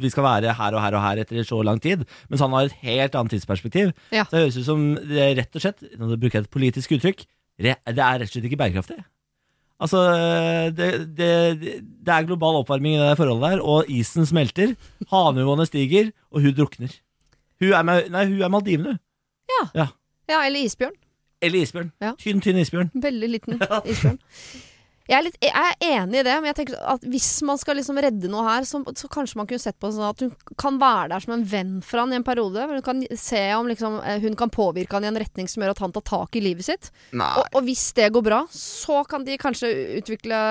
[0.00, 2.06] vi skal være her og her og her etter så lang tid.
[2.30, 3.92] Mens han har et helt annet tidsperspektiv.
[4.14, 4.24] Ja.
[4.24, 6.96] Så det høres ut som det er rett og slett, nå bruker jeg et politisk
[6.96, 7.26] uttrykk,
[7.60, 8.98] det er rett og slett ikke bærekraftig.
[9.76, 10.00] Altså,
[10.72, 10.88] det,
[11.18, 14.72] det, det er global oppvarming i det forholdet der, og isen smelter,
[15.12, 16.94] havnivåene stiger, og hun drukner.
[17.60, 19.02] Hun er, med, nei, hun er Maldivene, hun.
[19.76, 20.96] Ja, eller isbjørn.
[21.44, 21.92] Eller isbjørn.
[22.02, 22.14] Ja.
[22.18, 22.88] Tynn, tynn isbjørn.
[23.04, 23.60] Veldig liten
[23.92, 24.16] isbjørn.
[25.06, 27.76] Jeg er, litt, jeg er enig i det, men jeg tenker at hvis man skal
[27.78, 30.80] liksom redde noe her, så, så kanskje man kunne sett på sånn at hun kan
[30.82, 32.64] være der som en venn for han i en periode.
[32.66, 35.62] Men Hun kan se om liksom, eh, hun kan påvirke han i en retning som
[35.62, 36.90] gjør at han tar tak i livet sitt.
[37.14, 40.42] Og, og hvis det går bra, så kan de kanskje utvikle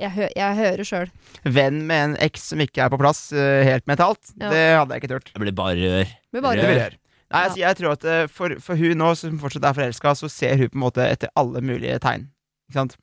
[0.00, 1.10] Jeg, hø jeg hører sjøl.
[1.44, 4.48] Venn med en eks som ikke er på plass eh, helt mentalt, Ja.
[4.48, 5.28] det hadde jeg ikke turt.
[5.34, 6.04] Det blir bare rør.
[6.08, 6.78] Det Det bare rør.
[6.86, 7.00] jeg.
[7.34, 10.28] Nei, altså, jeg tror at eh, for, for hun nå, som fortsatt er forelska, så
[10.32, 12.30] ser hun på en måte etter alle mulige tegn.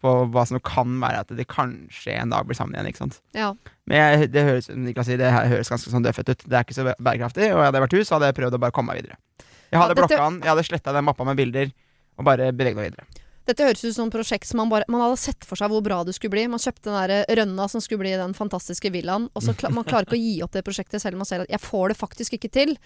[0.01, 2.89] På hva som kan være at de kanskje en dag blir sammen igjen.
[2.91, 3.19] Ikke sant?
[3.37, 3.53] Ja.
[3.87, 6.45] Men jeg, det høres Niklas det høres ganske sånn døffet ut.
[6.47, 7.49] Det er ikke så bærekraftig.
[7.55, 9.17] Og hadde jeg vært hun, så hadde jeg prøvd å bare komme meg videre.
[9.71, 11.71] Jeg hadde Ja, dette- blokka han, jeg hadde sletta den mappa med bilder,
[12.19, 13.05] og bare beveget meg videre.
[13.47, 15.81] Dette høres ut som et prosjekt som man, bare, man hadde sett for seg hvor
[15.81, 16.43] bra det skulle bli.
[16.51, 19.83] Man kjøpte den der rønna som skulle bli den fantastiske villaen, og så kla man
[19.87, 21.97] klarer ikke å gi opp det prosjektet selv om man ser at 'jeg får det
[21.97, 22.77] faktisk ikke til'.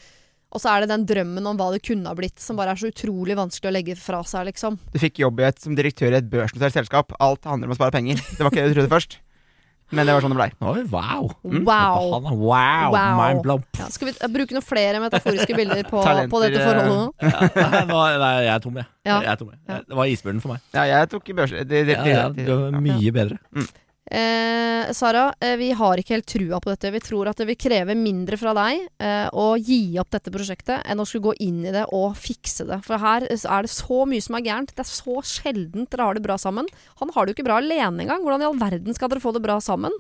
[0.56, 2.80] Og så er det den drømmen om hva det kunne ha blitt, som bare er
[2.80, 4.80] så utrolig vanskelig å legge fra seg, liksom.
[4.94, 7.12] Du fikk jobb i et, som direktør i et børsnotert selskap.
[7.20, 8.24] Alt handler om å spare penger.
[8.24, 9.20] Det var ikke det du trodde først.
[9.94, 10.48] Men det var sånn det blei.
[10.66, 11.28] Oi, wow.
[11.46, 12.08] Wow.
[12.18, 12.96] Er- wow.
[12.96, 13.20] Wow.
[13.20, 13.66] Mind blown.
[13.78, 17.04] Ja, skal vi eh, bruke noen flere metaforiske bilder på, Talenter, på dette forholdet nå?
[17.22, 18.90] Ja, nei, nei, jeg er tom, jeg.
[19.06, 19.20] Ja.
[19.22, 19.60] jeg er tom, jeg.
[19.70, 19.78] Ja.
[19.86, 20.64] Det var isbjørnen for meg.
[20.74, 21.54] Ja, jeg tok børs...
[21.54, 23.38] Det, det, det, Ja, ja, det var mye bedre.
[24.12, 26.92] Eh, Sara, eh, vi har ikke helt trua på dette.
[26.94, 30.84] Vi tror at det vil kreve mindre fra deg eh, å gi opp dette prosjektet
[30.86, 32.78] enn å skulle gå inn i det og fikse det.
[32.86, 34.76] For her er det så mye som er gærent.
[34.76, 36.70] Det er så sjeldent dere har det bra sammen.
[37.02, 38.22] Han har det jo ikke bra alene engang.
[38.22, 39.96] Hvordan i all verden skal dere få det bra sammen?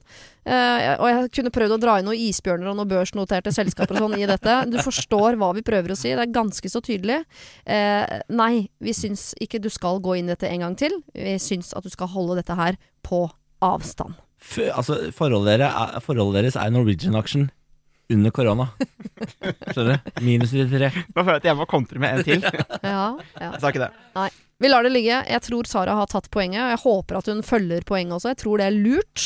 [0.45, 4.06] Eh, og jeg kunne prøvd å dra inn noen isbjørner og noen børsnoterte selskaper og
[4.06, 4.60] sånn i dette.
[4.70, 6.12] Du forstår hva vi prøver å si.
[6.14, 7.24] Det er ganske så tydelig.
[7.66, 10.93] Eh, nei, vi syns ikke du skal gå inn i dette en gang til.
[11.18, 13.26] Vi syns at du skal holde dette her på
[13.66, 14.16] avstand.
[14.45, 17.47] F altså, forholdet, dere er, forholdet deres er Norwegian-aksjen
[18.13, 18.68] under korona.
[19.74, 20.09] Skjønner du?
[20.26, 20.91] Minus 33.
[21.16, 22.45] Nå føler jeg at jeg må kontre med en til.
[22.86, 23.05] Ja,
[23.39, 23.47] ja.
[23.49, 24.28] Jeg sa ikke det.
[24.61, 25.18] Vi lar det ligge.
[25.28, 28.36] Jeg tror Sara har tatt poenget, og jeg håper at hun følger poenget også.
[28.36, 29.26] Jeg tror det er lurt.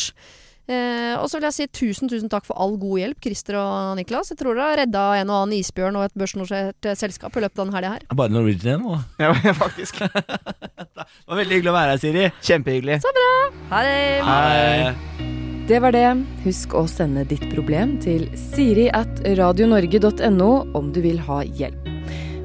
[0.70, 3.96] Eh, og så vil jeg si tusen, tusen takk for all god hjelp, Christer og
[3.98, 4.30] Niklas.
[4.30, 7.44] Jeg tror dere har redda en og annen isbjørn og et børsnotert eh, selskap i
[7.46, 8.06] løpet av denne helga her.
[8.06, 9.00] Er Bare Norwegian igjen nå.
[9.24, 10.04] Ja, faktisk.
[10.06, 12.28] Det var veldig hyggelig å være her, Siri.
[12.46, 13.00] Kjempehyggelig.
[13.02, 13.34] Så bra.
[13.72, 13.98] Ha det!
[14.30, 15.28] Hei.
[15.70, 16.06] Det var det.
[16.46, 21.90] Husk å sende ditt problem til siri at radionorge.no om du vil ha hjelp.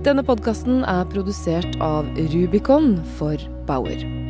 [0.05, 4.24] Denne podkasten er produsert av Rubicon for Bauer.